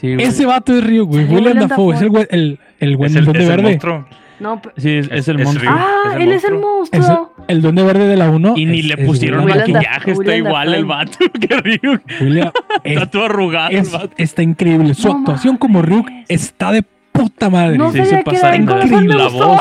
[0.00, 0.22] Sí, güey.
[0.26, 1.24] Ese vato es Ryuk, güey.
[1.24, 3.62] William William Dafoe es el, el, el buen Es el, es el verde.
[3.62, 4.06] monstruo.
[4.40, 5.70] No, pe- Sí, es, el monstruo.
[5.72, 7.34] Ah, él es el Es monstruo.
[7.46, 8.54] el, el duende verde de la 1.
[8.56, 12.00] Y ni le pusieron maquillaje, está igual el vato que Ryuk.
[12.20, 12.50] William,
[12.82, 14.10] es- Está todo arrugado el vato.
[14.16, 14.94] está increíble.
[14.94, 17.76] Su No actuación como Ryuk está de puta madre.
[17.76, 18.40] No Sí, sabía se con de
[18.86, 19.60] razón me la voz.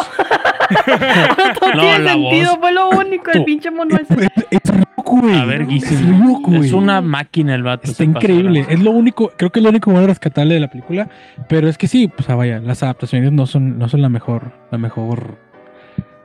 [1.75, 2.59] No, tiene la sentido, voz.
[2.59, 4.25] fue lo único, el pinche mono ese.
[4.25, 5.35] Es, es Ryuk, güey.
[5.35, 5.55] A.
[5.55, 6.65] Es Ryuk, güey.
[6.65, 7.83] Es una máquina el vato.
[7.89, 8.65] Está pasó increíble.
[8.69, 11.09] Es lo único, creo que es lo único bueno rescatable de la película.
[11.47, 14.51] Pero es que sí, pues ah, vaya, las adaptaciones no son, no son la mejor,
[14.71, 15.37] la mejor,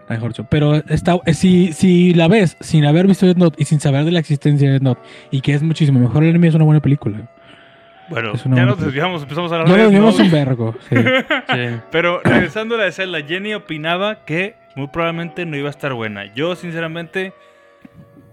[0.08, 0.32] la mejor.
[0.48, 4.04] Pero está, eh, si, si la ves sin haber visto Death Note y sin saber
[4.04, 5.00] de la existencia de Death Note
[5.30, 7.30] y que es muchísimo mejor el anime, es una buena película.
[8.14, 10.22] Bueno, ya nos desviamos, empezamos a hablar Ya de Note.
[10.22, 10.74] un vergo.
[10.88, 10.96] sí.
[10.96, 11.80] Sí.
[11.90, 15.92] Pero regresando a la de Zelda, Jenny opinaba que muy probablemente no iba a estar
[15.94, 16.32] buena.
[16.34, 17.32] Yo, sinceramente,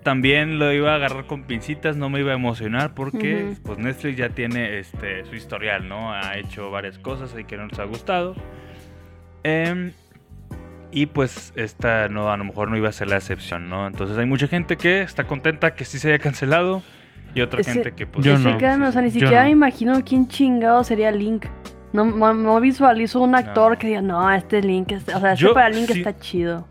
[0.03, 4.17] también lo iba a agarrar con pincitas, no me iba a emocionar porque pues Netflix
[4.17, 6.13] ya tiene este su historial, ¿no?
[6.13, 8.35] Ha hecho varias cosas y que no les ha gustado.
[9.43, 9.91] Em,
[10.91, 13.87] y pues esta no, a lo mejor no iba a ser la excepción, ¿no?
[13.87, 16.83] Entonces hay mucha gente que está contenta que sí se haya cancelado
[17.33, 18.25] y otra Ese- gente que pues...
[18.25, 18.55] Yo no.
[18.55, 19.45] o sea, ni Yo siquiera no.
[19.45, 21.45] me imagino quién chingado sería Link.
[21.93, 23.77] No, no, visualizo un actor No.
[23.77, 26.67] que diga, no, este Link, o sea, este Yo para Link sí- está chido.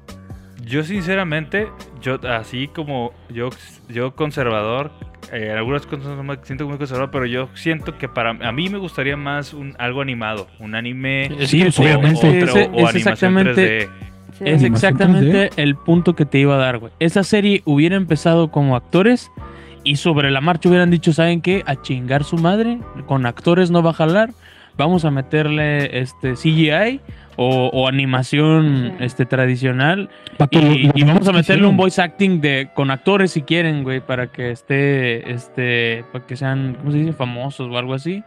[0.64, 1.68] Yo sinceramente,
[2.00, 3.48] yo así como yo,
[3.88, 4.92] yo conservador,
[5.32, 8.52] eh, en algunas cosas no me siento muy conservador, pero yo siento que para a
[8.52, 12.26] mí me gustaría más un algo animado, un anime Sí, pues, obviamente.
[12.26, 13.90] o, es o exactamente 3D.
[14.38, 14.44] Sí.
[14.46, 16.92] Es exactamente el punto que te iba a dar, güey.
[16.98, 19.30] Esa serie hubiera empezado como actores
[19.84, 21.62] y sobre la marcha hubieran dicho, ¿saben qué?
[21.66, 24.30] A chingar su madre, con actores no va a jalar,
[24.76, 27.00] vamos a meterle este CGI
[27.36, 29.04] o, o animación Sí.
[29.04, 30.10] este tradicional
[30.50, 34.26] y, y vamos a meterle un voice acting de con actores si quieren, güey, para
[34.28, 37.12] que esté este para que sean, ¿cómo se dice?
[37.12, 38.22] famosos o algo así.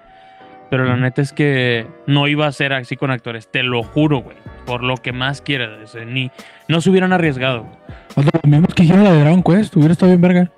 [0.70, 4.20] Pero la neta es que no iba a ser así con actores, te lo juro,
[4.22, 4.38] güey.
[4.66, 6.32] Por lo que más quieras, ni
[6.68, 7.60] no se hubieran arriesgado.
[7.64, 7.74] güey.
[8.16, 10.50] O sea, Los mismos que hicieron la de Dragon Quest, hubiera estado bien verga.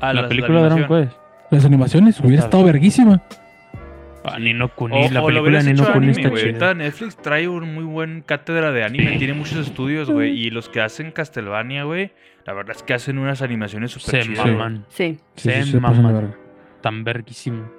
[0.00, 1.04] Ah, la las- película de Dragon.
[1.06, 1.18] Quest.
[1.50, 3.22] Las animaciones, hubiera estado verguísima.
[4.24, 6.40] Ah, Nino Kuni, O, la película de Nino Kuni está chida.
[6.40, 10.68] Ahorita Netflix trae un muy buen cátedra de anime, tiene muchos estudios, güey, y los
[10.68, 12.12] que hacen Castlevania, güey,
[12.44, 14.46] la verdad es que hacen unas animaciones súper Se chidas.
[14.46, 15.18] maman, Sí.
[15.36, 16.12] Sí, Se sí, se maman.
[16.12, 16.34] verga.
[16.82, 17.70] tan verguísimo.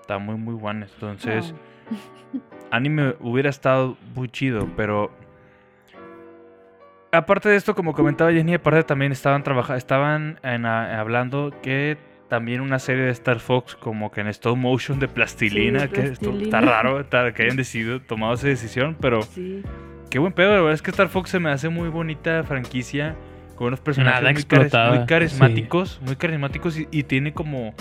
[0.00, 0.90] Está muy, muy buenas.
[0.94, 1.52] Entonces,
[2.70, 5.10] anime hubiera estado muy chido, pero
[7.12, 11.96] aparte de esto, como comentaba Jenny, aparte también estaban trabajando, estaban en, hablando que
[12.28, 16.00] también una serie de Star Fox como que en stop motion de plastilina, Sí, que
[16.02, 16.42] esto- plastilina.
[16.44, 19.62] está raro está- que hayan decidido tomado esa decisión, pero Sí.
[20.10, 23.16] qué buen pedo, la verdad es que Star Fox se me hace muy bonita franquicia
[23.56, 27.74] con unos personajes muy, caris- muy carismáticos, muy carismáticos y, y tiene como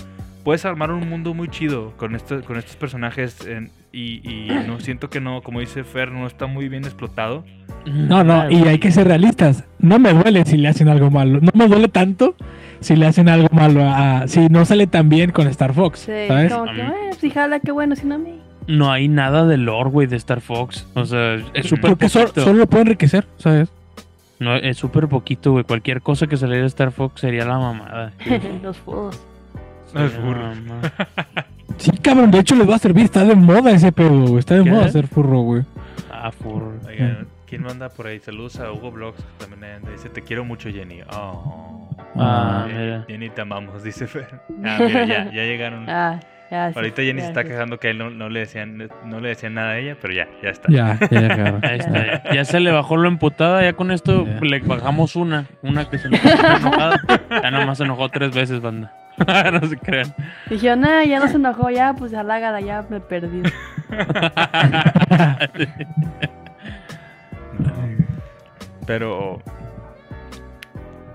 [0.49, 4.79] puedes armar un mundo muy chido con estos, con estos personajes en- y, y no
[4.79, 7.43] siento que no, como dice Fer, no está muy bien explotado.
[7.85, 9.63] No, no, y hay que ser realistas.
[9.77, 11.39] No me duele si le hacen algo malo.
[11.39, 12.33] No me duele tanto
[12.79, 14.27] si le hacen algo malo a.
[14.27, 15.99] Si no sale tan bien con Star Fox.
[15.99, 16.51] Sí, ¿Sabes?
[16.51, 18.39] como que, eh, pues jala, qué bueno, si no a mí.
[18.65, 20.87] No hay nada de lore, güey, de Star Fox.
[20.95, 22.43] O sea, es súper Creo que solo, poquito.
[22.43, 23.69] solo lo puede enriquecer, ¿sabes?
[24.39, 25.63] No, es súper poquito, güey.
[25.63, 28.13] Cualquier cosa que saliera de Star Fox sería la mamada.
[28.63, 29.19] Los fodos.
[29.93, 30.59] La furros.
[30.61, 30.93] mamada.
[31.77, 33.05] Sí, cabrón, de hecho les va a servir.
[33.05, 34.39] Está de moda ese pedo, güey.
[34.39, 34.69] Está de ¿Qué?
[34.71, 35.63] moda ser furro, güey.
[36.11, 36.73] Ah, furro.
[36.87, 38.19] Oigan, ¿quién manda por ahí?
[38.19, 40.99] Saludos a Hugo Blogs, que también anda, dice, te quiero mucho Jenny.
[41.13, 41.87] Oh.
[42.15, 43.05] Ah, Jenny, mira.
[43.07, 44.27] Jenny, te amamos, dice Fer.
[44.65, 45.89] Ah, mira, ya, ya llegaron.
[45.89, 46.19] Ah,
[46.51, 46.69] ya.
[46.71, 47.47] sí, Ahorita Jenny ya, se está sí.
[47.49, 50.13] quejando que a él no, no le decían, no le decían nada a ella, pero
[50.13, 50.67] ya, ya está.
[50.69, 51.59] Ya, ya.
[51.63, 52.33] Ahí está, ya.
[52.33, 54.39] Ya se le bajó lo emputada, ya con esto Ya.
[54.41, 56.99] le bajamos una, una que se puso enojada.
[57.41, 58.91] Ya nomás se enojó tres veces, banda.
[59.51, 60.13] no se crean.
[60.49, 63.43] Dijeron, nah, ya no se enojó, ya, pues halágala, ya me perdí.
[68.85, 69.41] Pero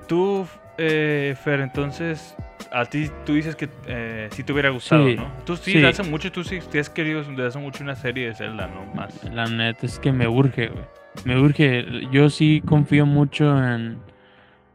[0.07, 0.47] tú,
[0.79, 2.37] eh, Fer, entonces,
[2.73, 5.27] a ti tú dices que eh, sí te hubiera gustado, Sí, ¿no?
[5.45, 5.81] Tú sí, sí.
[5.81, 8.69] de hace mucho, tú sí te has querido desde hace mucho una serie de Zelda,
[8.69, 8.85] ¿no?
[8.95, 9.23] Más.
[9.25, 10.85] La neta es que me urge, güey.
[11.25, 11.85] Me urge.
[12.11, 13.99] Yo sí confío mucho en,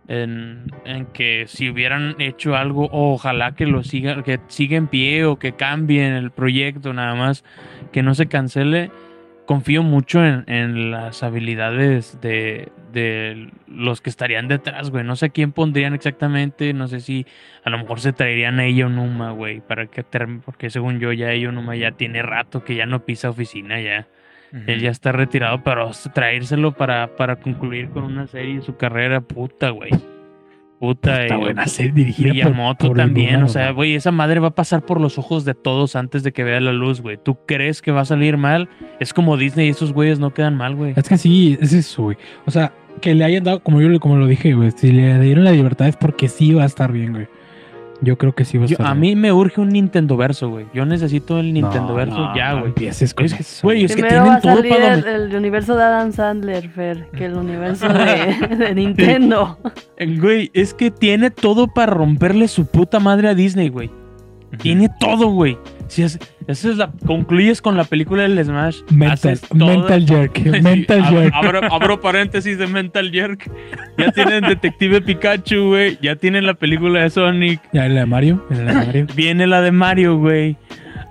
[0.09, 0.71] en,
[1.13, 5.53] que si hubieran hecho algo, ojalá que lo siga, que siga en pie o que
[5.53, 7.45] cambien el proyecto, nada más
[7.91, 8.91] que no se cancele.
[9.45, 15.03] Confío mucho en, en las habilidades de, de los que estarían detrás, güey.
[15.03, 17.25] No sé quién pondrían exactamente, no sé si
[17.63, 20.03] a lo mejor se traerían a Numa, güey, para que
[20.45, 24.07] porque según yo ya Numa ya tiene rato que ya no pisa oficina ya.
[24.67, 29.21] Él ya está retirado, pero traérselo para, para concluir con una serie en su carrera,
[29.21, 29.91] puta, güey.
[30.79, 33.75] Puta, Está eh, buena ser dirigida por- Miyamoto por el también, humano, o sea, güey.
[33.75, 36.61] güey, esa madre va a pasar por los ojos de todos antes de que vea
[36.61, 37.17] la luz, güey.
[37.21, 38.69] ¿Tú crees que va a salir mal?
[39.01, 40.93] Es como Disney y esos güeyes no quedan mal, güey.
[40.95, 42.17] Es que sí, es eso, güey.
[42.45, 42.71] O sea,
[43.01, 45.89] que le hayan dado, como yo como lo dije, güey, si le dieron la libertad
[45.89, 47.27] es porque sí va a estar bien, güey.
[48.01, 50.49] Yo creo que sí va a Yo- estar a mí me urge un Nintendo verso,
[50.49, 50.67] güey.
[50.73, 52.67] Yo necesito el No, Nintendo verso no, ya, güey.
[52.67, 55.15] empieces con Es que, eso, güey, es que Primero va a tienen todo salir para
[55.15, 59.57] el, universo de Adam Sandler, Fer, que el universo de, de Nintendo.
[59.97, 63.91] Eh, Güey, es que tiene todo para romperle su puta madre a Disney, güey.
[64.61, 65.57] Tiene todo, güey.
[65.89, 68.81] Si es, esa es la, concluyes con la película del Smash.
[68.91, 70.39] Mental, mental jerk.
[70.61, 71.33] Mental jerk.
[71.33, 73.51] abro, abro paréntesis de Mental Jerk.
[73.97, 75.97] Ya tienen Detective Pikachu, güey.
[76.01, 77.59] Ya tienen la película de Sonic.
[77.73, 78.45] Ya, la de Mario.
[78.49, 79.07] La de Mario.
[79.15, 80.57] Viene la de Mario, güey.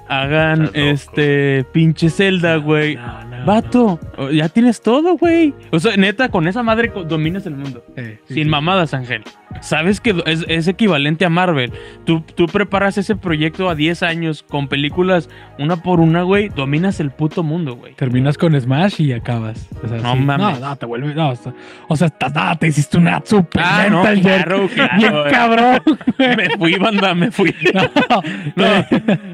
[0.08, 2.94] Hagan este pinche Zelda, güey.
[2.96, 3.98] No, no, Vato,
[4.30, 5.54] ya tienes todo, güey.
[5.72, 7.82] O sea, neta, con esa madre dominas el mundo.
[7.96, 8.50] Eh, sí, Sin sí.
[8.50, 9.22] mamadas, Ángel.
[9.62, 11.72] Sabes que es, es equivalente a Marvel.
[12.04, 16.50] Tú, tú preparas ese proyecto a 10 años con películas una por una, güey.
[16.50, 17.94] Dominas el puto mundo, güey.
[17.94, 19.66] Terminas con Smash y acabas.
[19.82, 20.18] O sea, No sí.
[20.20, 20.60] mames.
[20.60, 21.16] No, no, te vuelves.
[21.16, 21.54] No, o sea,
[21.88, 25.30] o sea, estás- no, te hiciste una super Ah, no, claro, claro, Bien güey.
[25.32, 25.80] cabrón.
[26.18, 27.54] Me fui, banda, me fui.
[27.74, 28.22] No,
[28.56, 28.86] No,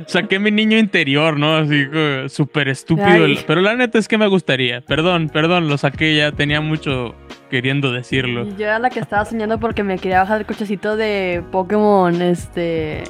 [0.07, 1.57] saqué mi niño interior, ¿no?
[1.57, 1.85] Así
[2.29, 3.25] súper estúpido.
[3.25, 3.41] Ay.
[3.47, 4.83] Pero la neta es que me gustaría.
[4.83, 6.31] Perdón, perdón, lo saqué ya.
[6.33, 7.15] Tenía mucho
[7.51, 8.47] queriendo decirlo.
[8.47, 12.21] Y yo era la que estaba soñando porque me quería bajar el cochecito de Pokémon,
[12.21, 13.05] este...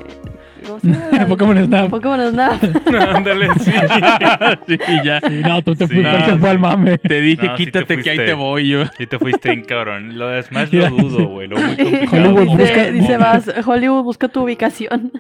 [0.67, 1.27] ¿Cómo se llama?
[1.29, 1.91] Pokémon Snap.
[1.91, 2.63] Pokémon Snap.
[3.15, 3.73] Ándale, sí.
[4.69, 5.21] sí, ya.
[5.21, 5.95] Sí, no, tú te Sí.
[5.95, 6.97] fuiste No, fue al mame.
[6.99, 8.85] Te dije, No, sí te quítate que ahí te voy yo.
[8.97, 10.17] Sí te fuiste bien cabrón.
[10.17, 11.49] Lo de Smash lo dudo, güey.
[11.49, 12.17] Lo muy complicado.
[12.35, 15.13] Hollywood dice, busca- dice Vas, Hollywood, busca tu ubicación.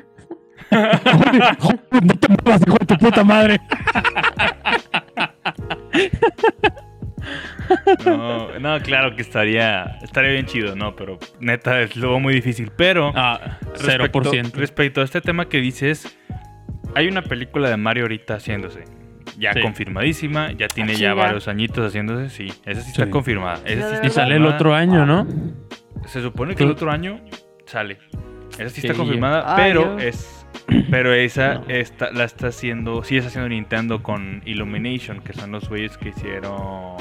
[0.70, 3.58] no te muevas, hijo de tu puta madre.
[8.04, 10.94] No, no, claro que estaría, estaría bien chido, ¿no?
[10.94, 12.70] Pero neta, es luego muy difícil.
[12.76, 14.52] Pero Ah, respecto, 0%.
[14.54, 16.18] respecto a este tema que dices,
[16.94, 18.84] hay una película de Mario ahorita haciéndose.
[19.38, 19.60] Ya Sí.
[19.62, 22.52] confirmadísima, ya tiene Ah, ya varios añitos haciéndose, sí.
[22.66, 23.60] Esa sí está confirmada.
[23.64, 25.26] Esa sí está Y sale el otro año, ¿no?
[26.06, 27.20] Se supone que el otro año
[27.64, 27.98] sale.
[28.58, 30.02] Esa sí está confirmada, Ay, pero Dios.
[30.04, 30.43] es
[30.90, 31.64] pero esa No.
[31.68, 36.10] está, la está haciendo, sí está haciendo Nintendo con Illumination, que son los güeyes que
[36.10, 36.96] hicieron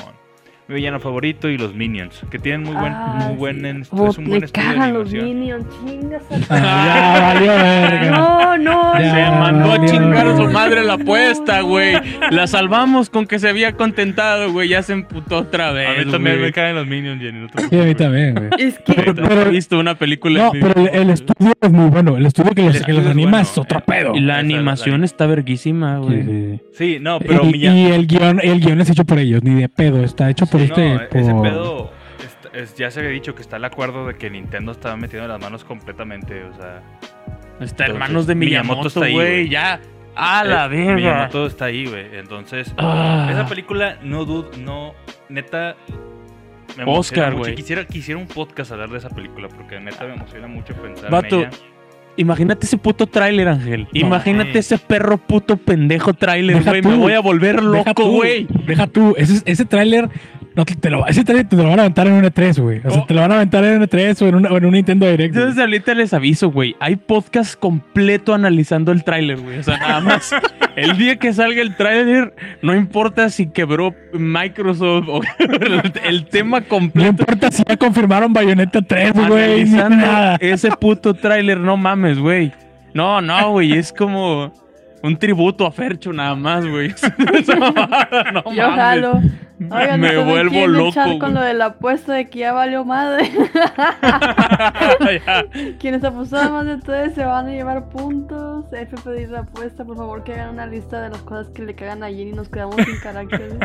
[0.67, 3.67] mi villano favorito y los Minions, que tienen muy buen, Ah, muy buen, sí.
[3.67, 5.39] en- Oh, es un buen me estudio de cagan los animación.
[5.39, 6.23] Minions, chingas.
[6.49, 8.11] Ah, ya valió verga.
[8.11, 9.39] No, no, Ya, Se no.
[9.39, 9.91] mandó a valió.
[9.91, 11.95] chingar a su madre la apuesta, güey.
[12.31, 14.69] La salvamos con que se había contentado, güey.
[14.69, 15.89] Ya se emputó otra vez.
[15.89, 16.47] A mí también güey.
[16.47, 17.39] me caen los Minions, Jenny.
[17.39, 18.49] no Sí, a mí también, güey.
[18.59, 21.89] Es que Pero- No he visto una película No, pero el, el estudio es muy
[21.89, 22.15] bueno.
[22.17, 23.43] El estudio que los, El que los estudio es anima bueno.
[23.43, 24.15] es otro pedo.
[24.15, 26.21] Y la animación está verguísima, güey.
[26.23, 26.59] sí, sí.
[26.73, 29.69] Sí, no, pero y, y el guion, el guion es hecho por ellos, ni de
[29.69, 30.03] pedo.
[30.03, 30.93] Está hecho por Sí, este.
[30.95, 31.91] no, ese pedo
[32.53, 35.39] es- ya se había dicho que está el acuerdo de que Nintendo estaba metiendo las
[35.41, 36.81] manos completamente, o sea,
[37.59, 39.49] Está en manos de Miyamoto Miyamoto, está ahí, güey.
[39.49, 39.79] Ya.
[40.15, 40.95] A la eh, verga.
[40.95, 42.15] Miyamoto está ahí, güey.
[42.17, 43.27] Entonces, Ah.
[43.31, 44.93] esa película no dud, no
[45.29, 45.75] neta
[46.77, 47.55] me Oscar, güey.
[47.55, 51.41] Quisiera quisiera un podcast hablar de esa película porque neta me emociona mucho pensar Vato,
[51.41, 51.49] en ella.
[52.15, 53.87] Imagínate ese puto tráiler, Ángel.
[53.93, 56.81] Imagínate ese perro puto pendejo tráiler, güey.
[56.83, 58.47] Me voy a volver loco, güey.
[58.67, 59.15] Deja tú.
[59.17, 60.09] Ese, ese tráiler.
[60.55, 62.79] No te, te lo, ese tráiler te lo van a aventar en un E3, güey.
[62.85, 63.05] O sea, Oh.
[63.07, 65.07] te lo van a aventar en un E3 o en, una- o en un Nintendo
[65.09, 65.33] Direct.
[65.33, 66.75] Desde ahorita les aviso, güey.
[66.79, 69.57] Hay podcast completo analizando el tráiler, güey.
[69.59, 70.31] O sea, nada más.
[70.75, 76.59] el día que salga el tráiler, no importa si quebró Microsoft o el, el tema
[76.59, 77.09] No completo.
[77.09, 79.25] importa si ya confirmaron Bayonetta 3, güey.
[79.25, 80.37] Analizando nada.
[80.39, 82.51] ese puto tráiler, no mames, güey.
[82.93, 83.73] No, no, güey.
[83.73, 84.53] Es como
[85.03, 86.89] un tributo a Fercho nada más, güey.
[88.33, 88.75] No yo mames.
[88.77, 89.21] jalo.
[89.71, 93.29] Oigan, Me ¿ustedes vuelvo loco, con lo de la apuesta de que ya valió madre.
[95.25, 95.45] Ya.
[95.79, 98.65] Quienes apostaron más de tres se van a llevar puntos.
[98.73, 101.75] F pedir la apuesta, por favor que hagan una lista de las cosas que le
[101.75, 103.55] cagan a Jenny y nos quedamos sin caracteres.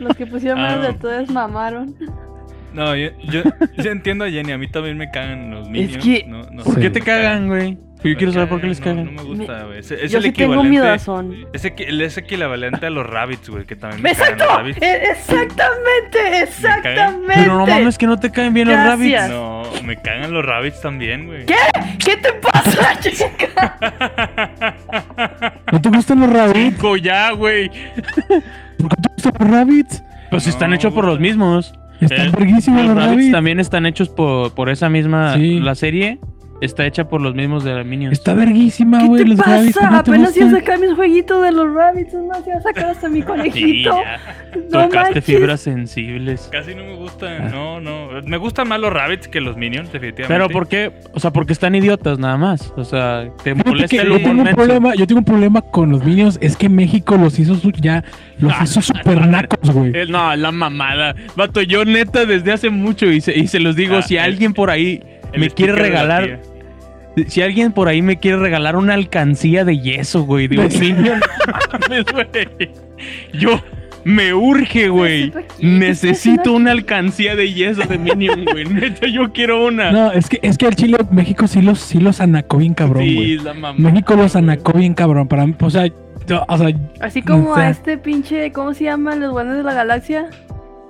[0.00, 0.98] Los que pusieron Ah, menos de no.
[0.98, 1.94] tres mamaron.
[2.72, 3.42] No, yo, yo,
[3.76, 6.02] yo entiendo a Jenny, a mí también me cagan los Minions.
[6.04, 7.78] que- no, no ¿Por qué te cagan, güey?
[8.04, 9.04] Yo quiero saber por qué les no, cagan.
[9.06, 9.78] No, me gusta, güey.
[9.78, 11.36] Es, es Yo el sí tengo equivalente- miedazón.
[11.52, 14.44] Es, equi- es equivalente a los rabbits, güey, que también me cagan ¡Exacto!
[14.44, 14.82] los rabbits.
[14.82, 17.32] Eh, Exactamente, exactamente.
[17.34, 19.30] Pero no mames que no te caen bien Gracias.
[19.30, 19.80] los rabbits.
[19.82, 21.46] No, me cagan los rabbits también, güey.
[21.46, 21.56] ¿Qué?
[21.98, 23.78] ¿Qué te pasa, chica?
[25.72, 26.76] ¿No te gustan los rabbits?
[26.76, 27.68] Chico, ya, güey.
[28.78, 30.02] ¿Por qué te gustan los rabbits?
[30.30, 31.74] Pues No, están hechos por los mismos.
[32.00, 33.32] Están Eh, verguísimos Los los rabbits rabbits.
[33.32, 35.34] también están hechos por, por esa misma.
[35.34, 35.60] Sí.
[35.60, 36.18] La serie
[36.64, 38.12] está hecha por los mismos de Minions.
[38.12, 39.22] Está verguísima, ¿Qué güey.
[39.22, 39.74] te Los rabbits.
[39.74, 39.88] pasa?
[39.88, 42.14] ¿cómo te Apenas iba a sacar mis jueguitos de los rabbits.
[42.14, 43.90] Es más, iba a sacar hasta mi conejito.
[44.54, 45.24] No Tocaste manches.
[45.24, 46.48] fibras sensibles.
[46.52, 47.48] Casi no me gustan, Ah.
[47.52, 48.08] no, no.
[48.26, 50.32] Me gustan más los rabbits que los minions, definitivamente.
[50.34, 50.92] Pero ¿por qué?
[51.12, 52.72] O sea, porque están idiotas nada más.
[52.76, 56.04] O sea, te molesta el yo, tengo un problema, yo tengo un problema con los
[56.04, 56.38] Minions.
[56.40, 58.04] Es que México los hizo su- ya.
[58.38, 59.92] Los hizo super nacos, güey.
[59.94, 61.14] Eh, No, la mamada.
[61.36, 64.22] Vato, yo neta desde hace mucho y se, y se los digo, Ah, si el-
[64.24, 66.40] alguien por ahí El me quiere la regalar.
[67.28, 70.68] Si alguien por ahí me quiere regalar una alcancía de yeso, güey, de un
[72.12, 72.70] güey.
[73.32, 73.60] Yo,
[74.04, 75.32] Me urge, güey.
[75.60, 78.64] Necesito una alcancía de yeso de Minion, güey.
[78.70, 79.90] Neta, yo quiero una.
[79.92, 83.04] No, es que, es que el Chile, México sí los, sí los anacó bien cabrón,
[83.04, 83.38] sí, güey.
[83.38, 83.78] la mamá.
[83.78, 85.26] México los anacó bien cabrón.
[85.28, 85.86] Para mí, o sea,
[86.26, 86.68] yo- o sea,
[87.00, 90.26] Así como O sea- a este pinche, ¿cómo se llaman los buenos de la galaxia?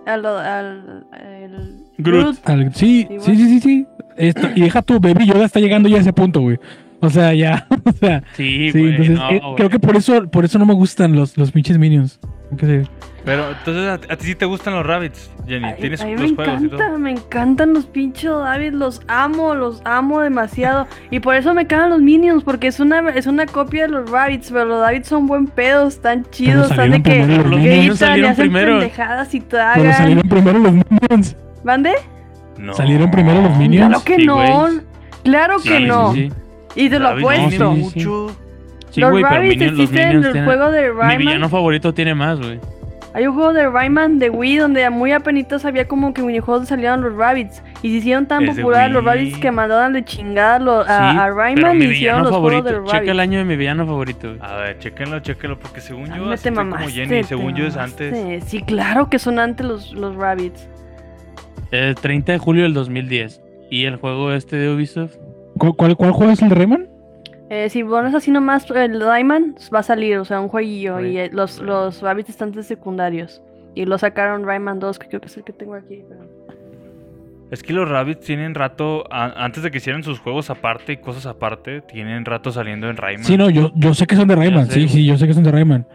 [0.07, 2.37] Al, al, el Groot.
[2.49, 3.87] al- sí, sí, sí, sí, sí.
[4.16, 6.59] Esto, y deja tu Baby Yoda está llegando ya a ese punto, güey.
[7.01, 8.91] O sea, ya, o sea, Sí, sí, güey.
[8.93, 11.77] entonces no, eh, creo que por eso, por eso no me gustan los, los pinches
[11.78, 12.19] minions.
[12.59, 12.82] Sí.
[13.24, 15.65] Pero entonces a, a ti sí te gustan los rabbits, Jenny.
[15.66, 16.99] Ay, Tienes los me juegos y encanta, todo.
[16.99, 20.86] me encantan los pinches David, los amo, los amo demasiado.
[21.11, 24.11] y por eso me cagan los Minions, porque es una, es una copia de los
[24.11, 27.77] Rabbits, pero los Davids son buen pedos, están chidos, están de que primero los Minions
[27.78, 28.78] gritan y salieron hacen primero.
[28.78, 29.93] pendejadas y Pero tragan.
[29.95, 31.36] salieron primero los minions.
[31.65, 31.93] ¿Mande?
[32.59, 32.75] No.
[32.75, 33.89] Salieron primero los minions.
[33.89, 34.81] Claro que Sí, no, güey.
[35.25, 36.13] claro que sí, no.
[36.15, 36.31] sí.
[36.77, 37.75] Y te lo Rabbits apuesto.
[37.75, 37.83] sí, sí.
[38.01, 38.37] mucho.
[38.91, 41.19] Sí, los pero Rabbits Minions, los existen en Minions el tienen- juego de Mi Rayman.
[41.19, 42.61] villano favorito tiene más, güey.
[43.17, 47.01] Hay un juego de Rayman de Wii donde muy apenitas había como que minijuegos salieron
[47.01, 47.63] los Rabbits.
[47.81, 49.13] Y se hicieron tan populares los Wii.
[49.15, 52.65] Rabbits que mandaron de chingada lo- a, Sí, a Rayman mi y hicieron los juegos
[52.65, 52.93] de favorito.
[52.99, 54.41] Checa el año de mi villano favorito, güey.
[54.43, 57.55] A ver, chéquenlo, chéquenlo, porque según yo, Dame, así te fue como mamaste, Jenny, según
[57.55, 58.11] yo es antes.
[58.13, 58.41] mamaste.
[58.49, 60.69] Sí, claro que son antes los, los Rabbits.
[61.75, 63.41] El 30 de julio del 2010.
[63.71, 65.17] Y el juego este de Ubisoft.
[65.59, 66.89] ¿Cuál, cuál, cuál juego es el de Rayman?
[67.51, 71.01] Eh, si pones así nomás el Rayman, va a salir, o sea, un jueguillo.
[71.01, 73.43] Y eh, los, los Rabbits están de secundarios.
[73.75, 76.03] Y lo sacaron Rayman 2, que creo que es el que tengo aquí.
[76.09, 76.25] pero-
[77.51, 80.97] Es que los rabbits tienen rato, a- antes de que hicieran sus juegos aparte y
[80.99, 83.25] cosas aparte, tienen rato saliendo en Rayman.
[83.25, 84.67] Sí, no, yo, yo sé que son de Rayman.
[84.67, 84.89] sé, Sí, güey.
[84.89, 85.87] sí, yo sé que son de Rayman.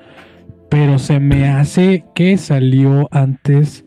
[0.70, 3.86] Pero se me hace que salió antes.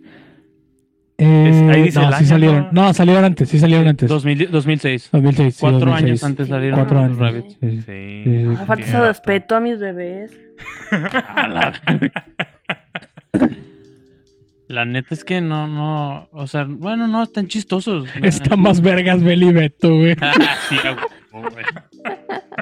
[1.22, 2.68] Eh, Es- ahí dice no, el sí año, salieron.
[2.72, 2.82] ¿no?
[2.86, 4.08] No, salieron antes, sí salieron antes.
[4.08, 5.08] 2000 2006.
[5.12, 5.54] 2006.
[5.54, 6.04] sí, Cuatro 2006.
[6.10, 7.18] años antes salieron Cuatro los años.
[7.18, 7.56] Rabbits.
[7.86, 10.32] sí, falta ese respeto a mis bebés.
[14.68, 18.08] La- neta es que no, no, o sea, bueno, no, están chistosos.
[18.22, 20.14] Está más vergas Beli Beto, güey.
[20.68, 21.64] sí, a huevo, güey.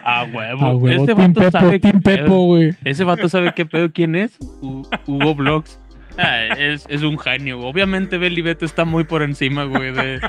[0.02, 0.64] A huevo.
[0.66, 2.16] A huevo, Este Team vato Pepo, sabe qué Team pedo.
[2.24, 2.74] Pepo, güey.
[2.84, 4.36] Ese vato sabe qué pedo quién es.
[4.60, 5.78] Hu- Hugo Blogs.
[6.18, 7.60] Ah, es, es un genio.
[7.60, 10.20] Obviamente Beli Beto está muy por encima, güey, de...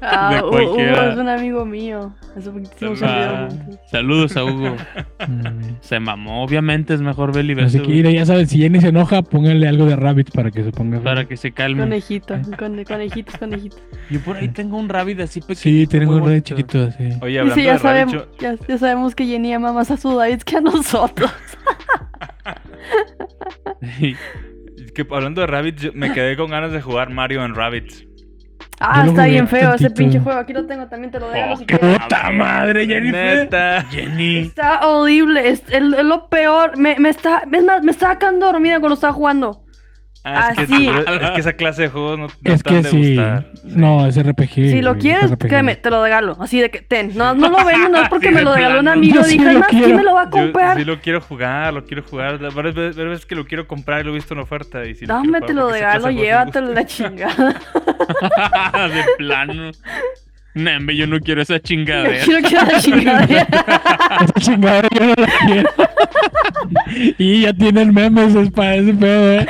[0.00, 1.12] Ah, De Hugo cualquiera.
[1.12, 2.14] es un amigo mío.
[3.02, 3.48] Ah,
[3.90, 4.76] saludos a Hugo.
[5.80, 6.42] Se mamó.
[6.44, 7.66] Obviamente es mejor Beli Beto.
[7.66, 10.62] Así que, mira, ya sabes, si Jenny se enoja, pónganle algo de Rabbit para que
[10.62, 11.00] se ponga.
[11.00, 11.82] para que se calme.
[11.82, 13.80] Conejito, con, conejitos, conejitos.
[14.10, 15.56] Yo por ahí tengo un rabbit así pequeño.
[15.56, 17.08] Sí, muy un Rabbit chiquito así.
[17.22, 19.96] Oye, Y hablando sí, ya de sabemos, ya, ya sabemos que Jenny ama más a
[19.96, 21.30] sus Davids que a nosotros.
[25.06, 28.06] que hablando de rabbits, yo me quedé con ganas de jugar Mario en rabbits.
[28.82, 30.38] Ah, está bien feo ese pinche juego.
[30.40, 31.52] Aquí lo tengo, también te lo dejo.
[31.52, 31.98] Oh, si qué quieres.
[32.00, 33.36] ¡Puta madre, Jennifer!
[33.40, 33.82] Neta.
[33.90, 34.38] Jenny.
[34.38, 36.78] Está horrible, es, el- lo peor.
[36.78, 39.64] Me, me está, es más, me estaba sacando dormida cuando estaba jugando.
[40.22, 40.84] Ah, es, que, Así.
[40.84, 43.14] seguro- es que esa clase de juegos no, no Es que de sí.
[43.16, 43.46] gustar.
[43.64, 44.52] No, es RPG.
[44.54, 46.36] si lo quieres, créeme, te lo regalo.
[46.40, 47.12] Así de que, ten.
[47.16, 49.14] No, no lo vendo, no es porque Sí, me lo regaló un amigo.
[49.14, 49.96] Yo sí Dije, ¿quién quiero.
[49.96, 50.76] me lo va a Yo comprar?
[50.76, 52.38] sí lo quiero jugar, lo quiero jugar.
[52.52, 54.84] Varias veces, que lo quiero comprar y lo he visto en oferta.
[54.84, 57.54] Y Dame, te lo esa regalo, llévatelo la chingada.
[58.88, 59.70] de plano.
[60.52, 62.24] Nembe, yo no quiero esa Yo chingadera.
[62.24, 63.46] quiero que la chingadera.
[64.22, 65.70] Esa chingadera yo no la quiero.
[67.18, 69.46] y ya tienen memes es para ese pedo, eh.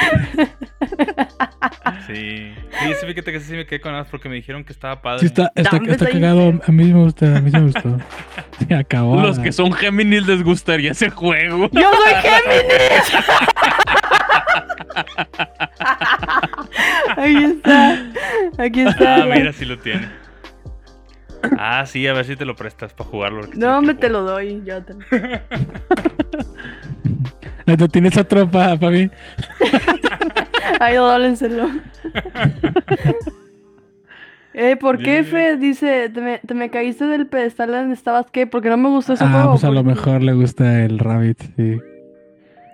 [2.15, 2.55] Sí.
[2.81, 5.21] Sí, sí, fíjate que sí me quedé con ganas porque me dijeron que estaba padre.
[5.21, 6.61] Sí, está, está, está cagado.
[6.67, 7.99] A mí me gusta, a mí me gustó.
[8.69, 9.21] Se acabó.
[9.21, 11.69] Los que son Géminis les gustaría ese juego.
[11.73, 13.13] ¡Yo soy Géminis!
[17.17, 18.13] Ahí está.
[18.59, 19.23] Aquí está.
[19.23, 20.09] Ah, mira, sí lo tiene.
[21.59, 23.43] Ah, sí, a ver si te lo prestas para jugarlo.
[23.55, 24.63] No, lo me te lo doy.
[24.65, 24.95] Yo te...
[27.77, 28.79] ¿Tú tienes otro para
[30.81, 31.69] Ahí dólenselo.
[34.53, 35.25] Eh, ¿por qué, Bien.
[35.27, 35.57] Fe?
[35.57, 38.49] Dice, te me, te me caíste del pedestal donde estabas, ¿qué?
[38.49, 39.51] Porque no me gustó ese Ah, juego.
[39.53, 41.79] pues a lo mejor le gusta el Rabbit, sí.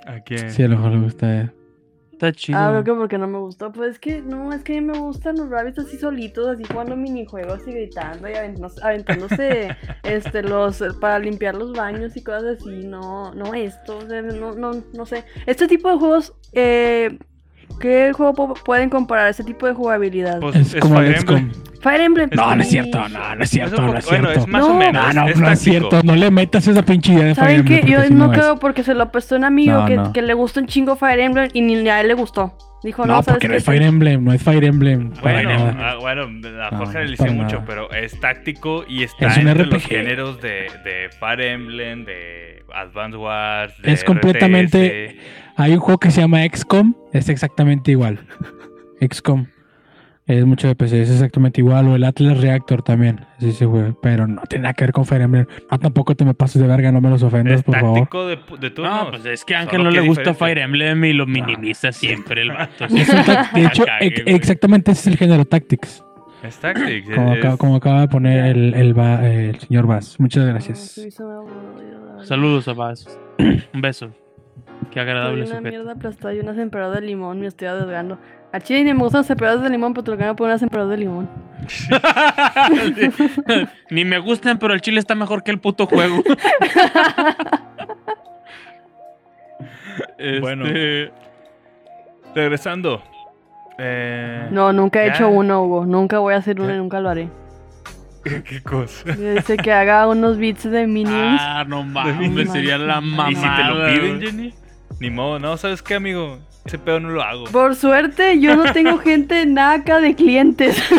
[0.06, 0.50] ¿A quién?
[0.50, 1.50] Sí, a lo mejor le gusta él.
[2.12, 2.58] Está chido.
[2.58, 3.72] Ah, creo que porque no me gustó.
[3.72, 6.64] Pues es que, no, es que a mí me gustan los rabbits así solitos, así
[6.64, 12.56] jugando minijuegos y gritando y aventándose, aventándose este, los, para limpiar los baños y cosas
[12.58, 12.86] así.
[12.86, 15.24] No, no esto, o sea, no, no, no sé.
[15.44, 17.18] Este tipo de juegos, eh,
[17.80, 20.40] ¿qué juego pueden comparar ese tipo de jugabilidad?
[20.40, 21.52] Pues Es, es, como Fire Emblem.
[21.80, 22.30] Fire Emblem.
[22.32, 24.40] No, no es cierto, no, no es cierto, no es bueno, cierto.
[24.40, 24.74] es más No.
[24.74, 25.14] o menos.
[25.14, 25.88] No, no, es no es táctico.
[25.90, 26.02] cierto.
[26.02, 27.84] No le metas esa pinche idea de Fire ¿Saben Emblem.
[27.84, 27.90] qué?
[27.90, 28.38] Yo no es.
[28.38, 30.12] creo porque se lo prestó un amigo No, que, no.
[30.12, 32.56] que le gusta un chingo Fire Emblem y ni a él le gustó.
[32.82, 35.10] Dijo, no, No, ¿sabes porque no es Fire Emblem, no es Fire Emblem.
[35.10, 37.64] para Bueno, ah, bueno, a mejor generalicé para mucho, nada.
[37.66, 39.88] pero es táctico y está Es un entre los RPG.
[39.88, 40.50] géneros de,
[40.84, 45.16] de Fire Emblem, de Advance Wars, de Es completamente-.
[45.56, 48.20] Hay un juego que se llama XCOM, es exactamente igual.
[49.00, 49.46] XCOM.
[50.26, 51.86] Es mucho de PC, es exactamente igual.
[51.86, 53.20] O el Atlas Reactor también.
[53.38, 53.94] Sí, se juega.
[54.02, 55.46] Pero no tiene nada que ver con Fire Emblem.
[55.70, 57.98] No, tampoco te me pases de verga, no me los ofendas, por favor.
[58.00, 59.04] táctico de, de turnos.
[59.04, 60.38] No, pues es que a Ángel Solo no le gusta diferente.
[60.44, 62.86] Fire Emblem y lo minimiza siempre el vato.
[62.86, 64.34] Es un tac- de hecho, Cague, güey.
[64.36, 66.02] exactamente ese es el género Tactics.
[66.42, 67.08] Es Tactics.
[67.14, 70.18] Como, es- acaba, como acaba de poner el, el, va- el señor Vaz.
[70.18, 70.78] Muchas gracias.
[70.80, 71.08] sí.
[72.24, 73.06] Saludos a Vaz.
[73.38, 74.10] Un beso.
[74.96, 75.68] Qué Estoy agradable una sujeto.
[75.68, 77.38] mierda aplastada y unas emperadoras de limón.
[77.40, 78.18] Me estoy arriesgando.
[78.50, 80.62] A Chile ni me gustan las emperadoras de limón, pero te lo cambio por unas
[80.62, 81.28] emperadoras de limón.
[83.90, 86.22] Ni me gustan, pero el chile está mejor que el puto juego.
[90.40, 90.66] Bueno.
[90.66, 91.12] Este,
[92.34, 93.02] Regresando.
[93.78, 95.14] Eh, No, nunca he Ya.
[95.14, 95.86] hecho uno, Hugo.
[95.86, 97.28] Nunca voy a hacer uno y nunca lo haré.
[98.24, 99.12] ¿Qué cosa?
[99.12, 101.40] Dice que haga unos beats de Minions.
[101.42, 103.30] Ah, no mames, sería la mamada.
[103.30, 104.20] ¿Y si te lo piden.
[104.20, 104.54] Jenny?
[105.00, 106.38] Ni modo, no, ¿sabes qué, amigo?
[106.64, 107.44] Ese pedo no lo hago.
[107.44, 110.82] Por suerte, yo no tengo gente naca de clientes.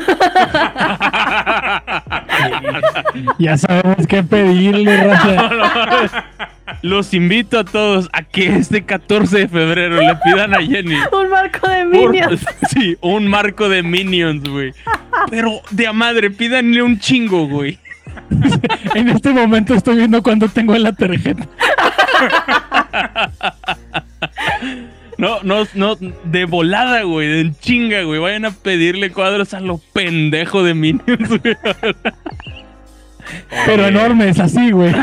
[3.39, 6.25] Ya sabemos qué pedirle, raza.
[6.81, 11.29] Los invito a todos a que este 14 de febrero le pidan a Jenny Un
[11.29, 12.45] marco de por- Minions.
[12.69, 14.73] sí, un marco de Minions, güey.
[15.29, 17.79] Pero de a madre, pídanle un chingo, güey.
[18.95, 21.47] En este momento estoy viendo cuánto tengo en la tarjeta.
[25.17, 25.95] No, no, no,
[26.25, 28.19] de volada, güey, de chinga, güey.
[28.19, 31.57] Vayan a pedirle cuadros a lo pendejo de Minions, güey.
[33.65, 34.93] Pero enormes, así, güey.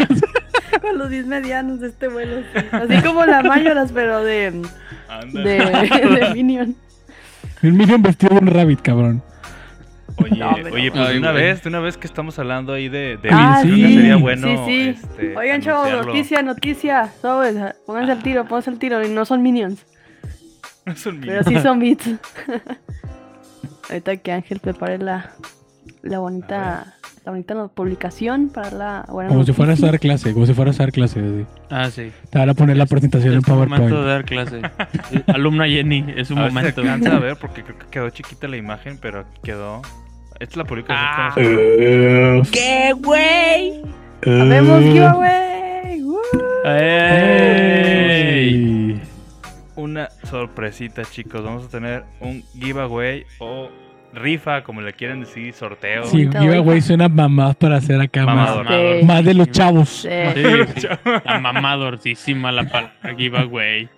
[0.81, 2.43] Con los 10 medianos de este vuelo.
[2.55, 2.65] sí.
[2.71, 4.63] Así como la Mayoras, pero de,
[5.09, 5.41] anda.
[5.43, 6.77] de, de Minion.
[7.63, 9.23] Un Minion vestido de un rabbit, cabrón.
[10.17, 11.43] Oye, No, pero- oye, pues Ay, una güey.
[11.45, 13.95] vez, de una vez que estamos hablando ahí de, de Ah, creo que sí.
[13.97, 14.47] sería bueno.
[14.47, 14.89] sí, sí.
[15.03, 17.13] este, Oigan, chavos, noticia, noticia.
[17.21, 19.05] Sobres, pónganse al tiro, pónganse al tiro.
[19.05, 19.85] Y no son Minions,
[20.97, 22.09] Son pero sí son beats.
[23.91, 25.31] Ahorita que Ángel prepare la,
[26.03, 30.35] la bonita la bonita no- publicación para la buena Como si fueras a dar clase,
[30.35, 31.21] como si fueras a dar clase.
[31.21, 31.47] así.
[31.71, 32.13] Ah, sí.
[32.31, 34.07] Te van a poner la presentación en Es un momento de PowerPoint.
[34.07, 35.23] dar clase.
[35.29, 36.81] Alumna Jenny, es un A si se momento.
[36.83, 39.81] alcanza a ver porque creo que quedó chiquita la imagen, pero quedó.
[40.45, 40.99] Esta es la publicación.
[41.01, 41.29] Ah.
[41.29, 42.43] hacer.
[42.53, 43.81] ¡Qué güey!
[44.27, 46.03] ¡Habemos giveaway!
[48.27, 49.01] Ey.
[49.75, 51.43] Una sorpresita, chicos.
[51.43, 53.71] Vamos a tener un giveaway o
[54.13, 56.05] rifa, como le quieran decir, sorteo.
[56.05, 58.67] Sí, giveaway suena mamás para hacer acá más, Mamador.
[58.67, 59.07] Sí.
[59.07, 59.89] más de los chavos.
[59.89, 60.11] Sí.
[60.35, 60.43] Sí,
[61.25, 63.89] la mamadorcísima la palabra giveaway.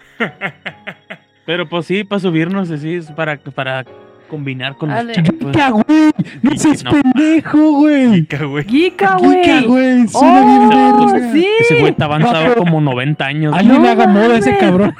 [1.44, 3.84] Pero pues sí, para subirnos así, es para, para
[4.26, 5.12] combinar con los Ale.
[5.14, 5.34] chicos.
[5.40, 5.52] pues.
[5.56, 6.12] ¡Giga, güey!
[6.42, 6.90] ¡No seas No.
[6.92, 8.12] pendejo, güey!
[8.26, 8.64] Giga, güey.
[8.64, 9.64] ¡Giga, ¡Giga, güey!
[9.66, 10.08] güey!
[10.08, 11.32] Suena bien ¡Oh, verga.
[11.32, 11.46] sí!
[11.60, 13.54] Ese güey está avanzado como 90 años.
[13.54, 14.94] Alguien No haga moda a ese cabrón.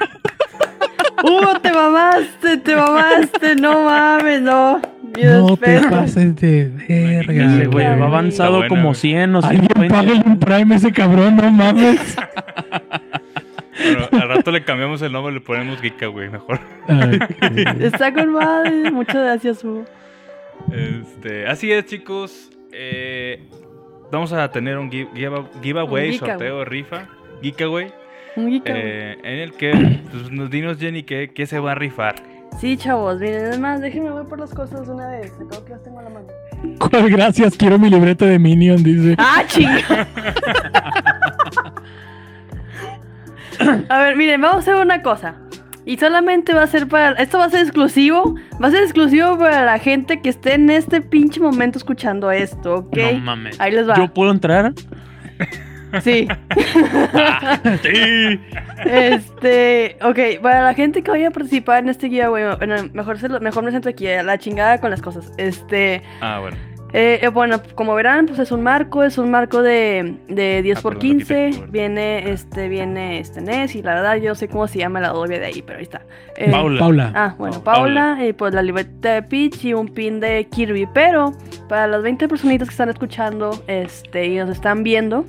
[1.23, 2.57] ¡Hugo, te mamaste!
[2.57, 3.55] ¡Te mamaste!
[3.55, 4.79] ¡No mames, no!
[5.15, 5.89] Mi No te respeto.
[5.89, 7.45] pases de verga.
[7.55, 8.95] Ese güey va avanzado buena, como güey.
[8.95, 9.93] 100 o Alguien 120.
[9.95, 12.15] págale un prime a ese cabrón, no mames.
[13.83, 16.59] Bueno, al rato le cambiamos el nombre, le ponemos Giga, güey, mejor.
[17.79, 18.91] Está con madre.
[18.91, 19.85] Muchas gracias, Hugo.
[20.71, 22.49] Este, así es, chicos.
[22.71, 23.47] Eh,
[24.11, 27.07] vamos a tener un giveaway, Un sorteo, rifa,
[27.41, 27.91] giveaway,
[28.35, 28.61] Un güey.
[28.65, 29.71] eh, en el que,
[30.11, 32.15] pues, nos dinos, Jenny, qué, qué se va a rifar.
[32.59, 35.31] Sí, chavos, miren, además, déjenme voy por las cosas de una vez.
[35.33, 36.27] Acabo que las tengo a la mano.
[36.79, 37.55] ¿Cuál gracias?
[37.55, 39.15] Quiero mi libreta de Minion, dice.
[39.19, 40.07] ¡Ah, chinga!
[43.89, 45.35] a ver, miren, vamos a hacer una cosa.
[45.85, 47.11] Y solamente va a ser para.
[47.13, 48.35] Esto va a ser exclusivo.
[48.61, 52.75] Va a ser exclusivo para la gente que esté en este pinche momento escuchando esto,
[52.79, 52.97] ¿ok?
[53.13, 53.59] No mames.
[53.59, 53.95] Ahí les va.
[53.95, 54.73] ¿Yo puedo entrar?
[56.03, 56.27] Sí.
[57.81, 58.39] Sí.
[58.85, 63.29] Este, ok, para la gente que vaya a participar en este giveaway, bueno, mejor, se
[63.29, 65.31] lo- mejor me siento aquí, a la chingada con las cosas.
[65.37, 66.57] Este, Ah, bueno.
[66.99, 70.79] Eh, eh, bueno, como verán, pues es un marco, es un marco de, de 10
[70.79, 71.71] Ah, por perdón, 15, arquitectura.
[71.71, 75.37] viene, este, viene, este NES, y la verdad yo sé cómo se llama la doble
[75.37, 76.01] de ahí, pero ahí está.
[76.35, 76.79] Eh, Paula.
[76.79, 77.11] Paula.
[77.13, 81.33] Ah, bueno, Paula, y pues la libreta de Peach y un pin de Kirby, pero
[81.69, 85.23] para las 20 personitas que están escuchando, este, y nos están viendo,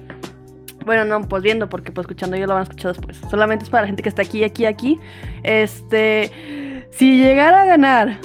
[0.87, 3.21] bueno, no, pues viendo, porque pues escuchando yo lo van a escuchar después.
[3.31, 4.99] Solamente es para la gente que está aquí, aquí, aquí.
[5.43, 6.31] Este,
[6.93, 8.17] si llegara a ganar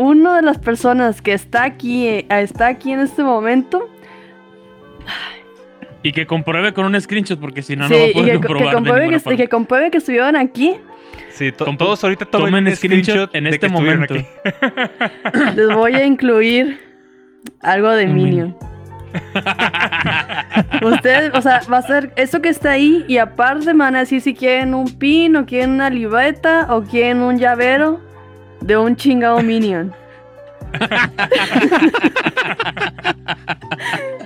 [0.00, 3.88] uno de las personas que está aquí, eh, está aquí en este momento,
[6.02, 8.26] Y que compruebe con un screenshot, porque si no, sí, no va a y poder
[8.26, 8.74] que, que comprobar.
[8.74, 9.36] compruebe que, forma.
[9.36, 10.76] que compruebe que estuvieron aquí,
[11.30, 14.14] Sí, to- todos ahorita tomen, tomen un screenshot en este momento.
[14.14, 14.24] aquí.
[15.56, 16.80] Les voy a incluir
[17.60, 18.56] algo de Minion.
[20.82, 24.00] Ustedes, o sea, va a ser eso que está ahí y aparte me van a
[24.00, 28.00] decir si quieren un pin o quieren una libreta o quieren un llavero
[28.60, 29.94] de un chingado Minion.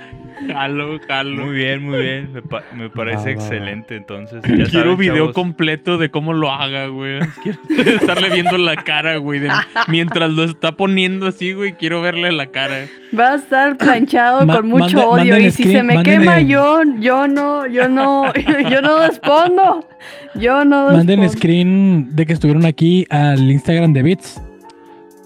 [0.47, 1.45] Jalo, jalo.
[1.45, 2.33] Muy bien, muy bien.
[2.33, 3.31] Me, pa- me parece va.
[3.31, 3.95] excelente.
[3.95, 5.33] Entonces, ya Quiero saben, video chavos.
[5.33, 7.19] completo de cómo lo haga, güey.
[7.43, 7.59] Quiero
[7.99, 9.39] estarle viendo la cara, güey.
[9.39, 9.49] de-
[9.87, 12.85] mientras lo está poniendo así, güey, quiero verle la cara.
[13.17, 16.19] Va a estar planchado Ma- con mucho odio manden y si screen- se me manden
[16.21, 18.33] quema yo, yo no, yo no,
[18.69, 19.87] yo no respondo.
[20.35, 21.29] Yo no Manden respondo.
[21.39, 24.41] screen de que estuvieron aquí al Instagram de Bits.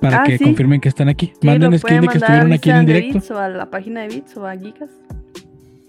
[0.02, 0.44] Para Ah, que sí.
[0.44, 1.34] confirmen que están aquí.
[1.42, 3.14] Sí, Manden screen de que estuvieron aquí en directo.
[3.16, 4.90] Bits o a la página de Bits o a Geekas.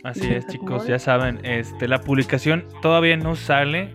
[0.02, 3.90] Así es, chicos, ya saben, este, la publicación todavía no sale.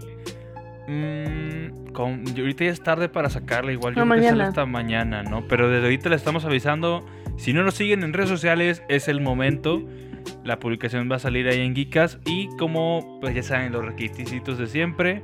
[0.88, 4.50] Mm, con- ahorita ya es tarde para sacarla, igual yo No, creo que sale mañana.
[4.50, 5.48] hasta mañana, ¿no?
[5.48, 7.06] Pero desde ahorita le estamos avisando.
[7.38, 9.82] Si no nos siguen en redes sociales, es el momento.
[10.44, 12.20] La publicación va a salir ahí en Geekas.
[12.26, 15.24] Y como pues ya saben los requisitos de siempre.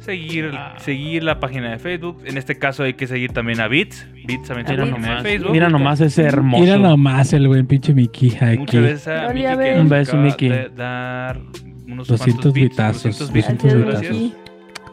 [0.00, 0.74] Seguir, Ah.
[0.78, 2.22] seguir la página de Facebook.
[2.24, 4.06] En este caso hay que seguir también a Bits.
[4.26, 5.52] Bits también tiene página de Facebook.
[5.52, 6.62] mira nomás ese hermoso.
[6.62, 8.58] Mira nomás el buen pinche Mickey aquí.
[8.58, 9.74] Muchas gracias a Oli, Miki a que ver.
[9.76, 11.40] nos Un beso, de dar
[11.86, 14.22] unos 200 cuantos bits, bitazos, 200 bits, 200 Gracias, bitazos.
[14.22, 14.34] Miki.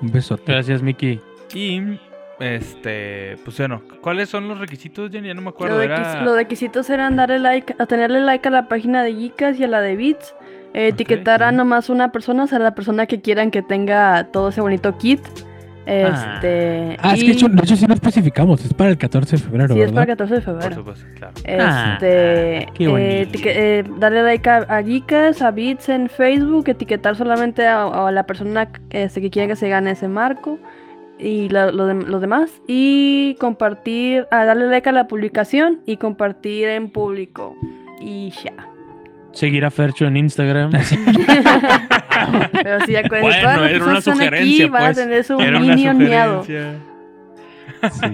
[0.02, 0.52] Un besote.
[0.52, 1.20] Gracias, Miki.
[1.54, 1.82] Y
[2.40, 5.28] este, pues bueno, ¿cuáles son los requisitos, Jenny?
[5.30, 5.76] Ya no me acuerdo.
[5.76, 6.20] Lo de Era...
[6.20, 9.64] quis- Los requisitos eran darle like, a tenerle like a la página de Geekas y
[9.64, 10.36] a la de Bits.
[10.76, 11.58] Eh, etiquetar a ujú.
[11.58, 15.22] nomás una persona, o sea, la persona que quieran que tenga todo ese bonito kit.
[15.88, 16.98] Este.
[17.00, 18.66] Ah, es que de hecho, de hecho sí no especificamos.
[18.66, 20.18] Es para el 14 de febrero, Sí, es para el ¿verdad?
[20.28, 20.76] 14 de Por febrero.
[20.76, 21.34] supuesto, claro.
[21.38, 21.98] Este, Ah,
[22.74, 27.84] qué eh, eh, darle like a, a Geekas, a Bits en Facebook, etiquetar solamente a,
[28.08, 30.58] a la persona este, que quiera que se gane ese marco
[31.20, 35.98] y la- lo dem- los demás y compartir, a darle like a la publicación y
[35.98, 37.56] compartir en público
[38.02, 38.54] y ya.
[39.36, 40.72] Seguir a Fercho en Instagram.
[42.54, 44.98] Pero sí, acuérdense, Bueno, todas las era una sugerencia, aquí van a pues.
[44.98, 46.44] tener su Era.
[47.92, 48.06] Sí.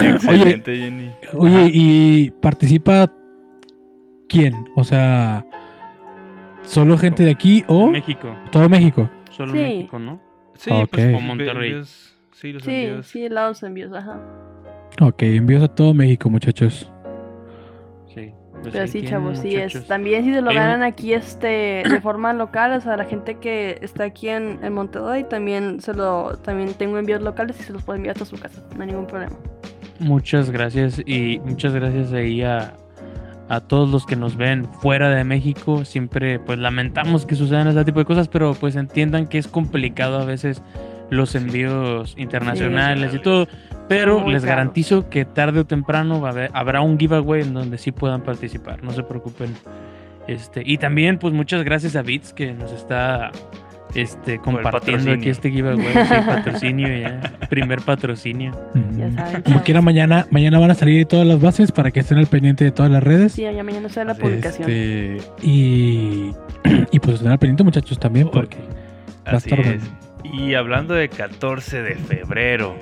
[0.00, 1.10] Excelente, Jenny.
[1.34, 3.10] Oye, ¿y participa
[4.28, 4.54] quién?
[4.76, 5.46] O sea,
[6.62, 8.34] ¿solo gente de aquí o México.
[8.50, 9.08] todo México?
[9.30, 9.58] Solo Sí.
[9.58, 10.20] México, ¿no?
[10.56, 11.70] Sí, pues, O Monterrey.
[11.72, 13.06] envíos- sí, los Sí, envíos.
[13.06, 14.20] sí, lados envíos, ajá.
[15.00, 16.90] Ok, envíos a todo México, muchachos.
[18.62, 19.86] Pues Pero sí, chavos, sí es.
[19.86, 23.78] También si se lo ganan aquí este de forma local, o sea, la gente que
[23.80, 27.82] está aquí en, en Monterrey también se lo también tengo envíos locales y se los
[27.82, 29.36] puedo enviar hasta su casa, no hay ningún problema.
[29.98, 32.74] Muchas gracias y muchas gracias ahí a,
[33.48, 35.84] a todos los que nos ven fuera de México.
[35.84, 40.18] Siempre pues lamentamos que sucedan ese tipo de cosas, pero pues entiendan que es complicado
[40.18, 40.62] a veces
[41.10, 43.48] los envíos internacionales y todo.
[43.90, 44.50] Pero Muy les caro.
[44.56, 48.22] garantizo que tarde o temprano va a haber- habrá un giveaway en donde sí puedan
[48.22, 49.52] participar, no se preocupen.
[50.28, 53.32] Este, y también pues muchas gracias a Bits que nos está
[53.96, 58.52] este, compartiendo aquí este giveaway, sí, patrocinio ya, primer patrocinio.
[58.96, 59.42] Ya saben.
[59.42, 62.62] Como quiera, mañana, mañana van a salir todas las bases para que estén al pendiente
[62.62, 63.32] de todas las redes.
[63.32, 64.70] Sí, ya mañana sale la publicación.
[64.70, 66.30] Este, y,
[66.92, 68.58] y pues estén al pendiente, muchachos, también, porque
[69.26, 69.82] va a Así estar es.
[70.22, 72.76] Y hablando de 14 de febrero,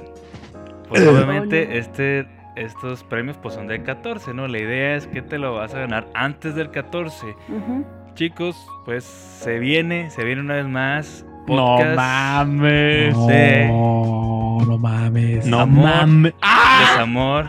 [0.88, 4.48] pues obviamente este, estos premios pues son del 14, ¿no?
[4.48, 7.26] La idea es que te lo vas a ganar antes del 14.
[7.48, 7.84] Ujú.
[8.14, 11.24] Chicos, pues se viene, se viene una vez más.
[11.46, 13.16] No mames.
[13.16, 15.46] No, de- no mames.
[15.46, 15.84] No Amor.
[15.84, 16.34] mames.
[16.42, 16.88] ¡Ah!
[16.92, 17.46] Desamor,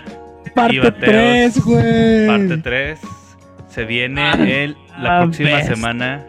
[0.56, 2.28] Parte Bateos, 3, güey.
[2.28, 3.00] parte 3.
[3.68, 5.76] Se viene Ah, el, la próxima bestia.
[5.76, 6.26] semana.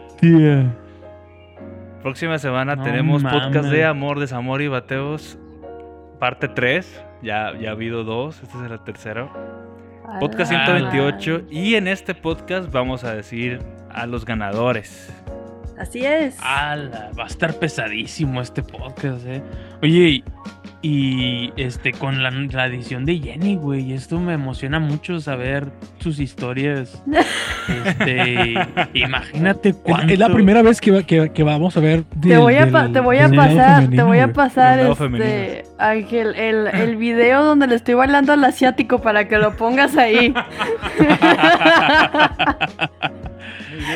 [2.01, 5.37] Próxima semana No tenemos podcast de amor, desamor y bateos.
[6.21, 7.03] Parte 3.
[7.23, 8.43] Ya, ya ha habido dos.
[8.43, 9.31] Este es el tercero.
[10.19, 11.47] Podcast Ah, 128.
[11.49, 13.57] Y en este podcast vamos a decir
[13.89, 15.11] a los ganadores.
[15.81, 16.37] Así es.
[16.41, 19.41] Ala, va a estar pesadísimo este podcast, eh.
[19.81, 20.23] Oye, y,
[20.83, 26.19] y, este, con la, la edición de Jenny, güey, esto me emociona mucho saber sus
[26.19, 27.01] historias.
[27.85, 28.55] Este,
[28.93, 30.11] imagínate Es, cuánto.
[30.11, 32.03] es la primera vez que, va- que, que vamos a ver.
[32.19, 34.79] Te voy a, pa- del- te voy a del lado pasar, te voy a pasar,
[34.79, 35.63] este.
[35.77, 40.33] Ángel, el, el video donde le estoy bailando al asiático para que lo pongas ahí.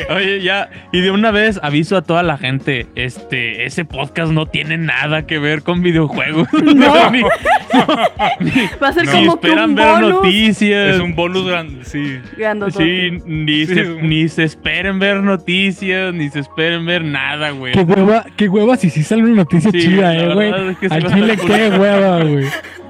[0.10, 4.46] Oye, ya, y de una vez aviso a toda la gente, este, ese podcast no
[4.46, 6.48] tiene nada que ver con videojuegos.
[6.76, 7.10] No.
[7.12, 7.22] Ni-
[8.82, 9.12] Va a ser No.
[9.12, 10.10] si como que esperan un ver bonus.
[10.14, 10.96] noticias.
[10.96, 12.20] Es un bonus grande, sí.
[12.38, 12.84] Grandotote.
[12.84, 17.74] Sí, ni, Sí, se, ni se esperen ver noticias, ni se esperen ver nada, güey.
[17.74, 20.70] Qué hueva, qué hueva si sí sale una noticia Sí, chida, eh, güey.
[20.72, 22.46] es que Al chile, qué hueva, güey.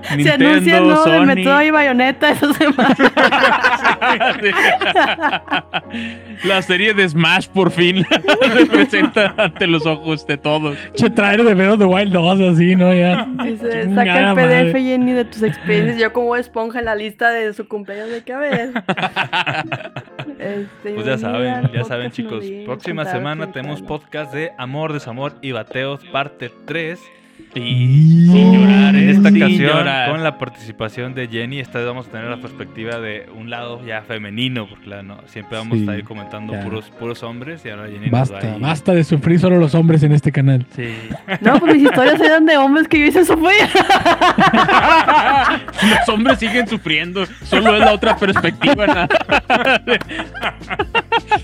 [0.07, 1.25] Se anuncia Nintendo, no del Sony.
[1.25, 2.95] Metroid y Bayonetta esa semana.
[6.43, 8.05] La serie de Smash por fin
[8.53, 10.77] se presenta ante los ojos de todos.
[10.95, 12.93] Che, traer de of the Wild 2, así, ¿no?
[12.93, 13.27] Ya.
[13.43, 14.71] Dice, saca el madre.
[14.71, 15.97] PDF Jenny de tus experiencias.
[15.97, 18.71] Yo como esponja en la lista de su cumpleaños de que a ver.
[20.37, 25.53] Este, Pues ya saben, ya saben chicos, próxima semana tenemos podcast de Amor, Desamor y
[25.53, 26.99] Bateos, parte 3.
[27.57, 29.11] Y sin llorar, En ¿eh?
[29.11, 30.09] esta Sin ocasión, llorar.
[30.11, 33.81] con la participación de Jenny, esta vez vamos a tener la perspectiva de un lado
[33.85, 36.61] ya femenino, porque la, no, siempre vamos Sí, a estar ahí comentando ya.
[36.63, 39.73] puros, puros hombres y ahora Jenny nos va Basta, ahí- basta de sufrir solo los
[39.73, 40.65] hombres en este canal.
[40.75, 40.95] Sí.
[41.41, 43.53] No, pues mis historias eran de hombres que yo hice eso fue.
[45.99, 48.87] Los hombres siguen sufriendo, solo es la otra perspectiva.
[48.87, 49.07] nada.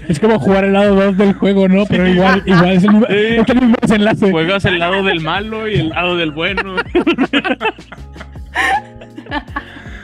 [0.07, 1.85] Es como jugar el lado 2 del juego, ¿no?
[1.85, 4.31] Pero igual, igual es el, es el mismo desenlace.
[4.31, 6.75] Juegas el lado del malo y el lado del bueno.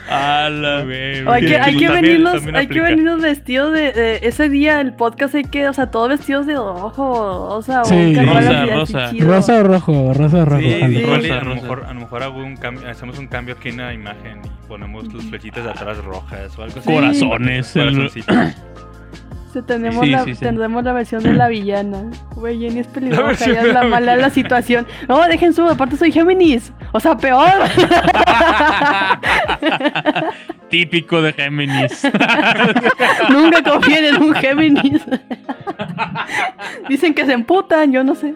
[0.09, 0.85] Ala.
[1.27, 4.47] O hay que, hay que También- venirnos, también hay que venirnos vestidos de, de- ese
[4.47, 7.03] día el podcast hay que, o sea, todos vestidos de rojo,
[7.53, 8.15] o sea, Sí.
[8.15, 9.11] Rosa, rosa.
[9.19, 10.61] Rosa o rojo, rosa o rojo.
[10.61, 11.61] Sí, y Rosa, a, lo rosa.
[11.61, 14.67] mejor, a lo mejor hago un cambio, hacemos un cambio aquí en la imagen y
[14.69, 16.89] ponemos las flechitas de atrás rojas o algo así.
[16.89, 17.75] Corazones.
[17.75, 18.09] el-.
[19.61, 22.11] Sí, tenemos, Sí, la, sí, versión de la villana.
[22.35, 24.85] Güey, Jenny es peligrosa, de es la la mala la situación.
[25.07, 26.71] No, dejen su, aparte soy Géminis.
[26.91, 27.49] O sea, peor.
[30.69, 32.03] Típico de Géminis.
[33.29, 35.01] Nunca confíen en un Géminis.
[36.89, 38.35] Dicen que se emputan, yo no sé.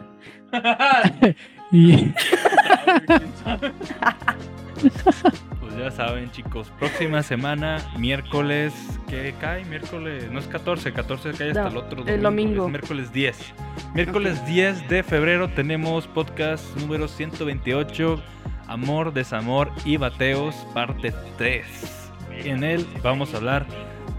[5.71, 8.73] Pues ya saben, chicos, próxima semana, miércoles,
[9.07, 9.63] ¿qué cae?
[9.63, 12.65] Miércoles, no es 14, 14 cae hasta No, el otro el domingo.
[12.65, 13.53] es miércoles 10.
[13.93, 18.21] Miércoles 10 de febrero tenemos podcast número 128,
[18.67, 22.11] Amor, Desamor y Bateos, parte 3.
[22.43, 23.65] En él vamos a hablar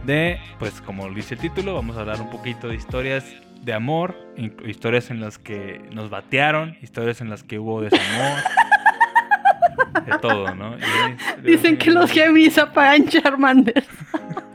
[0.06, 3.26] de, pues como dice el título, vamos a hablar un poquito de historias
[3.60, 4.16] de amor,
[4.66, 8.38] historias en las que nos batearon, historias en las que hubo desamor.
[10.06, 10.74] De todo, ¿no?
[10.76, 13.84] Y- Dicen que los Géminis apagan Charmander.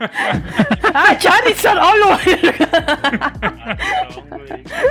[0.94, 1.78] ¡Ah, Charizard!
[1.78, 3.34] ¡Oh, lo verga!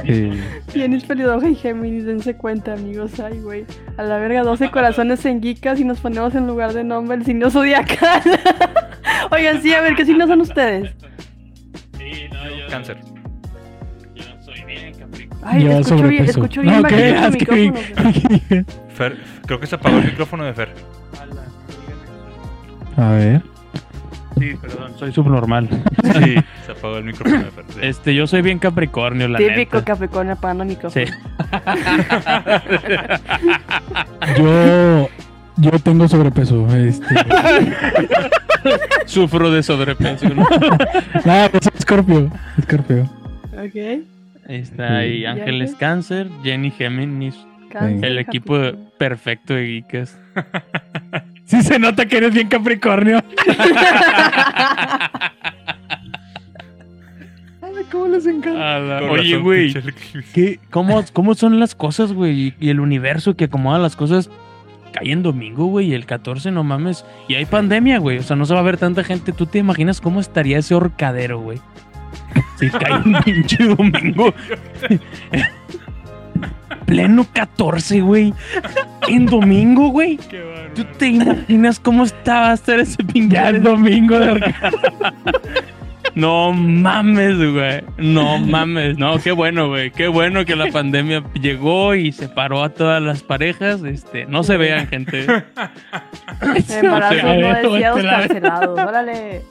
[0.06, 3.20] eh, Tienes pelidoja y Géminis, dense cuenta, amigos.
[3.20, 3.66] Ay, güey.
[3.98, 7.26] A la verga, 12 corazones en Geekas y nos ponemos en lugar de nombre el
[7.26, 8.22] signo zodiacal.
[9.32, 10.94] Oigan, sí, a ver, ¿qué signos son ustedes?
[11.98, 12.98] Sí, no, yo, Cáncer.
[14.16, 15.38] yo soy bien Capricornio.
[15.44, 18.66] Ay, yo escucho bien, escucho bien No, ¿qué?
[18.98, 20.74] Fer, creo que se apagó el micrófono de Fer.
[22.98, 23.42] A ver.
[24.40, 25.68] Sí, perdón, soy subnormal.
[26.04, 27.66] Sí, se apagó el micrófono de Fer.
[27.70, 27.80] sí.
[27.82, 29.84] Este, yo soy bien Capricornio, la Típico neta.
[29.86, 31.06] Capricornio apagando el micrófono.
[31.06, 31.12] Sí.
[34.38, 35.10] Yo,
[35.58, 36.68] yo tengo sobrepeso.
[36.76, 37.16] Este,
[39.06, 40.48] Sufro de sobrepeso, ¿no?
[41.26, 42.30] nada, pues Scorpio.
[42.62, 43.04] Scorpio.
[43.54, 44.04] Ok.
[44.48, 45.26] Está ahí.
[45.26, 47.36] Ángeles Cáncer, Jenny Géminis,
[47.70, 48.92] Cáncer, el equipo Capricornio.
[48.98, 50.18] perfecto de Geekas.
[51.48, 53.24] Sí se nota que eres bien Capricornio.
[57.62, 58.80] Ay, ¿Cómo les encanta?
[58.80, 60.32] La- Oye, güey, pinche eclipse.
[60.34, 62.54] ¿qué- cómo, ¿cómo son las cosas, güey?
[62.60, 64.30] Y, el universo que acomoda las cosas
[64.94, 67.06] cae en domingo, güey, y el 14, no mames.
[67.28, 69.32] Y hay pandemia, güey, o sea, no se va a ver tanta gente.
[69.32, 71.60] ¿Tú te imaginas cómo estaría ese horcadero, güey?
[72.60, 74.34] Si cae un pinche domingo.
[76.88, 78.34] Pleno 14, güey.
[79.08, 80.18] En domingo, güey.
[80.30, 80.74] Qué bárbaro.
[80.74, 84.74] ¿Tú te imaginas cómo estaba estar ese pinche Ya es domingo de orca-
[86.16, 87.84] No mames, güey.
[87.98, 88.98] No mames.
[88.98, 89.92] No, qué bueno, güey.
[89.92, 93.84] Qué bueno que la pandemia llegó y separó a todas las parejas.
[93.84, 95.28] Este, no se vean, gente.
[95.28, 95.46] Ver,
[96.84, 97.00] no
[97.72, 98.80] deseados cancelados.
[98.80, 99.42] Órale.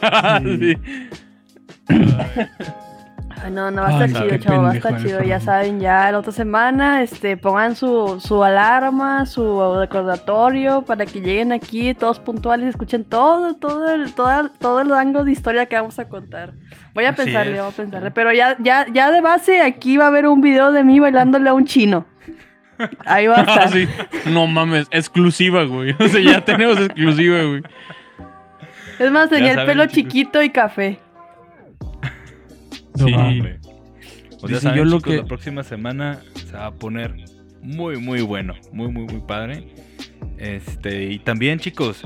[0.58, 0.76] Sí.
[3.42, 5.22] Ay, no, no va a estar chido, chavo, va a estar chido.
[5.22, 11.20] Ya saben, ya la otra semana, este, pongan su, su alarma, su recordatorio para que
[11.20, 15.66] lleguen aquí todos puntuales y escuchen todo, todo el, todo, todo el rango de historia
[15.66, 16.52] que vamos a contar.
[16.94, 17.62] Voy a Así pensarle, es.
[17.62, 18.10] voy a pensarle.
[18.10, 21.48] Pero ya, ya, ya de base, aquí va a haber un video de mí bailándole
[21.48, 22.06] a un chino.
[23.06, 23.60] Ahí va a estar.
[23.64, 23.88] Ah, sí.
[24.26, 25.94] No mames, exclusiva, güey.
[26.00, 27.62] O sea, ya tenemos exclusiva, güey.
[28.98, 29.94] Es más, tenía el pelo chicos.
[29.94, 30.98] chiquito y café.
[32.94, 33.12] Sí.
[33.14, 33.58] hombre.
[34.40, 37.14] Pues ya saben, yo lo chicos, que- la próxima semana se va a poner
[37.62, 38.54] muy, muy bueno.
[38.72, 39.68] Muy, muy, muy padre.
[40.38, 42.02] Este, y también, chicos,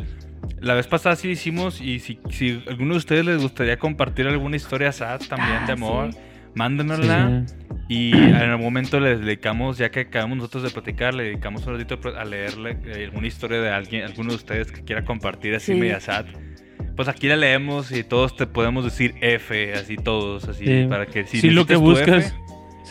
[0.61, 4.57] la vez pasada sí hicimos, y si, si alguno de ustedes les gustaría compartir alguna
[4.57, 6.19] historia sad también Ah, de amor, sí.
[6.55, 7.45] mándenosla.
[7.89, 11.75] Y en el momento les dedicamos, ya que acabamos nosotros de platicar, le dedicamos un
[11.79, 15.75] ratito a leerle eh, alguna historia de alguien, alguno de ustedes que quiera compartir así
[15.75, 15.79] Sí.
[15.79, 16.25] media sad.
[16.97, 20.87] Pues aquí la leemos y todos te podemos decir F, así todos, así, Sí.
[20.89, 22.35] para que si Si lo que buscas.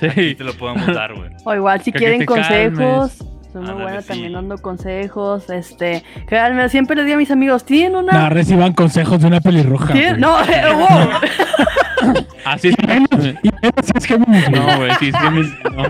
[0.01, 1.29] F, aquí te lo podemos dar, güey.
[1.45, 3.13] O igual si Que quieren consejos.
[3.53, 4.07] Soy muy Ándale, buena sí.
[4.07, 5.49] también dando consejos.
[5.51, 8.11] Este, créanme, siempre les digo a mis amigos, tienen una.
[8.11, 9.93] No, reciban consejos de una pelirroja.
[9.93, 10.19] ¿Tienen-.
[10.19, 11.09] No, eh, wow.
[12.45, 12.75] Así es.
[12.81, 14.19] Y menos si es.
[14.51, 15.83] No, güey, sí, sí, mis- no.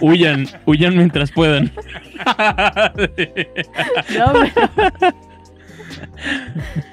[0.00, 1.70] Huyan, huyan mientras puedan.
[4.16, 5.14] No, pero-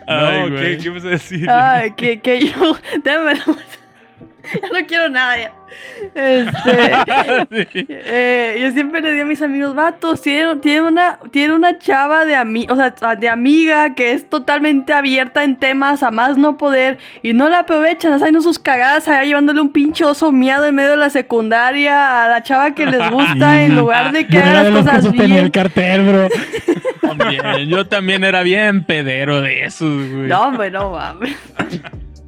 [0.07, 0.77] Ay, no, ¿qué, güey.
[0.77, 1.49] ¿qué vas a decir?
[1.49, 2.77] Ay, que, que yo.
[4.43, 5.53] Ya no quiero nada ya.
[6.15, 6.51] Este.
[7.71, 7.85] Sí.
[7.89, 12.25] eh, yo siempre le digo a mis amigos, vatos, tiene, tiene una, tiene una chava
[12.25, 16.57] de ami o sea, de amiga que es totalmente abierta en temas a más no
[16.57, 20.75] poder y no la aprovechan, haciendo sus cagadas allá llevándole un pinche oso miado en
[20.75, 24.63] medio de la secundaria a la chava que les gusta en lugar de que haga
[24.63, 25.51] las cosas sostenía el bien.
[25.51, 26.27] cartel, bro.
[27.01, 30.27] También, yo también era bien pedero de esos, güey.
[30.27, 31.35] No, hombre, no mames.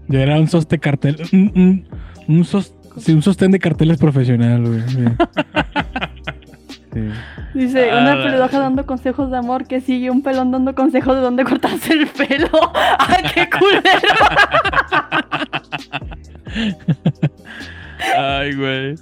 [0.07, 1.15] Yo era un soste cartel.
[1.31, 1.88] Un, un,
[2.28, 4.82] un sos- sí, un sostén de carteles profesional, güey.
[4.88, 5.04] Sí.
[6.94, 7.02] Sí.
[7.56, 11.22] Dice, Ah, una peludoja dando consejos de amor que sigue un pelón dando consejos de
[11.22, 12.48] dónde cortarse el pelo.
[13.00, 13.82] ¡Ay, qué culero!
[18.18, 18.95] Ay, güey.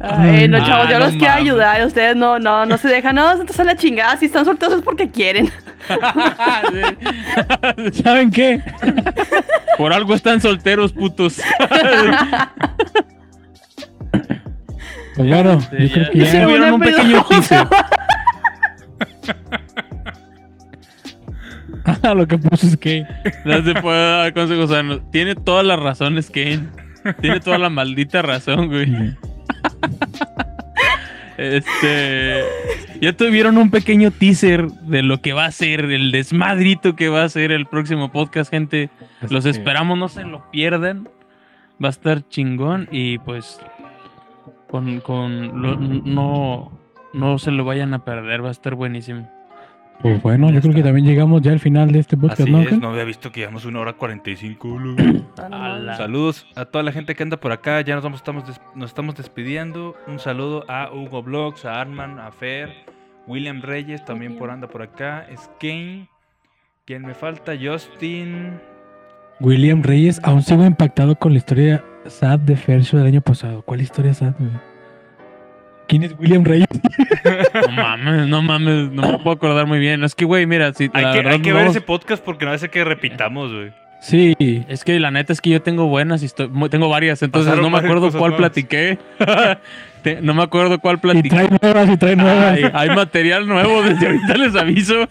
[0.00, 1.42] Ay, no, Ah, chavos, yo no los quiero mames.
[1.42, 1.86] ayudar.
[1.86, 3.14] Ustedes no, no, no se dejan.
[3.14, 4.16] No, entonces a la chingada.
[4.16, 5.50] Si están solteros es porque quieren.
[8.02, 8.60] ¿Saben qué?
[9.78, 11.40] Por algo están solteros, putos.
[15.16, 16.18] Pues Sí, yo creo que
[16.58, 17.24] ya un pequeño
[22.14, 23.06] lo que puso es que.
[23.44, 24.70] No se puede dar consejos.
[24.70, 26.66] O sea, no- tiene todas las razones, Kane.
[27.20, 29.14] Tiene toda la maldita razón, güey.
[31.36, 32.44] Este.
[33.00, 37.24] Ya tuvieron un pequeño teaser de lo que va a ser el desmadrito que va
[37.24, 38.88] a ser el próximo podcast, gente.
[39.30, 41.08] Los esperamos, no se lo pierdan.
[41.82, 43.60] Va a estar chingón y pues.
[44.70, 45.00] Con.
[45.00, 46.72] con lo- no.
[47.12, 49.30] No se lo vayan a perder, va a estar buenísimo.
[50.00, 52.58] Pues bueno, yo creo que también llegamos ya al final de este podcast, Así ¿no?
[52.60, 52.80] es, Ángel?
[52.80, 54.78] no había visto que llevamos una hora 45.
[54.78, 54.96] lo-
[55.50, 55.96] Ala.
[55.96, 57.80] Saludos a toda la gente que anda por acá.
[57.80, 59.94] Ya nos, vamos, estamos, des- nos estamos despidiendo.
[60.06, 62.70] Un saludo a Hugo Blogs, a Arman, a Fer,
[63.26, 65.26] William Reyes también por anda por acá.
[65.34, 66.08] Skane.
[66.84, 67.52] ¿Quién me falta?
[67.58, 68.60] Justin.
[69.40, 73.62] William Reyes, aún sigo impactado con la historia sad de Fercho del año pasado.
[73.62, 74.50] ¿Cuál historia sad, güey?
[75.88, 76.66] ¿Quién es William Reyes?
[77.54, 80.04] No mames, no mames, no me puedo acordar muy bien.
[80.04, 81.84] Es que, güey, mira, si Hay la que, verdad hay que no ver vamos- ese
[81.84, 83.72] podcast porque no hace que repitamos, güey.
[84.00, 84.34] Sí.
[84.68, 87.74] Es que la neta es que yo tengo buenas historias, tengo varias, entonces Pasaron no
[87.78, 88.98] me acuerdo cuál platiqué.
[90.02, 91.28] Te- no me acuerdo cuál Y platiqué.
[91.30, 92.52] trae nuevas y trae nuevas.
[92.52, 95.06] Hay, hay material nuevo, desde ahorita les aviso.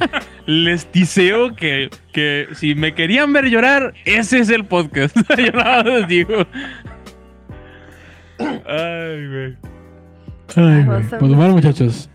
[0.46, 5.18] Les tiseo que, que si me querían ver llorar, ese es el podcast.
[5.38, 6.46] yo nada más les digo.
[8.40, 9.73] Ay, güey.
[10.56, 11.04] Ay, güey.
[11.04, 12.10] Pues muy bueno, muchachos.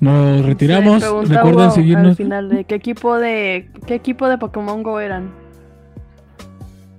[0.00, 1.02] Nos retiramos.
[1.02, 2.16] Se Recuerden Hugo Al seguirnos.
[2.16, 5.30] final de qué equipo de qué equipo de Pokémon Go eran.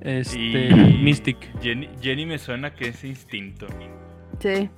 [0.01, 0.37] Este,
[0.69, 1.37] Y- Mystic.
[1.61, 3.67] Jenny, Jenny me suena que es instinto.
[4.39, 4.69] Sí.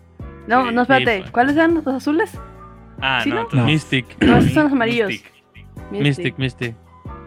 [0.48, 1.26] No, Sí, no, espérate.
[1.32, 2.38] ¿Cuáles eran los azules?
[3.02, 3.66] Ah, ¿Sí, no, no?
[3.66, 4.06] Mystic.
[4.22, 5.10] No, esos son los amarillos.
[5.10, 5.34] Mystic.
[5.92, 6.76] Mystic, Mystic.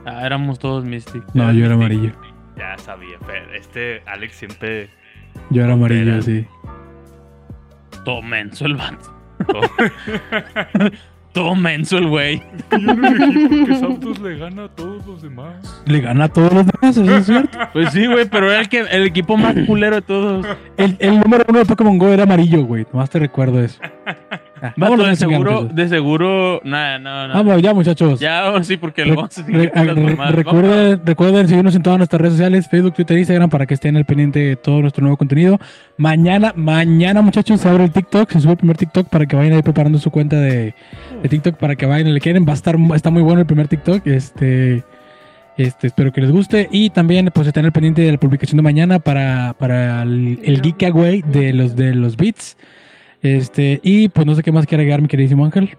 [0.04, 1.22] Ah, éramos todos Mystic.
[1.34, 2.10] No, yo era amarillo.
[2.56, 3.54] Ya sabía, Fer.
[3.54, 4.90] Este Alex siempre.
[5.50, 6.22] Yo era amarillo, Era.
[6.22, 6.44] sí.
[8.04, 9.14] Todo menso el vato.
[11.32, 12.42] Todo menso el güey.
[12.70, 15.82] Yo no elegí porque Santos le gana a todos los demás.
[15.86, 17.58] Le gana a todos los demás, eso es cierto.
[17.72, 20.46] Pues sí, güey, pero era el, que, el equipo más culero de todos.
[20.76, 22.86] El, el número uno de Pokémon Go era amarillo, güey.
[22.92, 23.80] Nomás te recuerdo eso.
[24.64, 26.60] Ah, vámonos de seguro, de seguro.
[26.62, 27.34] Nada, no, no.
[27.34, 28.20] Vamos, ya, muchachos.
[28.20, 32.20] Ya, sí, porque lo vamos a seguir re- re- recuerden, recuerden seguirnos en todas nuestras
[32.20, 35.58] redes sociales, Facebook, Twitter, Instagram, para que estén al pendiente de todo nuestro nuevo contenido.
[35.96, 39.54] Mañana, mañana, muchachos, se abre el TikTok, se sube el primer TikTok para que vayan
[39.54, 40.74] ahí preparando su cuenta de,
[41.22, 42.46] de TikTok para que vayan y le quieren.
[42.46, 44.06] Va a estar, está muy bueno el primer TikTok.
[44.06, 44.84] Este,
[45.56, 46.68] este, espero que les guste.
[46.70, 50.62] Y también, pues, estén al pendiente de la publicación de mañana para, para el, el
[50.62, 52.56] giveaway de los de los beats.
[53.22, 55.76] Este, y pues no sé qué más quiere agregar, mi queridísimo Ángel.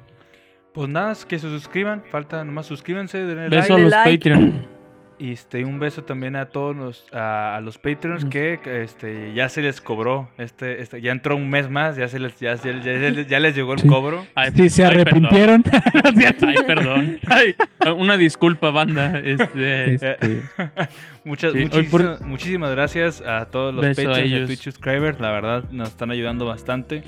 [0.74, 2.04] Pues nada, que se suscriban.
[2.10, 3.74] Falta nomás suscríbanse, denle Beso like.
[3.74, 4.18] a los like.
[4.30, 4.74] Patreon.
[5.20, 9.32] Y este, un beso también a todos los, a, a los Patreons que que, este,
[9.36, 10.30] ya se les cobró.
[10.40, 13.56] Este, este, ya entró un mes más, ya, se les, ya, ya- ya- ya les
[13.56, 13.88] llegó el Sí.
[13.88, 14.26] cobro.
[14.34, 15.26] Ay, Sí, se ay, perdón.
[15.28, 15.64] arrepintieron.
[16.48, 17.20] Ay, perdón.
[17.30, 17.56] Ay,
[17.96, 19.20] una disculpa, banda.
[19.20, 20.18] Este, Este,
[21.24, 24.46] Muchas, Sí, muchísimas, por- muchísimas gracias a todos los Beso Patreons y.
[24.48, 25.20] Twitch subscribers.
[25.22, 27.04] La verdad, nos están ayudando bastante.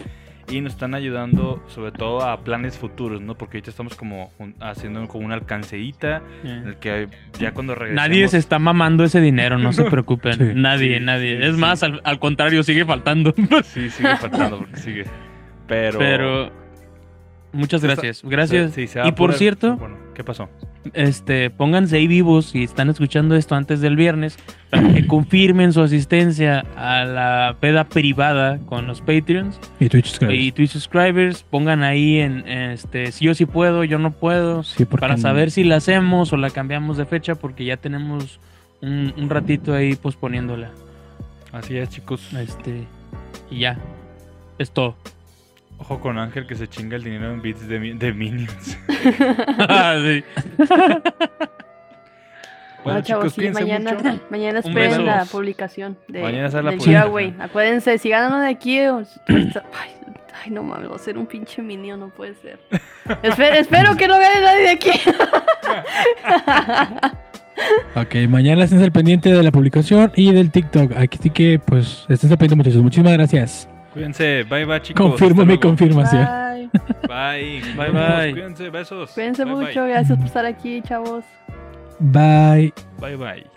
[0.50, 3.36] Y nos están ayudando sobre todo a planes futuros, ¿no?
[3.36, 7.08] Porque ahorita estamos como un- haciendo como una alcanceíta en el que
[7.40, 8.08] ya cuando regresemos...
[8.10, 10.34] Nadie se está mamando ese dinero, no se preocupen.
[10.34, 10.44] Sí.
[10.56, 11.38] Nadie, Sí, nadie.
[11.38, 11.60] sí, es sí.
[11.62, 13.34] más, al, al contrario, sigue faltando.
[13.64, 15.06] Sí, sigue faltando porque sigue.
[15.68, 15.98] Pero...
[16.00, 16.65] Pero
[17.56, 18.22] muchas gracias.
[18.24, 18.74] Gracias.
[18.74, 20.50] Sí, y por poner- cierto, Bueno, ¿qué pasó?
[20.94, 24.38] este, pónganse ahí vivos si están escuchando esto antes del viernes
[24.70, 30.40] para que confirmen su asistencia a la peda privada con los Patreons y Twitch subscribers.
[30.40, 31.44] y Twitch subscribers.
[31.44, 34.64] Pongan ahí en este si yo sí puedo, yo no puedo.
[34.64, 38.40] Sí, para no- saber si la hacemos o la cambiamos de fecha porque ya tenemos
[38.82, 40.70] un, un ratito ahí posponiéndola.
[41.52, 42.32] Así es, chicos.
[42.34, 42.84] Este,
[43.50, 43.78] y ya.
[44.58, 44.96] Es todo.
[45.78, 48.78] Ojo con Ángel que se chinga el dinero en bits de, mi- de Minions.
[49.60, 50.24] Ah, sí.
[52.84, 54.20] Bueno, No, chavos, chicos, sí, mañana, mucho.
[54.30, 55.02] mañana Un esperen beso.
[55.02, 57.02] la publicación de, Mañana la del publicación.
[57.04, 57.34] giveaway.
[57.40, 61.26] Acuérdense, si ganan uno de aquí, os- ay, ay, no mames, va a ser un
[61.26, 62.60] pinche minion, no puede ser.
[63.24, 64.92] Espe- espero que no gane nadie de aquí.
[67.96, 70.92] Ok, mañana estén al pendiente de la publicación y del TikTok.
[70.96, 72.84] Aquí que, pues, estén al pendiente, muchachos.
[72.84, 73.68] Muchísimas gracias.
[73.96, 74.44] Cuídense.
[74.44, 75.10] Bye, bye, chicos.
[75.10, 76.28] Confirmo mi confirmación.
[77.08, 77.62] Bye.
[77.78, 77.92] Bye.
[77.92, 78.32] Bye.
[78.34, 78.70] Cuídense.
[78.70, 79.12] Besos.
[79.12, 79.66] Cuídense Bye, bye.
[79.68, 81.24] mucho, gracias por estar aquí, chavos.
[82.00, 82.74] Bye.
[83.00, 83.55] Bye, bye.